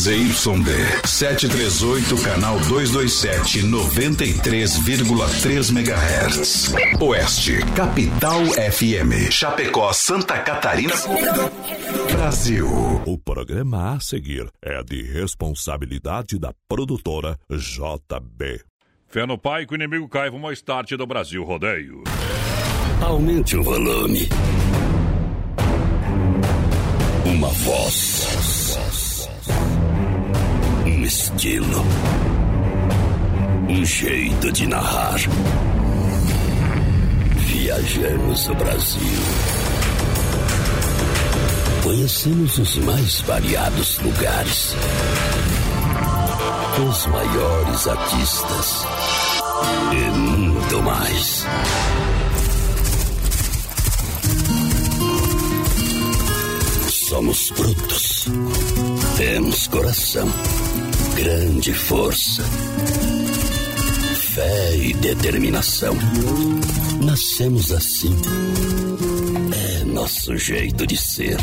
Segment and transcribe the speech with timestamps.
[0.00, 6.72] ZYD 738, canal 227, 93,3 MHz.
[6.98, 9.30] Oeste, Capital FM.
[9.30, 10.94] Chapecó, Santa Catarina.
[12.12, 12.66] Brasil.
[13.04, 18.62] O programa a seguir é de responsabilidade da produtora JB.
[19.06, 22.04] Fé no pai que o inimigo cai, vamos ao start do Brasil Rodeio.
[23.02, 24.30] Aumente o volume.
[27.26, 28.09] Uma voz.
[31.10, 31.84] Estilo.
[33.68, 35.18] Um jeito de narrar.
[37.48, 39.22] Viajamos o Brasil.
[41.82, 44.76] Conhecemos os mais variados lugares.
[46.88, 48.86] Os maiores artistas.
[49.92, 51.46] E muito mais.
[57.08, 58.28] Somos brutos.
[59.16, 60.28] Temos coração.
[61.22, 62.42] Grande força.
[64.14, 65.94] Fé e determinação.
[67.02, 68.16] Nascemos assim.
[69.52, 71.36] É nosso jeito de ser.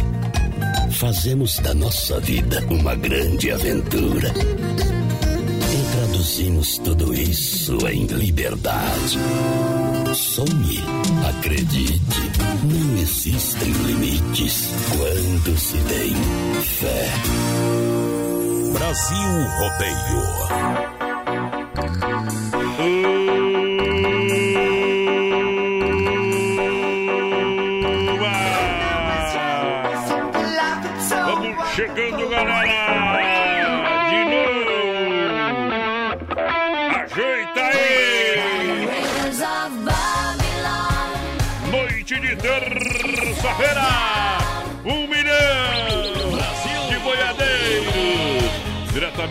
[0.94, 4.34] Fazemos da nossa vida uma grande aventura.
[4.34, 9.20] E traduzimos tudo isso em liberdade.
[10.16, 10.84] Sonhe,
[11.30, 12.22] acredite,
[12.64, 16.16] não existem limites quando se tem
[16.64, 17.87] fé.
[18.78, 21.07] Brasil Rodeio.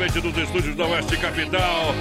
[0.06, 1.94] Diretamente dos estúdios da Oeste Capital.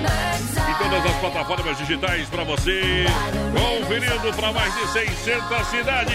[0.55, 3.05] E todas as plataformas digitais para você,
[3.53, 6.13] conferindo para mais de 600 cidades.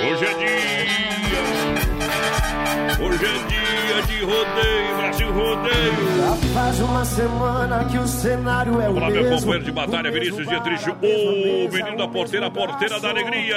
[0.00, 1.99] Hoje é dia
[2.98, 6.16] Hoje é dia de rodeio, Brasil Rodeio.
[6.18, 9.22] Já faz uma semana que o cenário é o Olá, mesmo.
[9.28, 13.56] meu companheiro de batalha, Vinícius Dietrich, o menino da porteira, a porteira da alegria.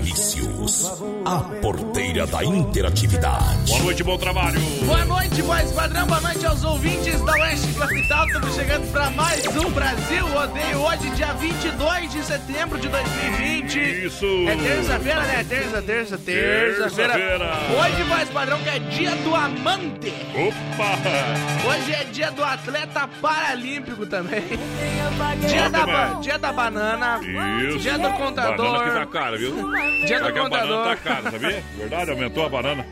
[0.00, 0.92] Vinícius,
[1.24, 3.68] a porteira da interatividade.
[3.70, 4.60] Boa noite, bom trabalho.
[4.84, 8.26] Boa noite, voz padrão, boa noite aos ouvintes da Oeste Capital.
[8.26, 10.78] Estamos chegando para mais um Brasil Rodeio.
[10.80, 14.06] Hoje, dia 22 de setembro de 2020.
[14.06, 14.26] Isso.
[14.48, 15.44] É terça-feira, né?
[15.48, 17.12] Terça, terça, terça-feira.
[17.14, 17.52] Terça-feira.
[17.80, 20.12] Hoje, voz padrão, que é dia do amante.
[20.34, 21.68] Opa!
[21.68, 24.42] Hoje é dia do atleta paralímpico também.
[25.48, 27.20] Dia da, ba- dia da banana.
[27.68, 27.78] Isso.
[27.78, 28.56] Dia do contador.
[28.72, 29.54] Banana que tá cara, viu?
[30.06, 31.64] Dia do que a banana tá cara, sabia?
[31.76, 32.86] Verdade, aumentou a banana.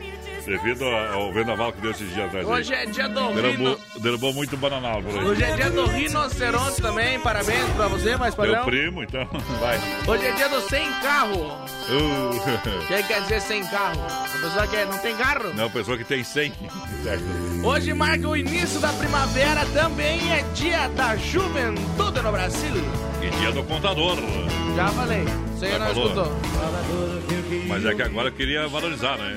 [0.45, 2.45] Devido ao vendaval que deu esses dias atrás.
[2.45, 2.53] aí.
[2.53, 3.79] Hoje é dia do Derrubou, rino...
[4.01, 5.25] derrubou muito bananal por aí.
[5.25, 7.17] Hoje é dia do rinoceronte também.
[7.19, 8.65] Parabéns pra você, mais Meu padrão.
[8.65, 9.25] primo, então,
[9.61, 9.79] vai.
[10.05, 11.41] Hoje é dia do sem carro.
[11.89, 14.01] Uh, O que quer dizer sem carro?
[14.05, 15.53] A pessoa que não tem carro.
[15.55, 16.51] não, pessoa que tem 100.
[17.03, 17.23] Certo.
[17.63, 22.73] Hoje marca o início da primavera, também é dia da juventude no Brasil.
[23.21, 24.17] E dia do contador.
[24.75, 25.23] Já falei,
[25.55, 26.27] você não escutou.
[27.67, 29.35] Mas é que agora eu queria valorizar, né?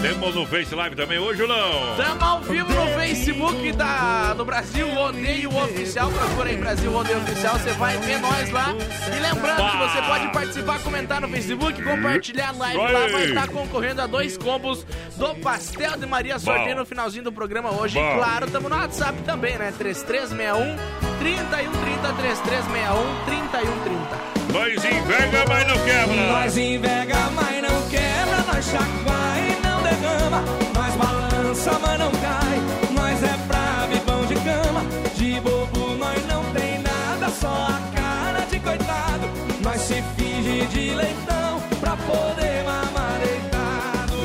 [0.00, 1.90] Temos no Face Live também hoje ou não?
[1.98, 6.10] Estamos ao vivo no Facebook da, do Brasil Rodeio Oficial.
[6.10, 8.74] Procura aí Brasil Rodeio Oficial, você vai ver nós lá.
[8.74, 13.06] E lembrando que você pode participar, comentar no Facebook, compartilhar a live lá.
[13.08, 13.24] Vai.
[13.24, 14.86] Estar concorrendo a dois combos
[15.16, 16.38] do Pastel de Maria.
[16.38, 17.98] Sorteio no finalzinho do programa hoje.
[17.98, 19.72] E claro, estamos no WhatsApp também, né?
[19.78, 20.76] 3361
[21.18, 24.36] 3130 3361 3130.
[24.52, 26.14] Nós invega, mas não quebra.
[26.32, 29.35] Nós invega, mas não quebra, nós chacoalha
[30.26, 30.42] derrama,
[30.74, 32.60] nós balança, mas não cai,
[32.92, 34.82] nós é bravo e pão de cama,
[35.14, 39.28] de bobo nós não tem nada, só a cara de coitado,
[39.62, 44.16] nós se finge de leitão pra poder mamar deitado.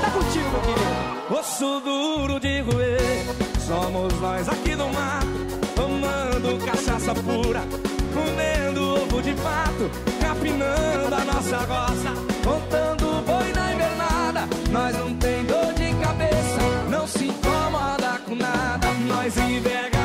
[0.00, 1.38] Tá contigo, meu querido.
[1.38, 3.24] Osso duro de roer,
[3.66, 5.26] somos nós aqui do mato,
[5.74, 7.62] tomando cachaça pura,
[8.14, 9.90] comendo ovo de pato,
[10.20, 12.97] capinando a nossa roça, contando.
[14.70, 16.60] Nós não tem dor de cabeça,
[16.90, 18.88] não se incomoda com nada.
[19.06, 19.97] Nós invega,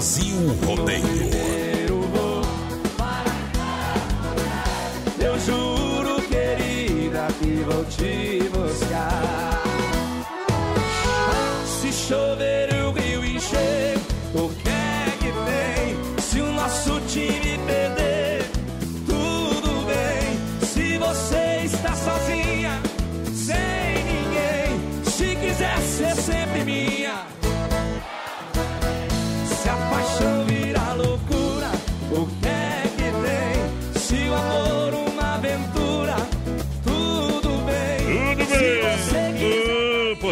[0.00, 1.04] Brasil Rodeio.
[5.18, 8.29] Eu juro, querida, que vou te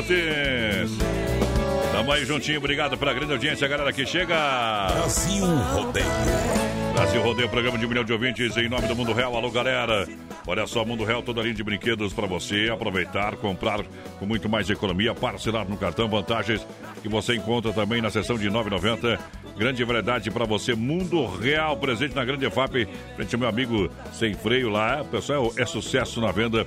[0.08, 0.86] potência.
[1.92, 4.34] Tamo aí juntinho, obrigado pela grande audiência, galera que chega.
[4.92, 6.06] Brasil Rodeio.
[6.94, 9.36] Brasil Rodeio, programa de um milhão de ouvintes em nome do Mundo Real.
[9.36, 10.06] Alô, galera.
[10.46, 13.84] Olha só, Mundo Real, toda linha de brinquedos para você aproveitar, comprar
[14.18, 16.66] com muito mais economia, parcelar no cartão, vantagens
[17.02, 19.18] que você encontra também na seção de 9,90.
[19.56, 24.34] Grande variedade para você, Mundo Real, presente na Grande FAP, frente ao meu amigo Sem
[24.34, 25.04] Freio lá.
[25.04, 26.66] Pessoal, é sucesso na venda.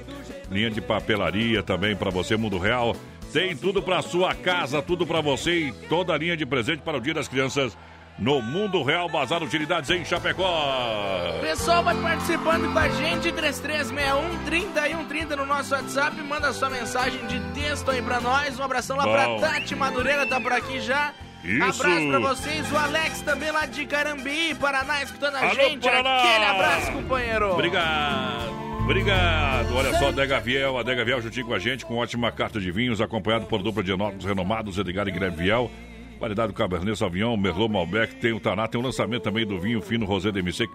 [0.51, 2.95] Linha de papelaria também para você, Mundo Real.
[3.31, 6.97] Tem tudo para sua casa, tudo para você e toda a linha de presente para
[6.97, 7.77] o Dia das Crianças
[8.19, 11.39] no Mundo Real Bazar Utilidades em Chapecó.
[11.41, 16.15] Pessoal, vai participando com a gente, 3361 3130 no nosso WhatsApp.
[16.21, 18.59] Manda sua mensagem de texto aí pra nós.
[18.59, 19.39] Um abração lá Bom.
[19.39, 21.13] pra Tati Madureira, tá por aqui já.
[21.43, 21.81] Isso.
[21.81, 22.71] Abraço pra vocês.
[22.71, 25.81] O Alex também lá de Carambi, Paraná, escutando a Alô, gente.
[25.81, 26.17] Paraná.
[26.19, 27.51] Aquele abraço, companheiro.
[27.53, 28.70] Obrigado.
[28.83, 29.73] Obrigado.
[29.75, 32.99] Olha só, Adega Viel, Adega Viel juntinho com a gente, com ótima carta de vinhos,
[32.99, 35.71] acompanhado por dupla de enólogos renomados, Edgar e Guilherme Viel.
[36.19, 39.81] Variedade do Cabernet Sauvignon, Merlot Malbec, tem o Taná, tem o lançamento também do vinho
[39.81, 40.67] fino Rosé de MC.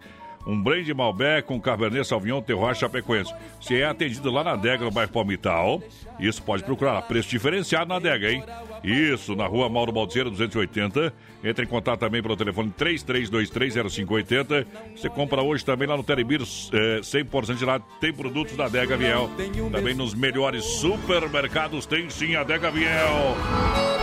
[0.46, 3.34] Um blend Malbec com Cabernet Sauvignon, Terroir Chapecoense.
[3.60, 5.82] Se é atendido lá na Adega, no bairro Palmital,
[6.20, 7.02] isso pode procurar.
[7.02, 8.44] Preço diferenciado na Adega, hein?
[8.84, 11.12] Isso, na rua Mauro Baldeira, 280.
[11.42, 14.66] Entre em contato também pelo telefone 33230580.
[14.94, 17.80] Você compra hoje também lá no Telebir, é, 100% de lá.
[18.00, 19.28] Tem produtos da Adega Viel.
[19.72, 22.86] Também nos melhores supermercados tem sim a Adega Viel.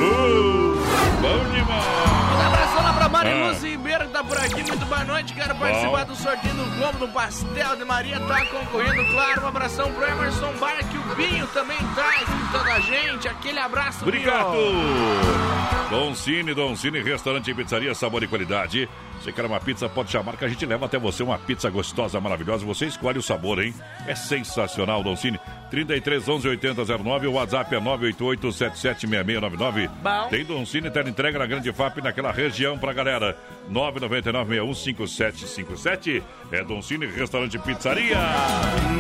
[0.02, 0.75] Uh,
[1.21, 1.87] bom demais!
[2.35, 3.66] Um abraço lá pra Mariluz Ah.
[3.69, 4.64] Ribeiro que tá por aqui.
[4.64, 5.33] Muito boa noite.
[5.33, 8.19] Quero participar do sorteio do Globo do Pastel de Maria.
[8.19, 9.45] Tá concorrendo, claro.
[9.45, 13.28] Um abração pro Emerson Bar, que o Binho também tá escutando a gente.
[13.28, 14.50] Aquele abraço, Obrigado!
[14.50, 15.88] Binho.
[15.88, 18.88] Dom Cine, Dom Cine, restaurante e pizzaria, sabor e qualidade.
[19.22, 22.20] Você quer uma pizza, pode chamar que a gente leva até você uma pizza gostosa,
[22.20, 22.66] maravilhosa.
[22.66, 23.72] Você escolhe o sabor, hein?
[24.06, 25.38] É sensacional, Dom Cine.
[25.70, 29.88] 33 11 80 09, o WhatsApp é 988 776699.
[30.02, 30.28] Bom.
[30.28, 33.36] Tem Dom Cine, tela entrega na Grande FAP, naquela região pra galera.
[33.68, 38.18] 999 5757 É Dom Cine, restaurante pizzaria.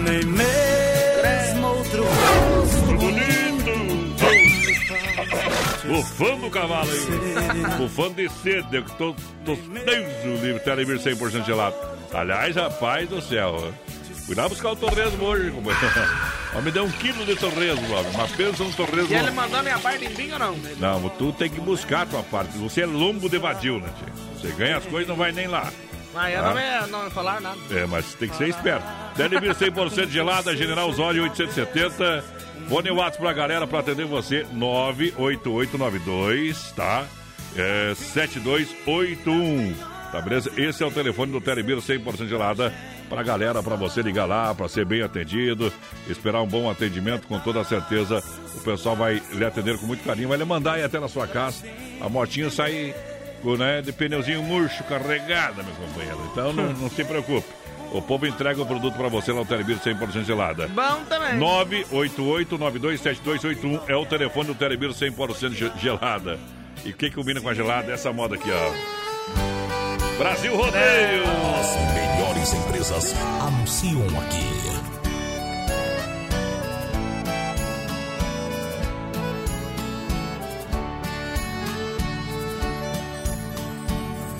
[0.04, 0.22] Nem
[5.92, 7.76] Bufando o cavalo aí.
[7.76, 8.76] Bufando de sede.
[8.76, 10.60] Eu tô, tô Deus o livro.
[10.60, 11.76] Telebir 100% gelado.
[12.12, 13.72] Aliás, rapaz do céu.
[14.26, 15.86] Cuidado buscar o torresmo hoje, companheiro.
[16.54, 18.12] Mas me deu um quilo de torresmo, homem.
[18.16, 19.10] Mas pensa no torresmo.
[19.10, 20.56] E ele mandou minha parte em bingo ou não?
[20.78, 22.56] Não, tu tem que buscar a tua parte.
[22.58, 24.08] Você é lombo de vadio, né, tio?
[24.38, 25.70] Você ganha as coisas e não vai nem lá.
[26.14, 26.48] Mas eu Ah.
[26.48, 27.58] não, me, não me falaram nada.
[27.70, 28.84] É, mas tem que ser esperto.
[29.16, 32.41] Telebir 100% gelada, General Osório 870.
[32.68, 37.06] Fone WhatsApp pra galera pra atender você, 98892, tá?
[37.56, 39.74] É, 7281.
[40.10, 40.50] Tá beleza?
[40.56, 42.72] Esse é o telefone do Telebir 100% gelada
[43.08, 45.72] pra galera, pra você ligar lá, pra ser bem atendido,
[46.08, 48.22] esperar um bom atendimento, com toda certeza
[48.54, 51.26] o pessoal vai lhe atender com muito carinho, vai lhe mandar aí até na sua
[51.26, 51.64] casa,
[52.00, 52.94] a motinha sair
[53.58, 56.20] né, de pneuzinho murcho carregada, meu companheiro.
[56.30, 57.46] Então não, não se preocupe.
[57.94, 60.66] O povo entrega o produto pra você lá no Telebir 100% gelada.
[60.68, 61.38] Bom também.
[61.38, 66.38] 988-927281 é o telefone do Telebir 100% ge- gelada.
[66.84, 67.92] E o que combina com a gelada?
[67.92, 68.70] Essa moda aqui, ó.
[70.18, 71.22] Brasil Rodeio!
[71.60, 74.62] As melhores empresas anunciam aqui.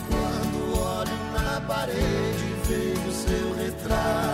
[0.09, 2.22] Quando olho na parede,
[3.93, 4.32] seu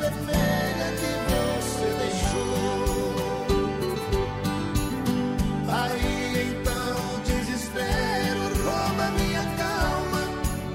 [0.00, 3.46] vermelha que você deixou.
[5.68, 6.14] Aí
[6.50, 10.22] então o desespero rouba minha calma.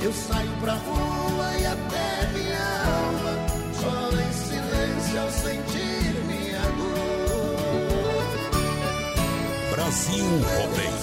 [0.01, 3.33] Eu saio pra rua e até minha alma
[3.79, 8.25] chora em silêncio sentir minha dor.
[9.71, 11.00] Brasil Rodeio.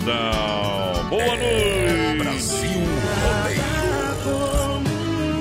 [0.00, 1.08] Modão.
[1.08, 2.18] Boa noite!
[2.18, 2.80] Brasil
[3.22, 3.76] Rodeio.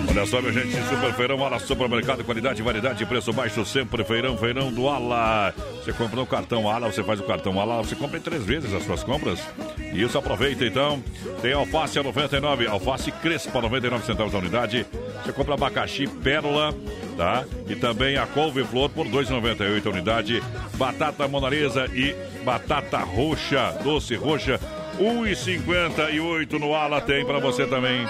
[0.09, 4.71] Olha só, minha gente, Super Feirão, Ala Supermercado, qualidade, variedade, preço baixo, sempre Feirão, Feirão
[4.71, 5.53] do Ala.
[5.83, 8.73] Você compra no cartão Ala, você faz o cartão Ala, você compra em três vezes
[8.73, 9.45] as suas compras.
[9.93, 11.03] E isso aproveita então.
[11.41, 14.85] Tem alface a 99, alface crespa, 99 centavos a unidade.
[15.21, 16.73] Você compra abacaxi pérola,
[17.15, 17.45] tá?
[17.67, 20.43] E também a couve-flor por 2,98 a unidade.
[20.75, 24.59] Batata monalisa e batata roxa, doce roxa,
[24.99, 28.07] 1,58 no Ala tem para você também.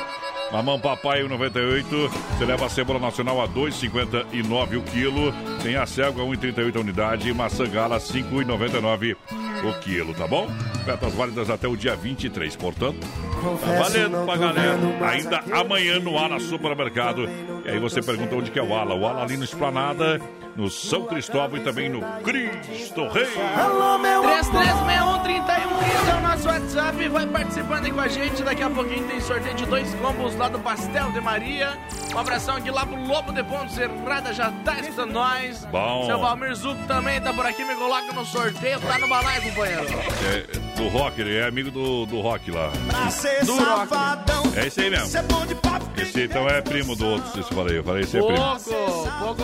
[0.52, 2.10] Mamão Papai 1,98.
[2.38, 5.34] Você leva a cebola nacional a 2,59 o quilo.
[5.64, 7.30] Tem a selga 1,38 a unidade.
[7.30, 9.16] E maçã gala 5,99
[9.64, 10.48] o quilo, tá bom?
[10.82, 12.56] Ofertas válidas até o dia 23.
[12.56, 14.78] Portanto, tá valendo pra galera.
[15.10, 17.28] Ainda amanhã no Ala Supermercado.
[17.66, 18.94] E aí você pergunta onde que é o Ala.
[18.96, 20.20] O Ala ali no Esplanada,
[20.56, 23.28] no São Cristóvão e também no Cristo Rei.
[23.58, 27.08] Alô, meu 3361 é o nosso WhatsApp.
[27.10, 28.44] Vai participando aí com a gente.
[28.44, 31.78] Daqui a pouquinho tem sorteio de dois combos lá do Pastel de Maria.
[32.14, 35.66] Um abração aqui lá pro Lobo de Ponte Serrada, já tá escutando nós.
[35.66, 36.06] Bom.
[36.06, 38.80] Seu Valmir Zuco também tá por aqui, me coloca no sorteio.
[38.80, 39.84] Tá no balaio, companheiro.
[39.84, 42.72] É, do Rock, ele é amigo do, do Rock lá.
[42.88, 43.90] Pra ser Do rock.
[43.90, 44.44] safadão.
[44.56, 45.18] É esse aí mesmo.
[45.18, 46.02] É.
[46.02, 47.78] Esse então é primo do outro, se eu falei.
[47.78, 48.38] Eu falei, esse é primo.
[48.38, 49.44] Pouco, pouco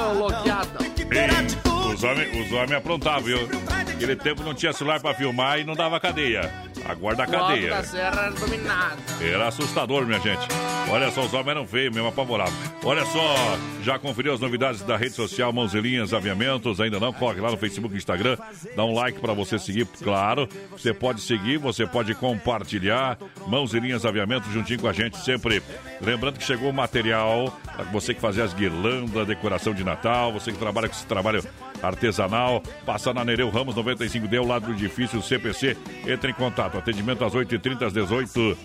[1.03, 1.61] loqueada.
[1.65, 3.39] Ei, os homens os homem aprontavam, viu?
[3.93, 6.51] Aquele tempo não tinha celular pra filmar e não dava cadeia.
[6.99, 7.69] O alto cadeia.
[9.21, 10.47] era assustador, minha gente.
[10.89, 12.53] Olha só, os homens eram feios, mesmo apavorados.
[12.83, 16.81] Olha só, já conferiu as novidades da rede social Mãozelinhas Aviamentos?
[16.81, 17.13] Ainda não?
[17.13, 18.37] Corre lá no Facebook e Instagram.
[18.75, 20.49] Dá um like pra você seguir, claro.
[20.71, 23.17] Você pode seguir, você pode compartilhar.
[23.47, 25.61] Mãozelinhas Aviamentos juntinho com a gente sempre.
[26.01, 30.51] Lembrando que chegou o material para você que fazer as guirlandas, decoração de Natal, você
[30.51, 31.43] que trabalha com esse trabalho
[31.81, 35.77] artesanal, passa na Nereu Ramos 95D, ao lado do edifício CPC.
[36.07, 36.77] Entre em contato.
[36.77, 38.57] Atendimento às 8h30, às 18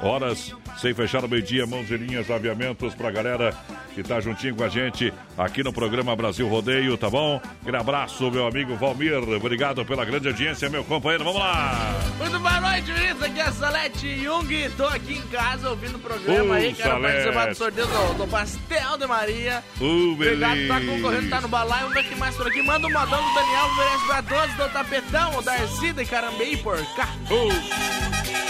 [0.00, 3.54] horas, sem fechar o meio-dia, mãos e linhas, aviamentos pra galera
[3.94, 7.40] que tá juntinho com a gente aqui no programa Brasil Rodeio, tá bom?
[7.60, 9.14] Aquele abraço, meu amigo Valmir.
[9.16, 11.24] Obrigado pela grande audiência, meu companheiro.
[11.24, 11.94] Vamos lá!
[12.18, 14.70] Muito boa noite, isso aqui é a Salete Jung.
[14.76, 16.72] Tô aqui em casa ouvindo o programa Ô, aí.
[16.72, 17.02] Quero Salete.
[17.12, 19.64] participar do sorteio do, do Pastel de Maria.
[19.80, 20.92] Uh, Obrigado, tá beleza.
[20.92, 21.88] concorrendo, tá no balaio.
[21.88, 22.62] Vamos ver o que mais por aqui.
[22.62, 26.76] Manda um modão do Daniel, oferece pra todos do Tapetão, o Darcy de Carambeí por
[26.94, 27.08] cá.
[27.28, 28.47] Nós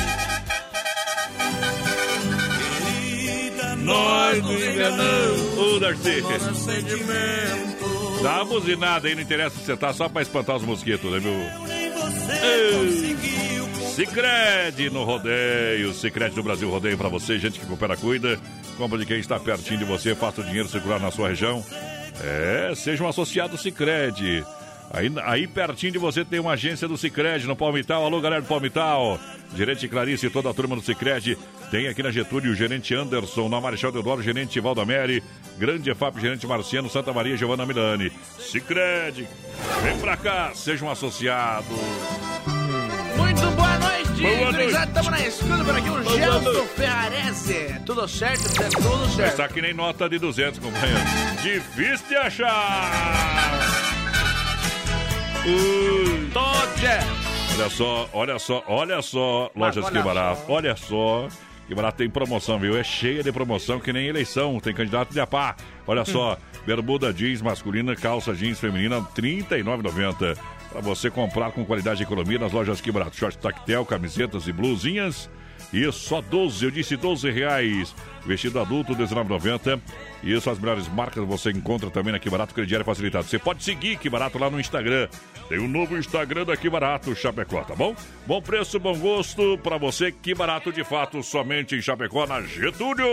[4.40, 5.58] nos.
[5.58, 6.22] Ô, Darcy.
[8.22, 11.20] Dá uma buzinada aí, não interessa se você tá só pra espantar os mosquitos, né,
[11.20, 11.38] meu?
[13.94, 18.38] Sicredi no rodeio, Sicredi do Brasil Rodeio pra você, gente que coopera, cuida,
[18.76, 21.64] compra de quem está pertinho de você, faça o dinheiro circular na sua região.
[22.22, 24.44] É, seja um associado Sicredi.
[24.90, 28.04] Aí, aí pertinho de você tem uma agência do Cicred no Palmital.
[28.04, 29.20] Alô, galera do Palmital.
[29.54, 31.36] Gerente Clarice e toda a turma do Cicred.
[31.70, 35.22] Tem aqui na Getúlio o gerente Anderson, na Marechal Deodoro, gerente Valdamere,
[35.58, 38.10] Grande EFAP, gerente Marciano, Santa Maria, Giovanna Milani.
[38.38, 39.28] Cicred,
[39.82, 41.66] vem pra cá, seja um associado.
[43.16, 44.92] Muito boa noite, Boa gurizada.
[44.92, 47.80] Tamo na escuta por aqui, o Gelson Ferrarese.
[47.84, 48.62] Tudo certo?
[48.62, 49.30] É tudo certo.
[49.30, 51.00] Está que nem nota de 200, companheiro.
[51.42, 53.60] Difícil de achar.
[56.32, 57.28] Todes.
[57.58, 61.28] Olha só, olha só, olha só, lojas olha que barato, olha só.
[61.68, 62.78] Que barato tem promoção, viu?
[62.78, 65.54] É cheia de promoção que nem eleição, tem candidato de apá.
[65.86, 70.38] Olha só, bermuda jeans masculina, calça jeans feminina, R$ 39,90.
[70.72, 73.16] Para você comprar com qualidade e economia nas lojas que barato.
[73.16, 75.28] Short tactel, camisetas e blusinhas.
[75.72, 77.94] E só 12, eu disse 12 reais.
[78.24, 79.80] Vestido adulto, R$19,90.
[80.22, 83.24] Isso, as melhores marcas você encontra também na Que Barato Crediário Facilitado.
[83.26, 85.08] Você pode seguir Que Barato lá no Instagram.
[85.48, 87.94] Tem um novo Instagram da Que Barato Chapecó, tá bom?
[88.26, 90.12] Bom preço, bom gosto pra você.
[90.12, 93.06] Que Barato de fato, somente em Chapecó, na Getúlio.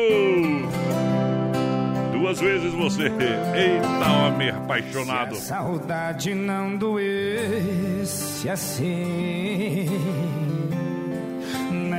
[2.12, 3.04] Duas vezes você.
[3.04, 5.36] Eita, homem apaixonado.
[5.36, 9.88] Se a saudade não doesse assim,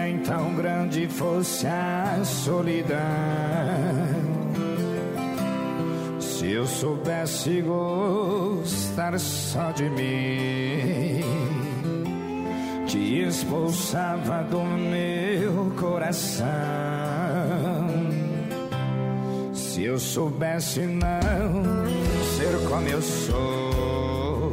[0.07, 2.97] nem tão grande fosse a solidão.
[6.21, 11.23] Se eu soubesse gostar só de mim,
[12.87, 16.47] te expulsava do meu coração.
[19.53, 21.85] Se eu soubesse não
[22.37, 24.53] ser como eu sou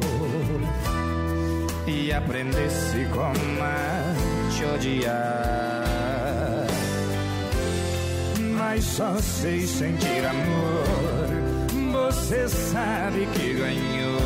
[1.86, 5.84] e aprendesse como a te odiar,
[8.58, 10.84] mas só sei sentir amor.
[11.92, 14.24] Você sabe que ganhou,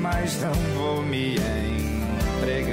[0.00, 1.36] mas não vou me
[2.36, 2.68] entregar.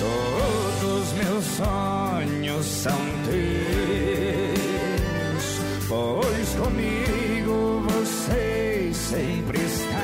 [0.00, 3.60] Todos meus sonhos são teus,
[5.88, 6.99] pois comigo
[9.10, 9.96] sempre está.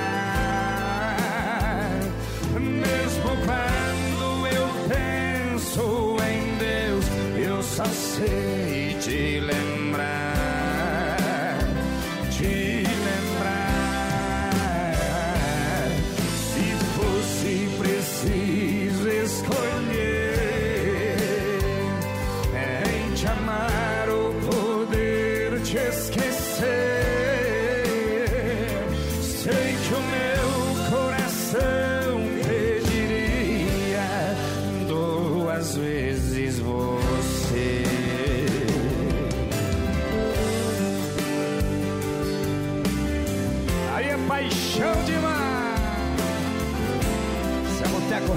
[2.58, 7.04] Mesmo quando eu penso em Deus,
[7.46, 8.65] eu só sei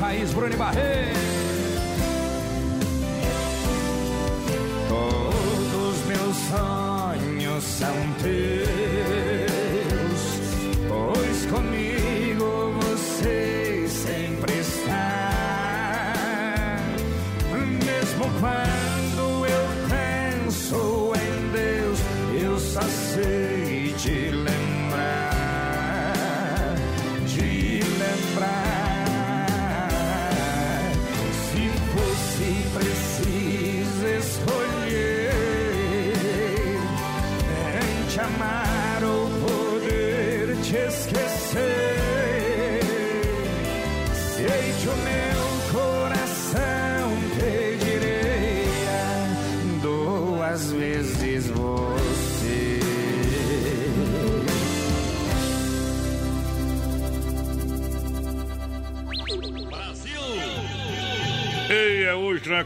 [0.09, 1.38] é Boteco Raiz,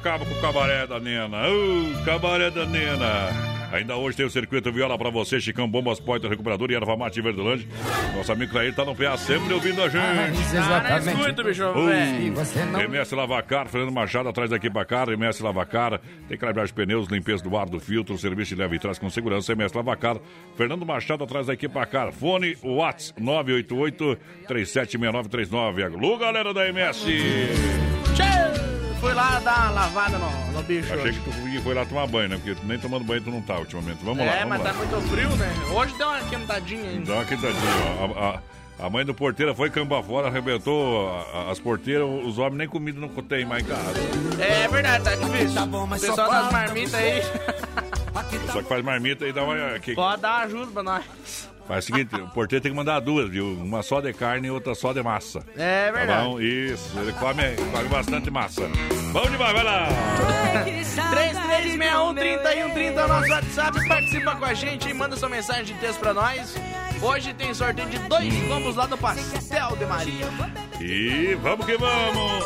[0.04, 1.48] acaba com o cabaré da Nena.
[1.48, 3.30] Ô, cabaré da Nena.
[3.72, 7.22] Ainda hoje tem o circuito Viola pra você, Chicão Bombas, Poitra Recuperador e Erva Mate
[7.22, 7.66] Verdelândia.
[8.14, 10.40] Nosso amigo Clair tá no PA sempre ouvindo a gente.
[10.40, 11.08] Exatamente.
[11.08, 12.34] escuta, bicho, velho.
[12.34, 17.08] você não MS Lavacar, Fernando Machado atrás da Equipacar, MS Lavacar, tem calibragem de pneus,
[17.08, 20.18] limpeza do ar, do filtro, serviço de leve e traz com segurança, MS Lavacar,
[20.56, 25.84] Fernando Machado atrás da Equipacar, fone Whats 988 376939.
[25.84, 27.93] Alô, galera da MS!
[29.04, 30.94] Fui lá dar uma lavada no, no bicho.
[30.94, 31.20] Achei hoje.
[31.20, 32.36] que tu foi lá tomar banho, né?
[32.38, 34.00] Porque tu nem tomando banho tu não tá ultimamente.
[34.02, 34.72] Vamos lá, É, mas lá.
[34.72, 35.54] tá muito frio, né?
[35.76, 37.06] Hoje deu uma quentadinha ainda.
[37.08, 37.62] Dá uma quitadinha,
[38.00, 38.06] ó.
[38.18, 38.40] A, a-
[38.80, 42.68] a mãe do porteiro foi camba fora, arrebentou a- a- as porteiras, os homens nem
[42.68, 43.94] comida não tem mais em casa.
[44.42, 45.62] É verdade, tá difícil.
[45.64, 47.22] O pessoal das marmitas aí,
[48.52, 49.56] Só que faz marmita e dá uma.
[49.96, 51.04] Pode dar uma ajuda pra nós.
[51.68, 53.46] Faz o seguinte, o porteiro tem que mandar duas, viu?
[53.54, 55.44] Uma só de carne e outra só de massa.
[55.58, 56.24] É Tá verdade.
[56.30, 56.40] bom?
[56.42, 58.70] Isso, ele come, come bastante massa.
[59.12, 59.88] Vamos demais, vai lá!
[61.12, 63.88] 3361-3130 é o nosso WhatsApp.
[63.88, 66.56] Participa com a gente e manda sua mensagem de texto pra nós.
[67.02, 70.26] Hoje tem sorteio de dois combos lá do Pastel de Maria.
[70.80, 72.46] E vamos que vamos!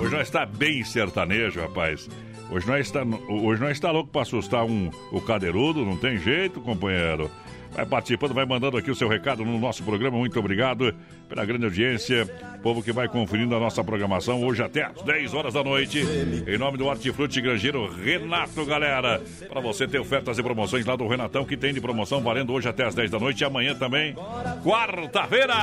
[0.00, 2.08] Hoje nós está bem sertanejo, rapaz.
[2.50, 6.60] Hoje nós está, hoje nós está louco para assustar um, o cadeirudo, não tem jeito,
[6.60, 7.30] companheiro.
[7.72, 10.16] Vai participando, vai mandando aqui o seu recado no nosso programa.
[10.18, 10.94] Muito obrigado
[11.30, 12.28] pela grande audiência.
[12.60, 16.00] Povo que vai conferindo a nossa programação hoje até às 10 horas da noite.
[16.46, 19.22] Em nome do Hortifruti Grangeiro Renato, galera.
[19.48, 22.68] Para você ter ofertas e promoções lá do Renatão, que tem de promoção valendo hoje
[22.68, 24.14] até às 10 da noite e amanhã também,
[24.62, 25.54] quarta-feira.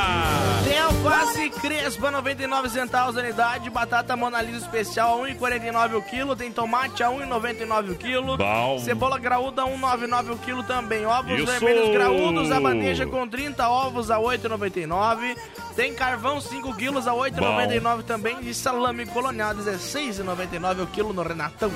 [0.68, 3.70] Tem alface crespa, 99 centavos a unidade.
[3.70, 6.36] Batata Mona Lisa especial, a 1,49 o quilo.
[6.36, 8.38] Tem tomate a 1,99 o quilo.
[8.38, 8.80] Bom.
[8.80, 11.06] Cebola graúda, 1,99 o quilo também.
[11.06, 11.46] Ovos Isso.
[11.46, 15.36] vermelhos graúdos, a bandeja com 30 ovos a 8,99.
[15.76, 18.38] Tem carvão, 5 quilos a 8,99 também.
[18.42, 21.70] E salame colonial, 16,99 o quilo no Renatão.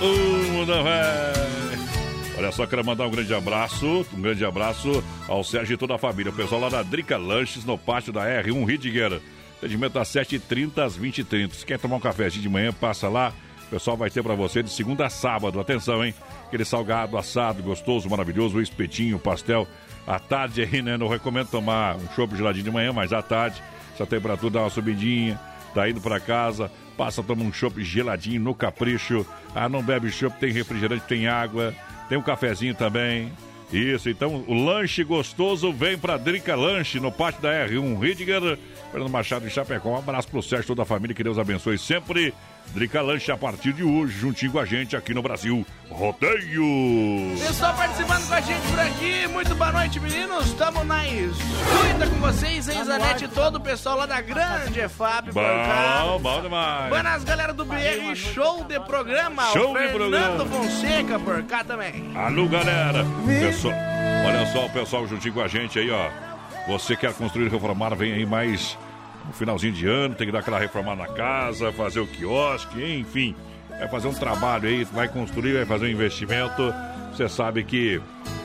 [0.00, 1.32] Uh, não é.
[2.38, 5.98] Olha só, quero mandar um grande abraço, um grande abraço ao Sérgio e toda a
[5.98, 6.32] família.
[6.32, 9.20] O pessoal lá da Drica Lanches, no pátio da R1 Ridger.
[9.58, 11.52] Atendimento das 7h30 às 20h30.
[11.52, 13.32] Se quer tomar um cafezinho de manhã, passa lá.
[13.72, 15.58] Pessoal vai ter pra você de segunda a sábado.
[15.58, 16.14] Atenção, hein?
[16.46, 19.66] Aquele salgado assado, gostoso, maravilhoso, o espetinho, o pastel.
[20.06, 20.98] À tarde aí, né?
[20.98, 23.62] Não recomendo tomar um chopp geladinho de manhã, mas à tarde,
[23.96, 25.40] se a temperatura dá uma subidinha,
[25.72, 29.24] tá indo pra casa, passa, toma um chopp geladinho no capricho.
[29.54, 31.74] Ah, não bebe chopp, tem refrigerante, tem água,
[32.10, 33.32] tem um cafezinho também.
[33.72, 38.58] Isso, então o lanche gostoso vem pra Drica Lanche no pátio da R1 Ridger,
[38.90, 39.92] Fernando Machado e Chapecó.
[39.92, 42.34] Um abraço pro Sérgio toda a família, que Deus abençoe sempre.
[42.74, 45.66] Drica Lanche a partir de hoje, juntinho com a gente aqui no Brasil.
[45.90, 47.36] Rodeio!
[47.38, 50.46] Pessoal participando com a gente por aqui, muito boa noite, meninos.
[50.46, 56.02] Estamos na escuta com vocês, hein, Zanete e todo o pessoal lá da Grande cá.
[56.04, 56.88] Bom, bom demais.
[56.88, 59.50] Buenas, galera do BR, show de programa.
[59.52, 60.46] Show o de Fernando programa.
[60.46, 62.10] Fonseca por cá também.
[62.16, 63.04] Alô, galera!
[63.26, 63.74] Pessoal,
[64.26, 66.10] olha só o pessoal juntinho com a gente aí, ó.
[66.68, 68.78] Você quer construir e reformar, vem aí mais
[69.32, 73.34] no finalzinho de ano, tem que dar aquela reformada na casa, fazer o quiosque, enfim.
[73.70, 76.72] Vai fazer um trabalho aí, vai construir, vai fazer um investimento.
[77.10, 78.00] Você sabe que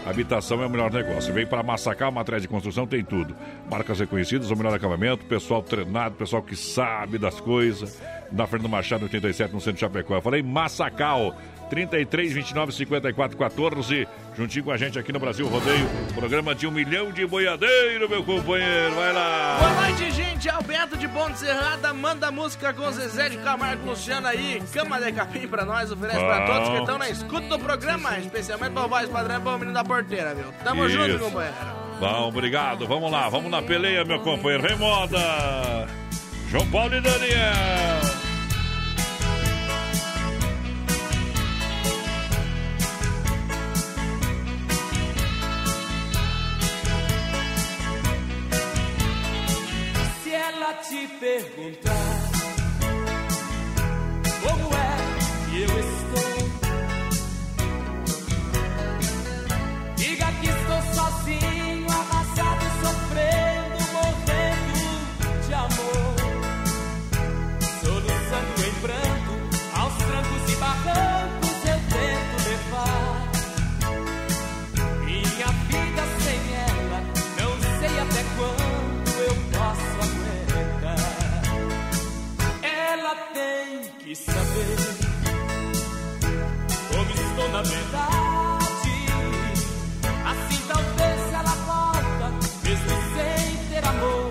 [0.06, 1.34] habitação é o melhor negócio.
[1.34, 3.36] Vem para Massacal, matéria de construção, tem tudo.
[3.70, 8.02] Marcas reconhecidas, o melhor acabamento, pessoal treinado, pessoal que sabe das coisas.
[8.32, 10.16] Na Fernando Machado, 87, no centro de Chapecó.
[10.16, 11.36] Eu falei Massacal.
[11.70, 14.08] 33, 29, 54, 14.
[14.36, 15.88] Juntinho com a gente aqui no Brasil Rodeio.
[16.14, 18.96] Programa de um milhão de boiadeiro, meu companheiro.
[18.96, 19.58] Vai lá.
[19.60, 20.50] Boa noite, gente.
[20.50, 24.62] Alberto de Ponte Serrada manda música com Zezé de Camargo Luciano aí.
[24.74, 26.46] Cama de capim pra nós, oferece pra Bom.
[26.46, 29.84] todos que estão na escuta do programa, especialmente pra voz padrão e pro menino da
[29.84, 30.46] porteira, viu?
[30.64, 30.96] Tamo Isso.
[30.96, 31.56] junto, companheiro.
[32.00, 32.88] Bom, obrigado.
[32.88, 34.64] Vamos lá, vamos na peleia, meu companheiro.
[34.68, 35.18] Vem moda!
[36.50, 38.07] João Paulo e Daniel.
[51.20, 52.27] Perguntar
[84.08, 84.78] que saber
[86.88, 88.58] como estou na verdade.
[90.26, 92.32] Assim talvez ela volta,
[92.64, 94.30] mesmo sem ter amor,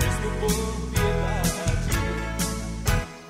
[0.00, 0.54] mesmo por
[0.92, 1.96] piedade.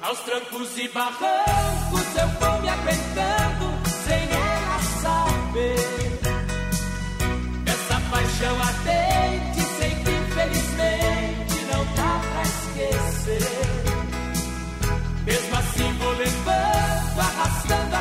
[0.02, 3.66] Aos trancos e barrancos eu vou me aguentando,
[4.06, 6.20] sem ela saber.
[7.66, 9.07] Essa paixão ardente,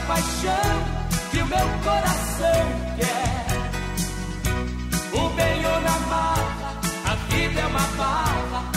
[0.07, 0.75] paixão
[1.31, 2.65] que o meu coração
[2.97, 3.47] quer.
[5.13, 8.76] O bem ou na mala, a vida é uma bala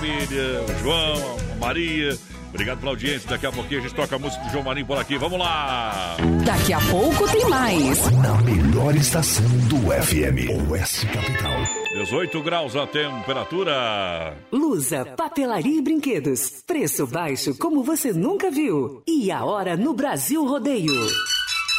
[0.00, 0.62] família.
[0.62, 2.18] O João, a Maria.
[2.48, 3.28] Obrigado pela audiência.
[3.28, 5.16] Daqui a pouquinho a gente toca a música do João Marinho por aqui.
[5.16, 6.16] Vamos lá.
[6.44, 8.10] Daqui a pouco tem mais.
[8.10, 10.68] Na melhor estação do FM.
[10.70, 11.52] Oeste Capital.
[11.92, 14.36] 18 graus a temperatura.
[14.50, 16.62] Lusa, papelaria e brinquedos.
[16.66, 19.02] Preço baixo como você nunca viu.
[19.06, 21.06] E a hora no Brasil Rodeio.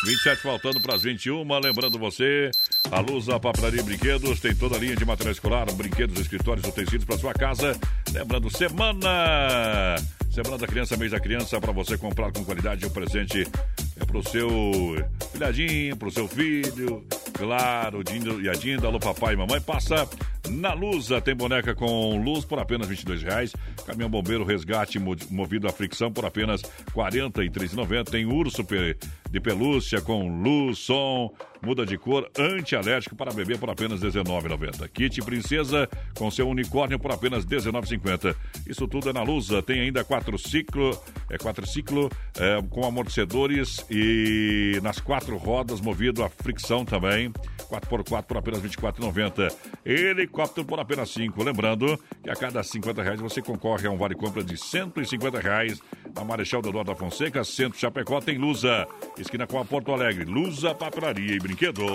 [0.06, 1.44] 27 faltando para as 21.
[1.60, 2.50] Lembrando você,
[2.90, 7.06] a Lusa Papelaria e Brinquedos tem toda a linha de material escolar, brinquedos, escritórios, utensílios
[7.06, 7.78] para sua casa.
[8.12, 9.96] Lembrando, semana.
[10.32, 13.46] Semana da Criança, mês da criança, para você comprar com qualidade um presente
[14.00, 14.50] é pro seu
[15.34, 17.06] filhadinho, pro seu filho.
[17.46, 20.08] Claro, Dindo e a Dinda, alô papai e mamãe, passa
[20.48, 21.20] na Lusa.
[21.20, 23.52] Tem boneca com luz por apenas 22 reais.
[23.84, 28.12] Caminhão bombeiro resgate mo- movido a fricção por apenas R$ 43,90.
[28.12, 28.64] Tem urso
[29.32, 31.32] de pelúcia com luz, som,
[31.64, 34.88] muda de cor, antialérgico para bebê por apenas R$ 19,90.
[34.90, 38.36] Kit princesa com seu unicórnio por apenas R$ 19,50.
[38.68, 39.64] Isso tudo é na Lusa.
[39.64, 40.96] Tem ainda quatro ciclo,
[41.28, 47.31] é quatro ciclo é, com amortecedores e nas quatro rodas movido a fricção também.
[47.70, 49.56] 4x4 por apenas R$ 24,90.
[49.86, 51.44] Helicóptero por apenas 5.
[51.44, 55.82] Lembrando que a cada 50 reais você concorre a um vale compra de 150 reais.
[56.16, 58.88] Na Marechal Deodoro da Fonseca, Centro Chapecó, tem Lusa.
[59.18, 60.26] Esquina com a Porto Alegre.
[60.26, 61.92] Lusa, papelaria e brinquedos.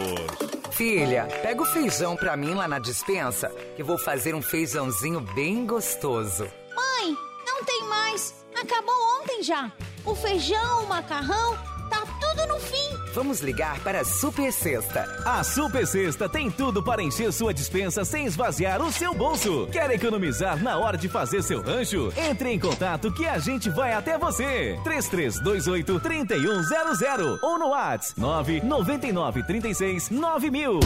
[0.72, 5.66] Filha, pega o feijão pra mim lá na dispensa, que vou fazer um feijãozinho bem
[5.66, 6.44] gostoso.
[6.74, 8.34] Mãe, não tem mais.
[8.54, 9.72] Acabou ontem já.
[10.04, 11.56] O feijão, o macarrão,
[11.88, 12.04] tá
[12.36, 12.96] tudo no fim.
[13.14, 15.22] Vamos ligar para a Super Sexta.
[15.24, 19.66] A Super Sexta tem tudo para encher sua dispensa sem esvaziar o seu bolso.
[19.72, 22.12] Quer economizar na hora de fazer seu rancho?
[22.16, 24.78] Entre em contato que a gente vai até você.
[24.84, 30.80] 3328 3100 ou no WhatsApp 999 36 9000.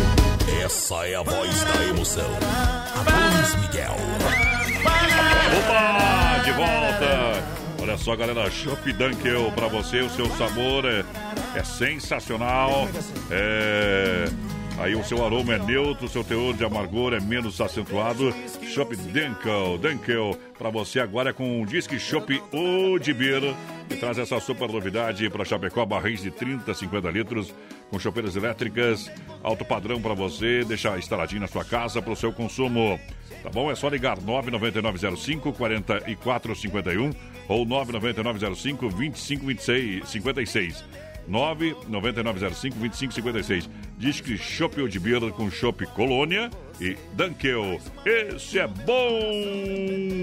[0.64, 2.30] Essa é a voz da emoção.
[3.04, 3.96] Luiz Miguel.
[5.58, 7.60] Opa, de volta.
[7.81, 11.05] Olha só, galera, Shop Dunkel pra você, o seu sabor é,
[11.57, 12.88] é sensacional.
[13.31, 14.27] É,
[14.81, 18.35] Aí o seu aroma é neutro, o seu teor de amargor é menos acentuado.
[18.62, 23.43] Shop Denkel, Denkel, para você agora com o Disque Shop Odibir.
[23.90, 27.55] Que traz essa super novidade para Chapecó, barris de 30, 50 litros,
[27.90, 29.11] com chopeiras elétricas,
[29.42, 32.98] alto padrão para você, deixar instaladinho na sua casa para o seu consumo.
[33.42, 33.70] Tá bom?
[33.70, 37.11] É só ligar 99905 4451
[37.48, 40.85] ou 99905 2526 56.
[41.28, 43.68] 99905-2556.
[43.98, 47.78] Diz que Chopp de Beer com Chopp Colônia e Dunkel.
[48.06, 49.20] Esse é bom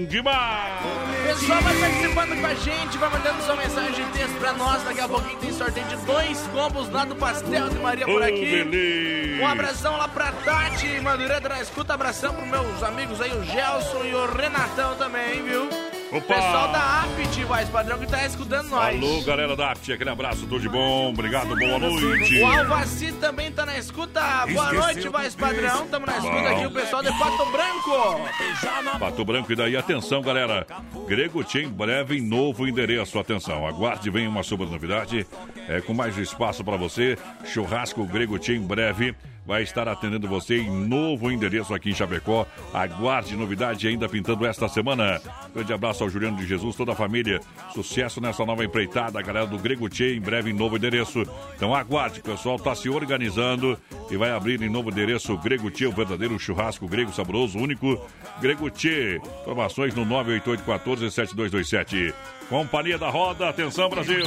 [0.08, 0.82] demais!
[1.26, 4.82] Pessoal, vai participando com a gente, vai mandando sua mensagem de texto pra nós.
[4.82, 9.38] Daqui a pouquinho tem sorteio de dois combos lá do Pastel de Maria por aqui.
[9.40, 11.94] Um abração lá pra Tati Madureira na escuta.
[11.94, 15.68] Abração pros meus amigos aí, o Gelson e o Renatão também, viu?
[16.10, 16.34] Opa!
[16.34, 18.96] Pessoal da Apt, voz padrão, que tá escutando nós.
[18.96, 21.10] Alô, galera da Apt, aquele abraço, tudo de bom.
[21.10, 22.40] Obrigado, boa noite.
[22.40, 24.46] O Alvaci também tá na escuta.
[24.46, 25.86] Boa noite, voz padrão.
[25.88, 28.98] Tamo na escuta aqui, o pessoal de Pato Branco.
[28.98, 30.66] Pato Branco, e daí atenção, galera.
[31.06, 33.18] Grego em breve novo endereço.
[33.18, 35.26] Atenção, aguarde, vem uma super novidade.
[35.68, 37.18] É, com mais espaço para você.
[37.44, 39.14] Churrasco Grego em breve.
[39.48, 42.46] Vai estar atendendo você em novo endereço aqui em Chapecó.
[42.74, 45.22] Aguarde novidade ainda pintando esta semana.
[45.54, 47.40] Grande abraço ao Juliano de Jesus, toda a família.
[47.72, 51.22] Sucesso nessa nova empreitada, galera do Grego Tchê, em breve em novo endereço.
[51.56, 53.78] Então aguarde, o pessoal está se organizando
[54.10, 57.98] e vai abrir em novo endereço o Grego Tchê, o verdadeiro churrasco grego saboroso, único.
[58.42, 59.18] Grego Tchê.
[59.40, 62.12] Informações no 988147227.
[62.48, 64.24] Companhia da Roda, atenção Brasil!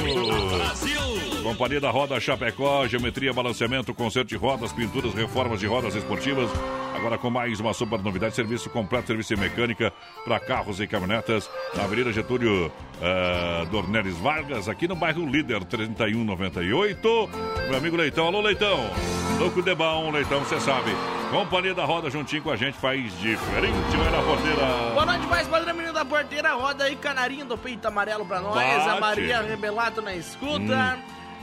[1.42, 6.48] Companhia da Roda Chapecó, geometria, balanceamento, conserto de rodas, pinturas, reformas de rodas esportivas.
[6.94, 9.92] Agora com mais uma super novidade, serviço completo, serviço de mecânica
[10.24, 17.30] para carros e caminhonetas na Avenida Getúlio uh, Dornelles Vargas, aqui no bairro Líder 3198.
[17.68, 18.90] Meu amigo Leitão, alô Leitão!
[19.38, 20.90] Louco de bom, Leitão, você sabe.
[21.30, 24.90] Companhia da Roda juntinho com a gente faz diferente, vai na porteira.
[24.92, 26.52] Boa noite, mais padrão, menino da porteira.
[26.54, 28.54] Roda aí, canarinho do peito amarelo pra nós.
[28.54, 28.88] Bate.
[28.88, 30.98] A Maria Rebelato na escuta.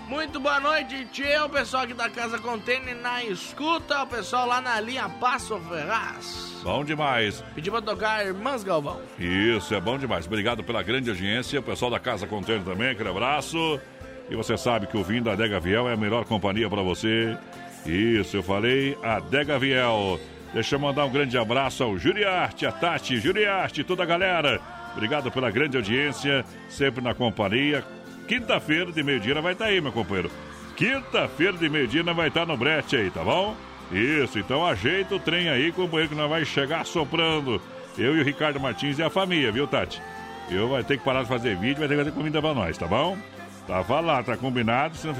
[0.09, 1.45] Muito boa noite, tio.
[1.45, 4.01] O pessoal aqui da Casa Container na escuta.
[4.01, 6.59] O pessoal lá na linha Passo Ferraz.
[6.63, 7.43] Bom demais.
[7.53, 8.99] Pedi pra tocar Irmãs Galvão.
[9.19, 10.25] Isso, é bom demais.
[10.25, 11.59] Obrigado pela grande audiência.
[11.59, 13.79] O pessoal da Casa Container também, aquele abraço.
[14.27, 17.37] E você sabe que o vinho da Adega Viel é a melhor companhia para você.
[17.85, 20.19] Isso, eu falei, Adega Viel.
[20.55, 24.59] Deixa eu mandar um grande abraço ao Juriarte, a Tati, Juriarte, toda a galera.
[24.93, 27.85] Obrigado pela grande audiência, sempre na companhia.
[28.29, 30.29] Quinta-feira de meio-dia vai estar aí, meu companheiro.
[30.77, 33.55] Quinta-feira de meio-dia vai estar no brete aí, tá bom?
[33.91, 37.59] Isso, então ajeita o trem aí, companheiro, que nós vai chegar soprando.
[37.97, 39.99] Eu e o Ricardo Martins e a família, viu, Tati?
[40.47, 42.77] Eu vai ter que parar de fazer vídeo, vai ter que fazer comida pra nós,
[42.77, 43.17] tá bom?
[43.65, 44.95] Tava lá, tá combinado.
[44.95, 45.15] Se não,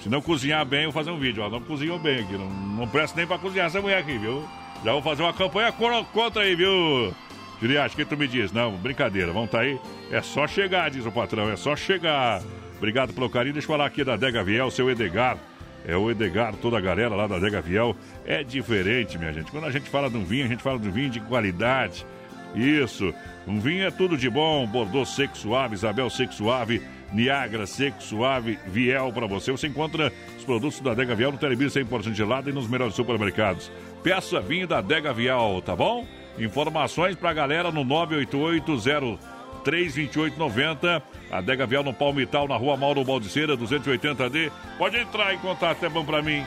[0.00, 1.42] se não cozinhar bem, eu vou fazer um vídeo.
[1.42, 2.32] Ó, não cozinhou bem aqui.
[2.32, 4.42] Não, não presta nem pra cozinhar essa mulher aqui, viu?
[4.82, 7.14] Já vou fazer uma campanha con- contra aí, viu?
[7.62, 8.50] Juliette, o que tu me diz?
[8.50, 9.78] Não, brincadeira, vamos tá aí.
[10.10, 12.42] É só chegar, diz o patrão, é só chegar.
[12.76, 13.52] Obrigado pelo carinho.
[13.52, 15.38] Deixa eu falar aqui da Dega Viel, seu Edgar.
[15.86, 17.96] É o Edgar, toda a galera lá da Dega Viel.
[18.26, 19.52] É diferente, minha gente.
[19.52, 22.04] Quando a gente fala de um vinho, a gente fala de um vinho de qualidade.
[22.52, 23.14] Isso.
[23.46, 24.66] Um vinho é tudo de bom.
[24.66, 29.52] Bordeaux seco suave, Isabel seco suave, Niagara seco suave, Viel para você.
[29.52, 33.70] Você encontra os produtos da Dega Viel no Telebir 100% gelado e nos melhores supermercados.
[34.02, 36.04] Peça vinho da Dega Viel, tá bom?
[36.38, 39.18] Informações pra galera no 988
[39.64, 41.02] 32890.
[41.30, 44.50] Adega Vial no Palmital, na rua Mauro Baldiceira, 280D.
[44.76, 46.44] Pode entrar em contato, é bom pra mim.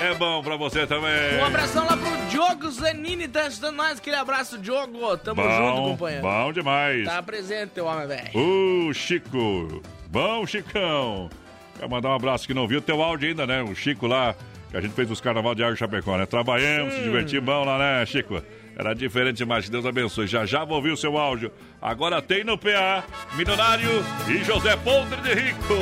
[0.00, 1.38] É bom pra você também.
[1.40, 3.98] Um abração lá pro Diogo Zanini, tá ajudando nós.
[3.98, 5.16] Aquele abraço, Diogo.
[5.18, 6.22] Tamo junto, Bom, companheiro.
[6.22, 7.04] bom demais.
[7.04, 8.30] Tá presente, teu homem, velho.
[8.34, 9.82] Ô, Chico.
[10.10, 11.30] Bom, Chicão.
[11.78, 13.62] Quero mandar um abraço que não viu teu áudio ainda, né?
[13.62, 14.34] O Chico lá,
[14.70, 16.26] que a gente fez os carnaval de Água Chapecó, né?
[16.26, 18.42] Trabalhamos, se divertimos lá, né, Chico?
[18.76, 20.26] Era diferente que Deus abençoe.
[20.26, 21.50] Já já vou ouvir o seu áudio.
[21.80, 23.04] Agora tem no PA,
[23.34, 25.74] Milionário e José Podre de Rico.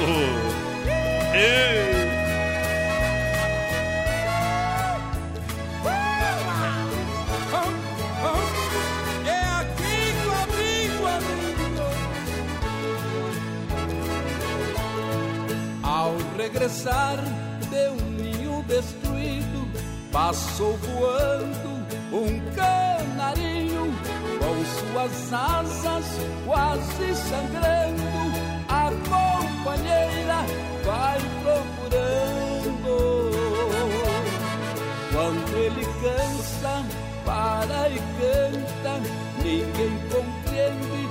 [1.34, 1.40] Ei!
[1.40, 2.04] É.
[15.82, 17.16] Ao regressar
[17.70, 19.68] de um ninho destruído,
[20.12, 21.73] passou voando
[22.14, 23.92] um canarinho
[24.38, 26.04] com suas asas
[26.46, 28.04] quase sangrando.
[28.68, 30.46] A companheira
[30.84, 32.94] vai procurando.
[35.12, 36.84] Quando ele cansa,
[37.24, 39.00] para e canta,
[39.42, 41.02] ninguém compreende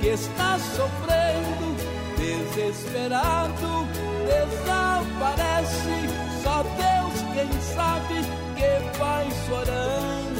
[0.00, 1.76] que está sofrendo,
[2.16, 3.86] desesperado,
[4.26, 5.96] desaparece.
[6.42, 8.16] Só Deus quem sabe
[8.56, 10.31] que vai chorando.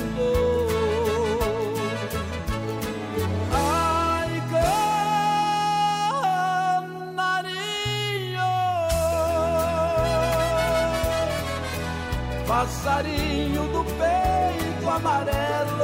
[12.47, 15.83] Passarinho do peito amarelo.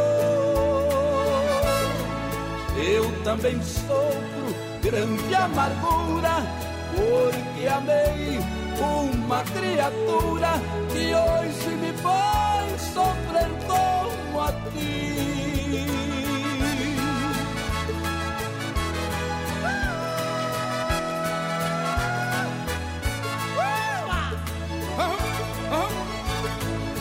[2.76, 6.43] Eu também sofro grande amargura,
[6.95, 8.39] porque amei
[8.80, 10.51] uma criatura
[10.93, 13.97] que hoje me faz sofrer como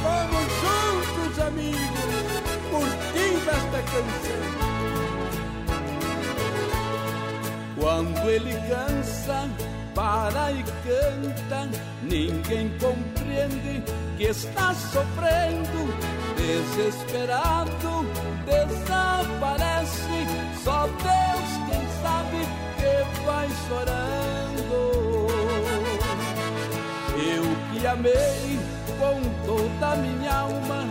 [0.03, 2.11] Vamos juntos, amigos,
[2.69, 4.47] curtindo esta canção.
[7.79, 9.49] Quando ele cansa,
[9.95, 11.69] para e canta,
[12.03, 13.83] ninguém compreende
[14.17, 15.93] que está sofrendo,
[16.37, 18.05] desesperado,
[18.45, 20.19] desaparece.
[20.63, 22.39] Só Deus quem sabe
[22.77, 24.77] que vai chorando.
[27.17, 28.59] Eu que amei
[28.99, 30.85] com toda a minha alma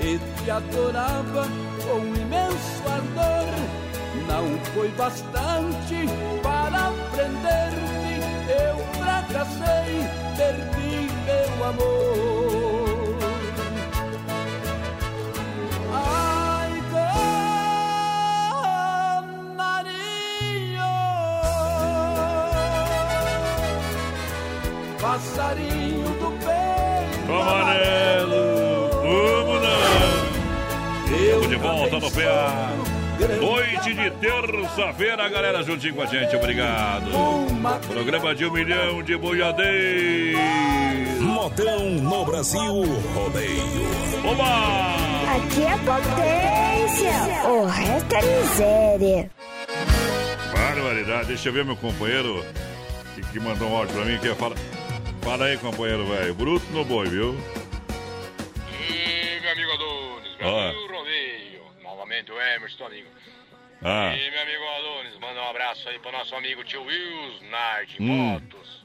[0.00, 1.48] e te adorava
[1.84, 3.52] com imenso ardor.
[4.28, 6.06] Não foi bastante
[6.42, 12.81] para prender-me, eu fracassei, perdi meu amor.
[25.02, 29.78] Passarinho do peito Amarelo, vamos lá.
[31.04, 32.72] Estamos de volta no PA.
[33.40, 37.10] Noite de terça-feira, galera, juntinho com a gente, obrigado.
[37.88, 40.40] Programa de um milhão de boiadeiros.
[41.20, 42.84] Modão no Brasil
[43.14, 43.62] Rodeio.
[44.24, 44.44] Oba!
[45.36, 49.30] Aqui é potência, o resto é miséria.
[50.52, 52.44] Barbaridade, deixa eu ver meu companheiro
[53.14, 54.54] que, que mandou um áudio pra mim que fala.
[55.22, 56.34] Fala aí, companheiro, velho.
[56.34, 57.34] Bruto no boi, viu?
[58.80, 61.64] E meu amigo Adonis, Brasil Rodeio.
[61.82, 63.08] Novamente o Emerson, amigo.
[63.82, 64.14] Ah.
[64.16, 68.06] E meu amigo Adonis, manda um abraço aí pro nosso amigo tio Wills Nard Hum.
[68.06, 68.84] Motos.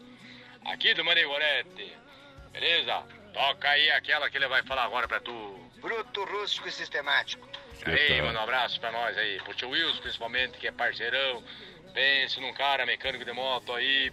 [0.66, 1.94] Aqui do Manegorete.
[2.52, 3.04] Beleza?
[3.34, 5.60] Toca aí aquela que ele vai falar agora pra tu.
[5.82, 7.48] Bruto, rústico e sistemático.
[7.86, 9.38] Aí, manda um abraço pra nós aí.
[9.44, 11.44] Pro tio Wills, principalmente, que é parceirão.
[11.94, 14.12] Pense num cara mecânico de moto aí.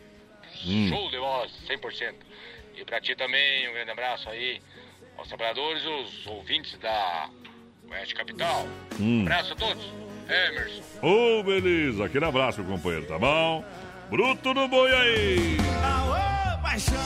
[0.67, 0.89] Hum.
[0.89, 2.15] Show de voz, 100%.
[2.77, 4.61] E pra ti também, um grande abraço aí.
[5.17, 7.29] Aos trabalhadores, os ouvintes da
[7.91, 8.67] Oeste Capital.
[9.01, 9.23] Hum.
[9.23, 9.85] Abraço a todos.
[10.29, 10.83] Emerson.
[11.03, 12.05] Ô, beleza.
[12.05, 13.65] Aquele abraço, meu companheiro, tá bom?
[14.11, 15.57] Bruto no boi aí.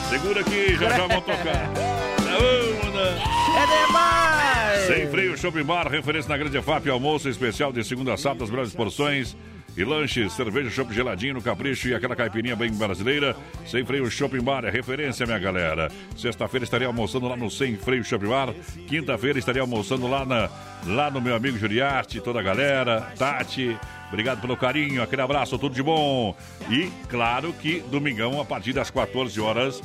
[0.09, 1.69] Segura aqui, já já vamos tocar.
[3.59, 4.79] É demais!
[4.87, 8.49] Sem freio Shopping Bar, referência na Grande FAP, almoço especial de segunda a sábado, as
[8.49, 9.35] melhores porções.
[9.77, 13.35] E lanches, cerveja, chopp geladinho no capricho e aquela caipirinha bem brasileira.
[13.65, 15.89] Sem freio Shopping Bar é referência, minha galera.
[16.17, 18.53] Sexta-feira estarei almoçando lá no Sem Freio Shopping Bar.
[18.87, 20.49] Quinta-feira estarei almoçando lá, na,
[20.85, 23.13] lá no meu amigo Juriarte, toda a galera.
[23.17, 23.77] Tati,
[24.09, 26.35] Obrigado pelo carinho, aquele abraço, tudo de bom.
[26.69, 29.81] E claro que domingão, a partir das 14 horas,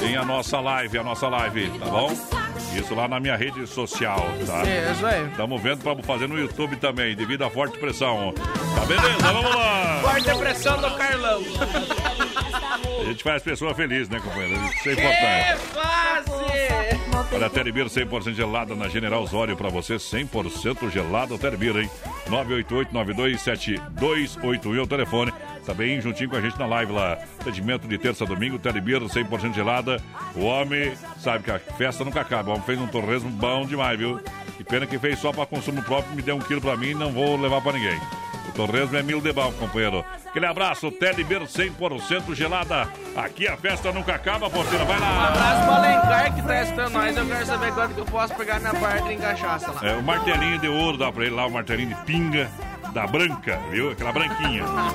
[0.00, 2.10] tem a nossa live, a nossa live, tá bom?
[2.74, 4.62] Isso lá na minha rede social, tá?
[4.92, 5.28] Isso aí.
[5.28, 8.32] Estamos vendo para fazer no YouTube também, devido à forte pressão.
[8.74, 9.32] Tá beleza?
[9.32, 10.00] Vamos lá!
[10.02, 11.42] Forte pressão do Carlão.
[13.00, 14.54] A gente faz pessoa feliz, né, companheiro?
[14.54, 15.56] Isso é Que importante.
[15.72, 16.36] fácil!
[17.32, 21.90] Olha, Telebir 100% gelada na General Osório pra você, 100% gelada Telebir, hein?
[22.28, 25.32] 988-927281 é o telefone.
[25.64, 27.18] Também juntinho com a gente na live lá.
[27.40, 30.00] Atendimento de terça a domingo, Telebir 100% gelada.
[30.34, 32.50] O homem sabe que a festa nunca acaba.
[32.50, 34.20] O homem fez um torresmo bom demais, viu?
[34.58, 37.12] E pena que fez só pra consumo próprio, me deu um quilo pra mim não
[37.12, 37.98] vou levar pra ninguém.
[38.56, 40.04] Torresmo é mil de bal, companheiro.
[40.26, 42.88] Aquele abraço, Telebir 100% gelada.
[43.14, 44.84] Aqui a festa nunca acaba, porteira.
[44.84, 45.28] Vai Um lá.
[45.28, 47.16] abraço pro Alencar que tá estando nós.
[47.16, 49.80] Eu quero saber quanto que eu posso pegar minha parte em cachaça lá.
[49.86, 52.50] É, o martelinho de ouro dá pra ele lá, o martelinho de pinga
[52.96, 53.90] da branca, viu?
[53.90, 54.64] Aquela branquinha.
[54.66, 54.90] Ah,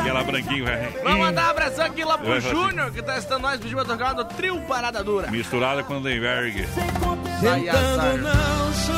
[0.00, 0.92] aquela branquinha.
[1.02, 2.40] Vamos mandar um abração aqui lá pro.
[2.40, 5.28] Júnior, que tá estando nós, pediu pra tocar no trio Parada Dura.
[5.28, 6.06] Misturada com o
[7.68, 8.16] azar.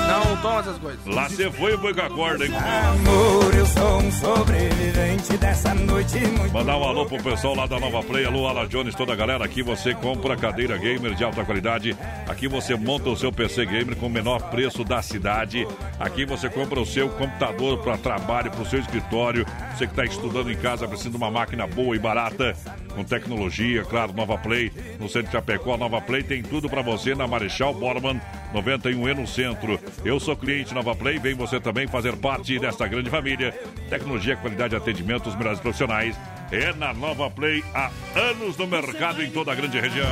[0.09, 1.07] Não tomo essas coisas.
[1.07, 2.53] Lá você foi o boi com a corda, hein?
[2.55, 7.81] Amor, eu sou um sobrevivente dessa noite muito Mandar um alô pro pessoal lá da
[7.81, 9.45] Nova Play, alô Ala Jones, toda a galera.
[9.45, 11.97] Aqui você compra cadeira gamer de alta qualidade.
[12.29, 15.67] Aqui você monta o seu PC gamer com o menor preço da cidade.
[15.99, 19.47] Aqui você compra o seu computador para trabalho, para o seu escritório.
[19.73, 22.57] Você que está estudando em casa, precisa de uma máquina boa e barata,
[22.95, 24.73] com tecnologia, claro, Nova Play.
[24.99, 28.21] No centro de Chapecó, Nova Play tem tudo para você na Marechal Borman
[28.53, 29.79] 91E no centro.
[30.05, 33.53] Eu sou cliente Nova Play, vem você também fazer parte desta grande família.
[33.89, 36.17] Tecnologia, qualidade de atendimento, os melhores profissionais.
[36.51, 40.09] É na Nova Play há anos no mercado em toda a grande região.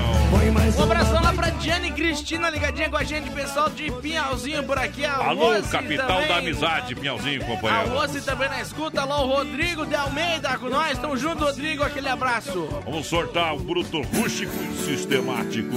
[0.78, 5.05] Um abração lá pra Diane Cristina, ligadinha com a gente, pessoal de Pinhalzinho por aqui.
[5.05, 6.28] A Alô, Rose capital também.
[6.28, 7.89] da amizade, Pinhalzinho, A companheiro.
[7.89, 9.01] Rose também na escuta.
[9.01, 10.99] Alô, Rodrigo de Almeida com nós.
[10.99, 11.82] Tamo junto, Rodrigo.
[11.82, 12.68] Aquele abraço.
[12.84, 15.74] Vamos sortar o bruto rústico e sistemático.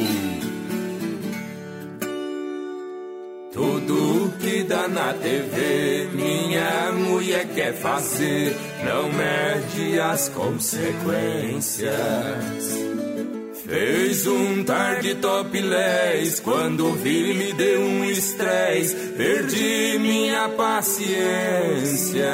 [3.60, 8.55] Tudo que dá na TV, minha mulher quer fazer,
[8.86, 11.91] não mede as consequências.
[13.66, 22.32] Fez um tarde topless, quando vi me deu um estresse, perdi minha paciência.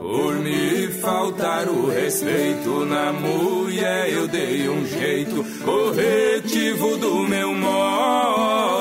[0.00, 8.73] Por me faltar o respeito na mulher, eu dei um jeito corretivo do meu modo.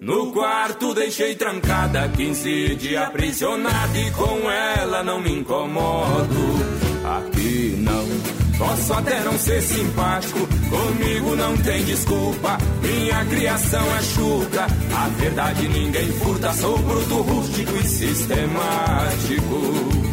[0.00, 6.38] No quarto deixei trancada, 15 dias aprisionada e com ela não me incomodo.
[7.04, 8.06] Aqui não,
[8.56, 10.38] posso até não ser simpático,
[10.70, 12.58] comigo não tem desculpa.
[12.80, 16.52] Minha criação é chuca, a verdade ninguém furta.
[16.52, 20.07] Sou bruto, rústico e sistemático.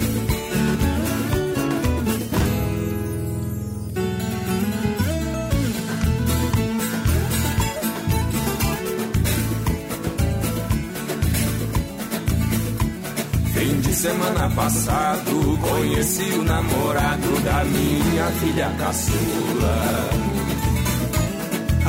[14.05, 20.09] Semana passado, conheci o namorado da minha filha caçula.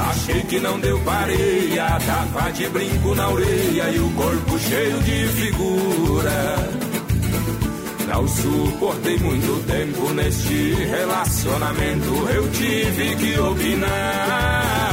[0.09, 5.29] Achei que não deu pareia, tava de brinco na orelha e o corpo cheio de
[5.29, 6.57] figura.
[8.09, 14.86] Não suportei muito tempo neste relacionamento, eu tive que opinar.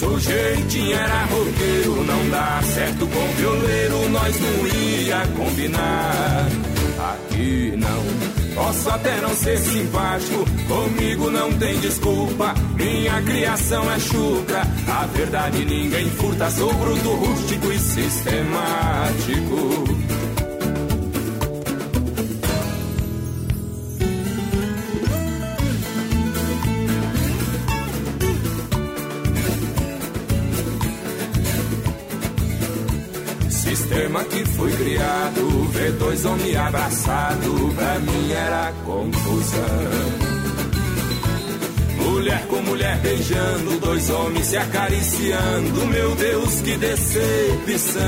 [0.00, 6.48] Sujeitinho era roqueiro, não dá certo com violeiro, nós não ia combinar.
[7.12, 8.02] Aqui não,
[8.54, 12.54] posso até não ser simpático, comigo não tem desculpa.
[12.76, 16.50] Minha criação é chucra, a verdade ninguém furta.
[16.50, 19.84] Sou bruto, rústico e sistemático.
[33.90, 39.60] Sistema que foi criado, ver dois homens abraçados, pra mim era confusão.
[41.96, 48.00] Mulher com mulher beijando, dois homens se acariciando, meu Deus, que decepção.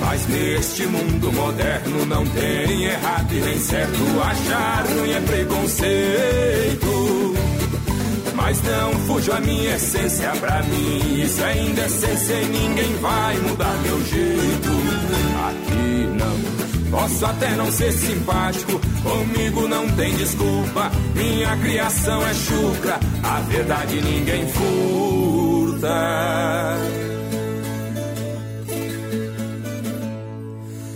[0.00, 6.93] Mas neste mundo moderno não tem errado e nem certo, achar ruim é preconceito.
[8.44, 11.22] Mas não fujo a minha essência pra mim.
[11.22, 14.68] Isso é indecência e ninguém vai mudar meu jeito.
[15.48, 16.90] Aqui não.
[16.90, 20.92] Posso até não ser simpático, comigo não tem desculpa.
[21.14, 25.88] Minha criação é chucra, a verdade ninguém furta.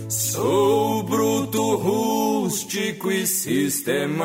[0.07, 4.19] Sou bruto, rústico e sistemático.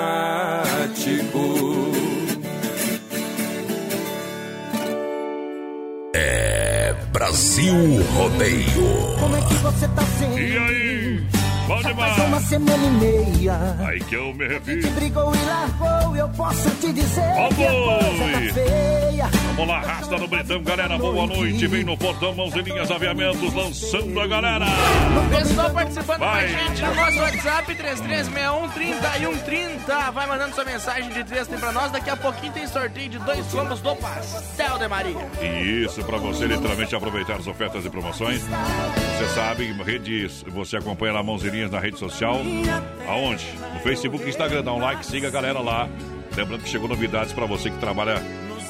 [7.34, 7.74] Brasil
[8.14, 9.16] Rodeio.
[9.18, 10.38] Como é que você tá sendo?
[10.38, 11.26] E aí?
[11.66, 12.14] Bom Já demais.
[12.16, 13.76] faz uma semana e meia.
[13.88, 14.90] Aí que eu me Te refiro.
[14.92, 19.30] brigou e largou, eu posso te dizer Ó, que a coisa tá feia.
[19.56, 20.98] Vamos lá, rasta no Bretão, galera.
[20.98, 21.64] Boa noite.
[21.68, 24.66] Vem no portão, mãos e linhas, aviamentos, lançando a galera.
[25.30, 31.54] Pessoal participando com a gente no nosso WhatsApp 3361 Vai mandando sua mensagem de texto
[31.54, 31.92] aí pra nós.
[31.92, 35.28] Daqui a pouquinho tem sorteio de dois combos do Pastel de Maria.
[35.40, 38.42] E isso, para você literalmente aproveitar as ofertas e promoções.
[38.42, 42.40] Você sabe, redes, você acompanha lá Mãozinhas na rede social.
[43.06, 43.46] Aonde?
[43.72, 44.64] No Facebook e Instagram.
[44.64, 45.88] Dá um like, siga a galera lá.
[46.36, 48.20] Lembrando que chegou novidades para você que trabalha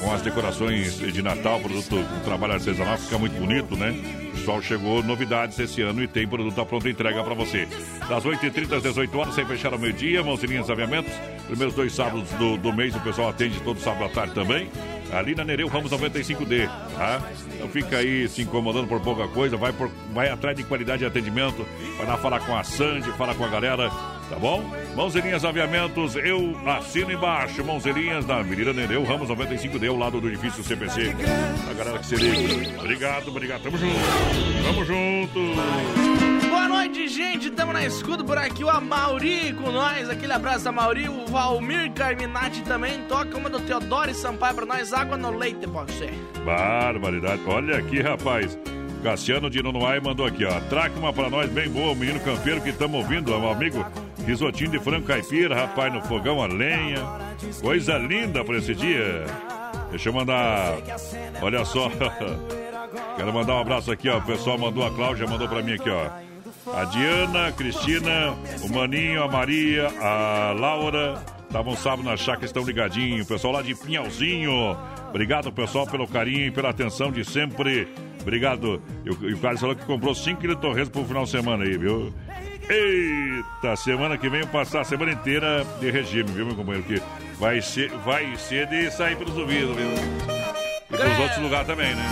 [0.05, 3.91] com as decorações de Natal, produto com trabalho artesanal, fica muito bonito, né?
[4.35, 7.67] Pessoal, chegou novidades esse ano e tem produto à pronta entrega para você.
[8.07, 11.11] Das 8h30 às 18 horas, sem fechar ao meio-dia, Mãozinhas Aviamentos.
[11.47, 14.69] Primeiros dois sábados do, do mês, o pessoal atende todo sábado à tarde também.
[15.11, 17.21] ali na Nereu Ramos 95D, tá?
[17.55, 21.05] Então fica aí se incomodando por pouca coisa, vai, por, vai atrás de qualidade de
[21.05, 21.65] atendimento,
[21.97, 23.89] vai lá falar com a Sandy, fala com a galera,
[24.29, 24.63] tá bom?
[24.95, 30.63] Mãozelinhas Aviamentos, eu assino embaixo, Mãozelinhas na Avenida Nereu Ramos 95D, ao lado do edifício
[30.63, 31.13] CPC.
[31.69, 32.79] A galera que se liga.
[32.79, 33.95] Obrigado, obrigado, tamo junto,
[34.63, 35.39] tamo junto.
[36.49, 37.51] Boa noite, gente.
[37.51, 38.63] Tamo na escuta por aqui.
[38.63, 40.09] O Amauri com nós.
[40.09, 41.09] Aquele abraço, Amauri.
[41.09, 44.93] O Valmir Carminati também toca uma do Teodoro e Sampaio pra nós.
[44.93, 46.13] Água no leite, pode ser.
[46.45, 47.41] Barbaridade.
[47.45, 48.57] Olha aqui, rapaz.
[49.05, 50.59] Cassiano de Nonoai mandou aqui, ó.
[50.61, 53.85] Traca uma pra nós bem boa, o menino campeiro que estamos ouvindo, é um amigo.
[54.25, 57.07] Risotinho de frango caipira, rapaz, no fogão a lenha.
[57.61, 59.25] Coisa linda pra esse dia.
[59.91, 60.73] Deixa eu mandar.
[61.39, 61.91] Olha só.
[63.15, 64.17] Quero mandar um abraço aqui, ó.
[64.17, 66.09] O pessoal mandou, a Cláudia mandou pra mim aqui, ó.
[66.75, 68.33] A Diana, a Cristina,
[68.63, 71.23] o Maninho, a Maria, a Laura.
[71.47, 73.27] Estavam sábado na chácara, estão ligadinhos.
[73.27, 74.75] O pessoal lá de Pinhalzinho.
[75.09, 77.87] Obrigado, pessoal, pelo carinho e pela atenção de sempre.
[78.25, 78.81] Obrigado.
[79.05, 81.29] E o, e o Carlos falou que comprou 5 quilos de torresmo pro final de
[81.29, 82.11] semana aí, viu?
[82.67, 86.87] Eita, semana que vem eu passar a semana inteira de regime, viu, meu companheiro?
[86.87, 86.99] Que
[87.37, 89.87] vai ser, vai ser de sair pelos ouvidos, viu?
[90.91, 92.03] E pros outros lugares também, né?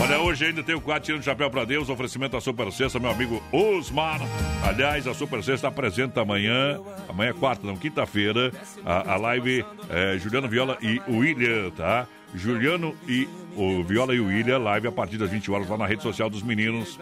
[0.00, 2.98] Olha, hoje ainda tem o quadro Tirando o Chapéu pra Deus, oferecimento da Super Sexta,
[2.98, 4.20] meu amigo Osmar.
[4.64, 8.52] Aliás, a Super Sexta apresenta amanhã, amanhã é quarta, não, quinta-feira,
[8.84, 12.06] a, a live é, Juliano Viola e William, tá?
[12.34, 13.28] Juliano e
[13.58, 16.30] o Viola e o William, live a partir das 20 horas lá na rede social
[16.30, 16.98] dos meninos.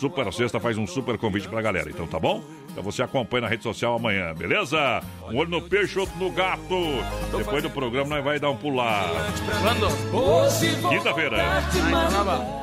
[0.00, 2.42] Super Sexta faz um super convite pra galera, então tá bom?
[2.70, 5.02] Então você acompanha na rede social amanhã, beleza?
[5.30, 6.74] Um olho no peixe, outro no gato.
[7.36, 9.04] Depois do programa nós vai dar um pular.
[10.88, 11.36] Quinta-feira.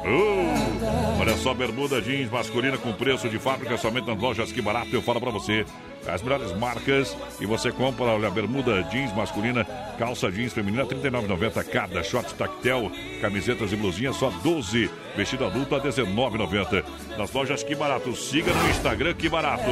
[0.03, 4.89] Uh, olha só, bermuda jeans masculina com preço de fábrica somente nas lojas que barato.
[4.91, 5.63] Eu falo pra você.
[6.07, 9.63] As melhores marcas e você compra, olha, bermuda jeans masculina,
[9.99, 15.75] calça jeans feminina, R$ 39,90 cada, short tactel, camisetas e blusinhas, só 12, vestido adulto
[15.75, 16.83] a R$ 19,90.
[17.17, 19.71] Nas lojas Que Barato, siga no Instagram Que Barato.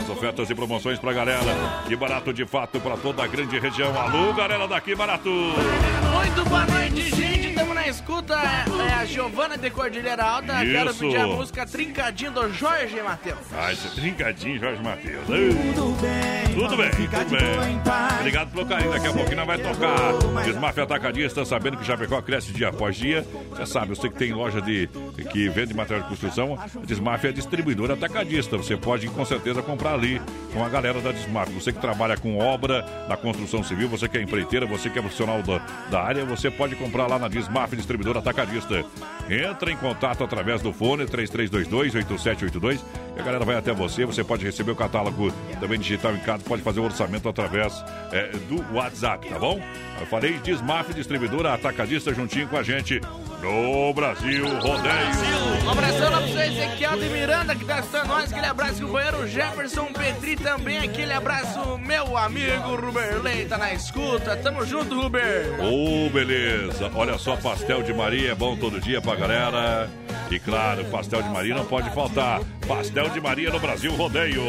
[0.00, 1.44] As ofertas e promoções pra galera,
[1.86, 3.94] Que Barato de fato para toda a grande região.
[4.00, 5.28] Alô, galera da Que Barato.
[5.28, 7.47] Muito boa noite, gente.
[7.88, 8.34] Na escuta.
[8.34, 10.58] É a Giovana de Cordilheira Alta.
[10.58, 10.98] Quero Isso.
[11.00, 13.38] pedir a música Trincadinho do Jorge Matheus.
[13.56, 15.24] Ah, esse trincadinho, Jorge Matheus.
[15.24, 17.80] Tudo bem, tudo bem, tudo bem.
[18.18, 18.92] Obrigado pelo carinho.
[18.92, 23.26] Daqui a pouquinho nós vai tocar Desmafia Atacadista, sabendo que Chapecó cresce dia após dia.
[23.48, 24.86] Você sabe, você que tem loja de
[25.32, 28.58] que vende material de construção, a Desmafia é distribuidora atacadista.
[28.58, 30.20] Você pode com certeza comprar ali
[30.58, 31.54] com a galera da Desmafia.
[31.54, 35.00] Você que trabalha com obra na construção civil, você que é empreiteira, você que é
[35.00, 38.84] profissional da, da área, você pode comprar lá na Desmafia Distribuidora Atacadista.
[39.30, 42.80] Entra em contato através do fone 3322-8782
[43.16, 44.04] e a galera vai até você.
[44.04, 47.72] Você pode receber o catálogo também digital em casa, pode fazer o orçamento através
[48.10, 49.60] é, do WhatsApp, tá bom?
[50.00, 53.00] Eu falei Desmaf Distribuidora Atacadista juntinho com a gente
[53.40, 55.64] no Brasil Rodeio.
[55.64, 58.32] Um abração lá pro seu Ezequiel de Miranda que tá assistindo nós.
[58.32, 60.78] Aquele abraço, companheiro Jefferson Petri também.
[60.78, 64.36] Aquele abraço, meu amigo Ruberley, tá na escuta.
[64.36, 65.54] Tamo junto, Ruber.
[65.60, 66.90] Ô, beleza.
[66.94, 69.88] Olha só, pastel de Maria é bom todo dia pra galera.
[70.30, 72.40] E claro, pastel de Maria não pode faltar.
[72.66, 74.42] Pastel de Maria no Brasil Rodeio.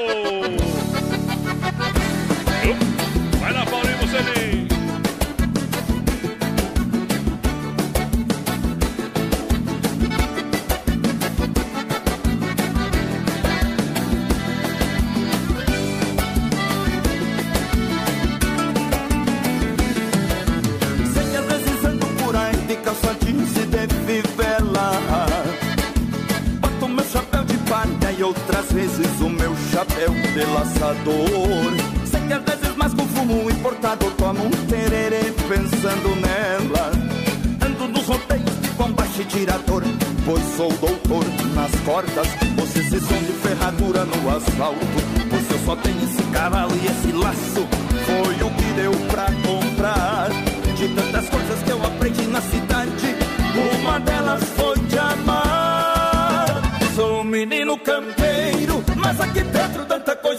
[29.79, 31.71] Chapéu de laçador.
[32.05, 36.91] Sei que às vezes mais com fumo importado tomo um tererê pensando nela.
[37.65, 39.83] Ando nos rodeios de bombacha e tirador
[40.25, 41.23] Pois sou doutor
[41.55, 42.27] nas cordas.
[42.57, 44.79] Você se de ferradura no asfalto
[45.29, 47.67] Pois eu só tenho esse cavalo e esse laço.
[48.05, 50.29] Foi o que deu pra comprar.
[50.75, 53.15] De tantas coisas que eu aprendi na cidade
[53.79, 55.49] Uma delas foi te amar.
[56.95, 59.41] Sou um menino campeiro Mas aqui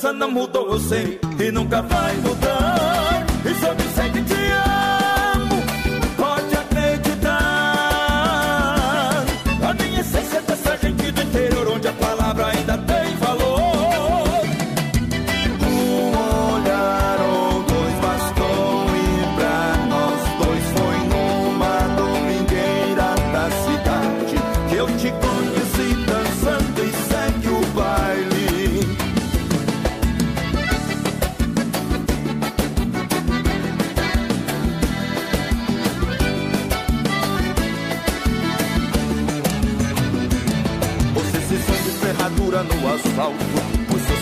[0.01, 3.26] coisa não mudou, eu sei E nunca vai mudar.
[3.44, 3.66] E se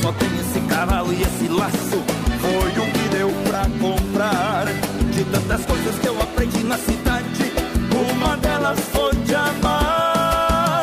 [0.02, 2.02] só tenho esse cavalo e esse laço.
[2.40, 4.66] Foi o que deu pra comprar.
[5.12, 7.52] De tantas coisas que eu aprendi na cidade,
[7.92, 10.82] uma delas foi de amar.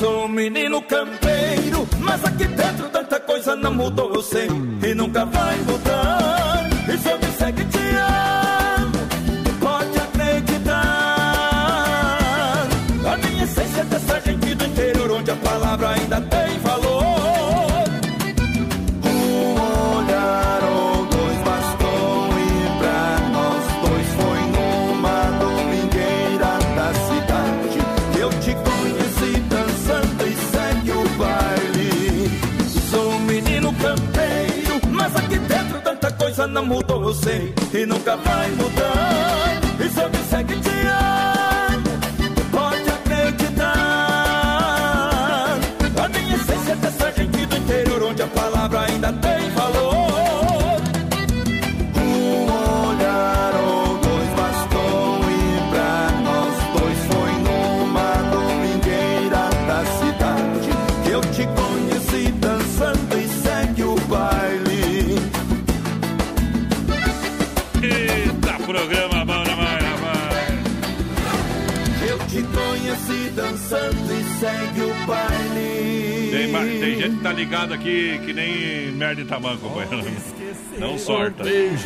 [0.00, 4.48] Sou um menino campeiro, mas aqui dentro tanta coisa não mudou, eu sei,
[4.82, 6.35] e nunca vai mudar.
[36.46, 39.60] Não mudou, eu sei, e nunca vai mudar.
[39.84, 40.00] E se
[77.26, 80.08] tá ligado aqui que nem merda em tamanho, companheiro.
[80.78, 81.42] Não sorta.
[81.48, 81.80] E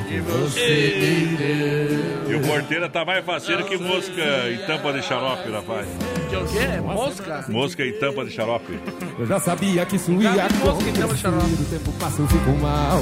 [2.34, 5.88] o porteira tá mais faceiro que mosca em tampa de xarope, rapaz.
[6.28, 6.80] Que o quê?
[6.82, 7.47] Mosca?
[7.49, 8.78] Mosca em tampa de xarope.
[9.18, 10.99] Eu já sabia que isso ia de acontecer.
[11.01, 13.01] O tempo passa, eu fico mal.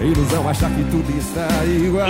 [0.00, 2.08] É ilusão achar que tudo está igual.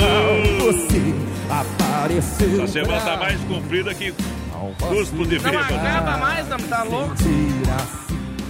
[0.61, 1.15] Você
[1.51, 2.63] apareceu.
[2.63, 4.15] Essa semana tá mais comprida que
[4.79, 5.75] cuspo de Não bêbado.
[5.75, 7.15] acaba mais, não tá louco?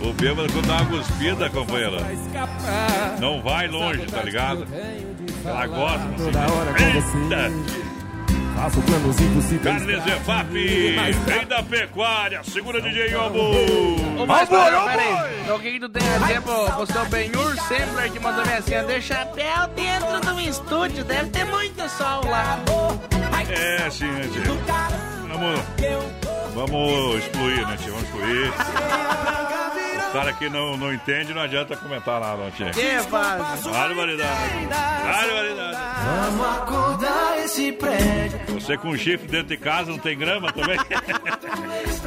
[0.03, 1.96] O bêbado quando dá uma cuspida, companheiro,
[3.20, 4.66] não vai longe, tá ligado?
[5.44, 6.26] Ela gosta, não sei.
[6.26, 7.90] Toda hora com Eita!
[8.57, 9.62] Faço planos impossíveis.
[9.62, 13.38] Carnes EFAP, rei da pecuária, segura DJ Obo!
[14.22, 15.51] Ô, mas pera, pera aí.
[15.51, 18.61] O que que tu tem a dizer pro, pro seu Benhur Sembler que mandou minha
[18.62, 18.84] senha?
[18.84, 22.59] De chapéu dentro do estúdio, deve ter muito sol lá.
[23.48, 24.59] É, sim, né, tio?
[25.32, 25.61] Vamos,
[26.55, 27.94] vamos excluir, né, tio?
[27.94, 28.53] Vamos excluir.
[30.11, 32.66] O cara que não, não entende, não adianta comentar nada, não, tio.
[32.72, 33.00] Que?
[33.08, 34.66] Barbaridade.
[34.68, 35.78] Barbaridade.
[36.04, 38.40] Vamos acordar esse prédio.
[38.48, 40.76] Você com chifre dentro de casa não tem grama também?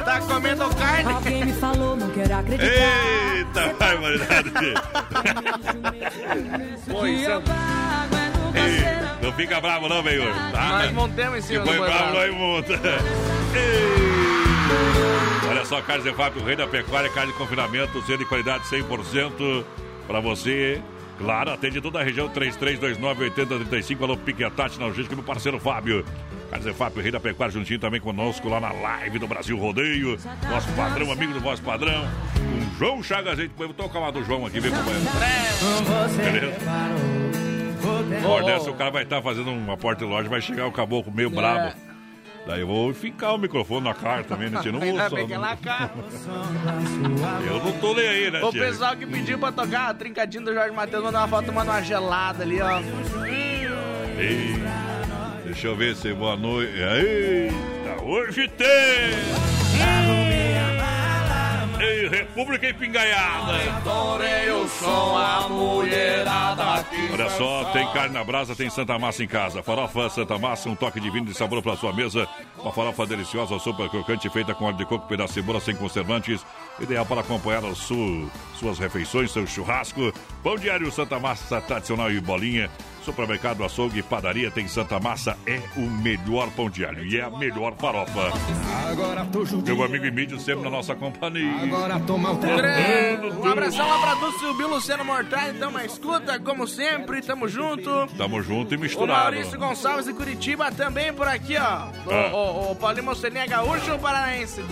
[0.04, 1.12] Tá comendo carne?
[1.12, 2.66] Alguém me falou, não quero acreditar.
[2.66, 4.52] Eita, barbaridade.
[6.90, 7.34] Pois é.
[8.56, 10.24] Ei, Não fica bravo não, velho.
[10.52, 10.68] Tá?
[10.68, 12.72] Nós montemos em Se cima foi do bravo, nós monta.
[13.54, 14.14] Ei.
[15.48, 19.64] Olha só, Carnes Efap, o rei da pecuária, carne de confinamento, sendo de qualidade 100%
[20.06, 20.80] para você.
[21.18, 24.02] Claro, atende toda a região 3329-8035.
[24.02, 26.04] Alô, Piquetate na logística, meu parceiro Fábio.
[26.50, 30.18] Carnes Efap, o rei da pecuária, juntinho também conosco lá na live do Brasil Rodeio.
[30.48, 32.04] Nosso padrão, amigo do vosso padrão.
[32.34, 33.52] Com João Chagas, gente.
[33.56, 35.04] Vou tocar uma do João aqui, vem companheiro.
[36.16, 36.54] Beleza?
[38.26, 41.12] Hora dessa, o cara vai estar fazendo uma porta de loja, vai chegar o caboclo
[41.12, 41.74] meio brabo.
[42.46, 44.70] Daí eu vou ficar o microfone na cara também, né, tia?
[44.70, 45.16] Não vou Ainda só.
[45.16, 45.90] ela cara.
[47.46, 48.66] Eu não tô nem aí, né, O tia?
[48.66, 51.80] pessoal que pediu pra tocar a trincadinha do Jorge Matheus mandou uma foto tomando uma
[51.82, 52.80] gelada ali, ó.
[54.18, 54.54] Ei,
[55.44, 56.72] deixa eu ver se boa noite.
[56.78, 59.53] Eita, hoje tem!
[61.84, 62.66] Ei, República
[64.54, 66.86] o som, a mulherada.
[67.12, 69.62] Olha só, tem carne na brasa, tem Santa Massa em casa.
[69.62, 72.26] Farofa Santa Massa, um toque divino de sabor para sua mesa.
[72.58, 76.44] Uma farofa deliciosa, super crocante, feita com óleo de coco, pedaço de cebola, sem conservantes.
[76.80, 80.12] Ideal para acompanhar as su- suas refeições, seu churrasco.
[80.42, 82.68] Pão diário Santa Massa, tradicional e bolinha.
[83.04, 85.36] Supermercado, açougue, padaria, tem Santa Massa.
[85.46, 88.32] É o melhor pão diário e é a melhor farofa.
[88.90, 91.62] Agora tô Meu amigo Emílio sempre na nossa companhia.
[91.62, 92.38] Agora toma o
[93.42, 97.90] Um abração lá pra Dulce Bill, Luciano Mortais, então na escuta, como sempre, tamo junto.
[98.16, 99.20] Tamo junto e O misturado.
[99.20, 101.88] Maurício Gonçalves de Curitiba também por aqui, ó.
[102.06, 102.34] O, Ah.
[102.34, 104.62] o, o Paulinho Mocelinha é gaúcho ou paranaense?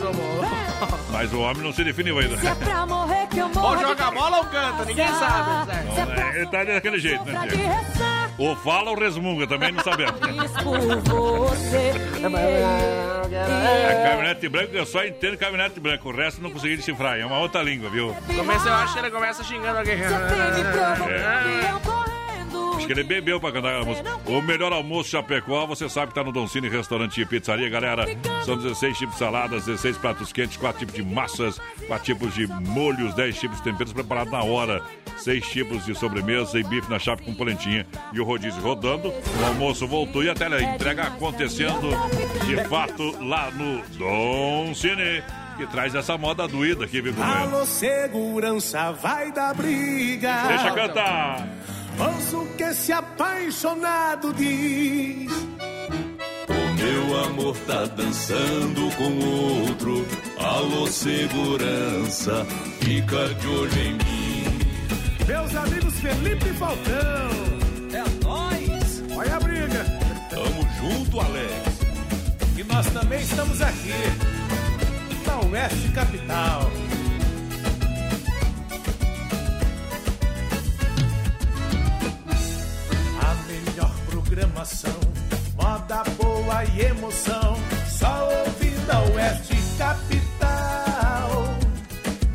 [1.12, 2.36] Mas o homem não se definiu ainda.
[2.56, 3.80] Pra morrer que eu Ou morro.
[3.80, 6.08] joga bola ou canta, ninguém sabe, certo?
[6.08, 10.12] Não, é, Ele tá daquele jeito, né, rezar Ou fala ou resmunga, também não sabemos.
[10.62, 11.92] por você.
[13.34, 17.38] É caminhonete branco, eu só entendo caminhonete branco, o resto não consegui decifrar, é uma
[17.38, 18.16] outra língua, viu?
[18.34, 19.94] Começa, eu acho que ele começa xingando alguém.
[19.94, 21.72] É.
[22.76, 24.10] Acho que ele bebeu pra cantar a música.
[24.26, 28.06] O melhor almoço Chapecó, você sabe que tá no Don Cine Restaurante e Pizzaria, galera.
[28.44, 32.46] São 16 tipos de saladas, 16 pratos quentes, 4 tipos de massas, 4 tipos de
[32.46, 34.82] molhos, 10 tipos de temperos preparados na hora,
[35.18, 37.86] 6 tipos de sobremesa e bife na chapa com polentinha.
[38.12, 41.90] E o rodízio rodando, o almoço voltou e a tela entrega acontecendo
[42.44, 45.22] de fato lá no Don Cine.
[45.56, 47.56] Que traz essa moda doída aqui, viu, companheiro?
[47.56, 50.44] Alô, segurança, vai dar briga.
[50.48, 51.46] Deixa cantar.
[51.98, 55.32] Ouça o que esse apaixonado diz.
[56.48, 60.06] O meu amor tá dançando com outro.
[60.38, 62.46] Alô, segurança,
[62.80, 64.58] fica de olho em mim.
[65.26, 67.30] Meus amigos Felipe e Falcão.
[67.92, 69.02] É nóis.
[69.16, 69.84] Olha a briga.
[70.30, 71.82] Tamo junto, Alex.
[72.56, 73.92] E nós também estamos aqui.
[75.26, 76.70] Na Oeste Capital.
[84.32, 84.98] Programação,
[85.60, 87.54] moda boa e emoção.
[87.86, 91.44] Só ouvindo a Oeste Capital.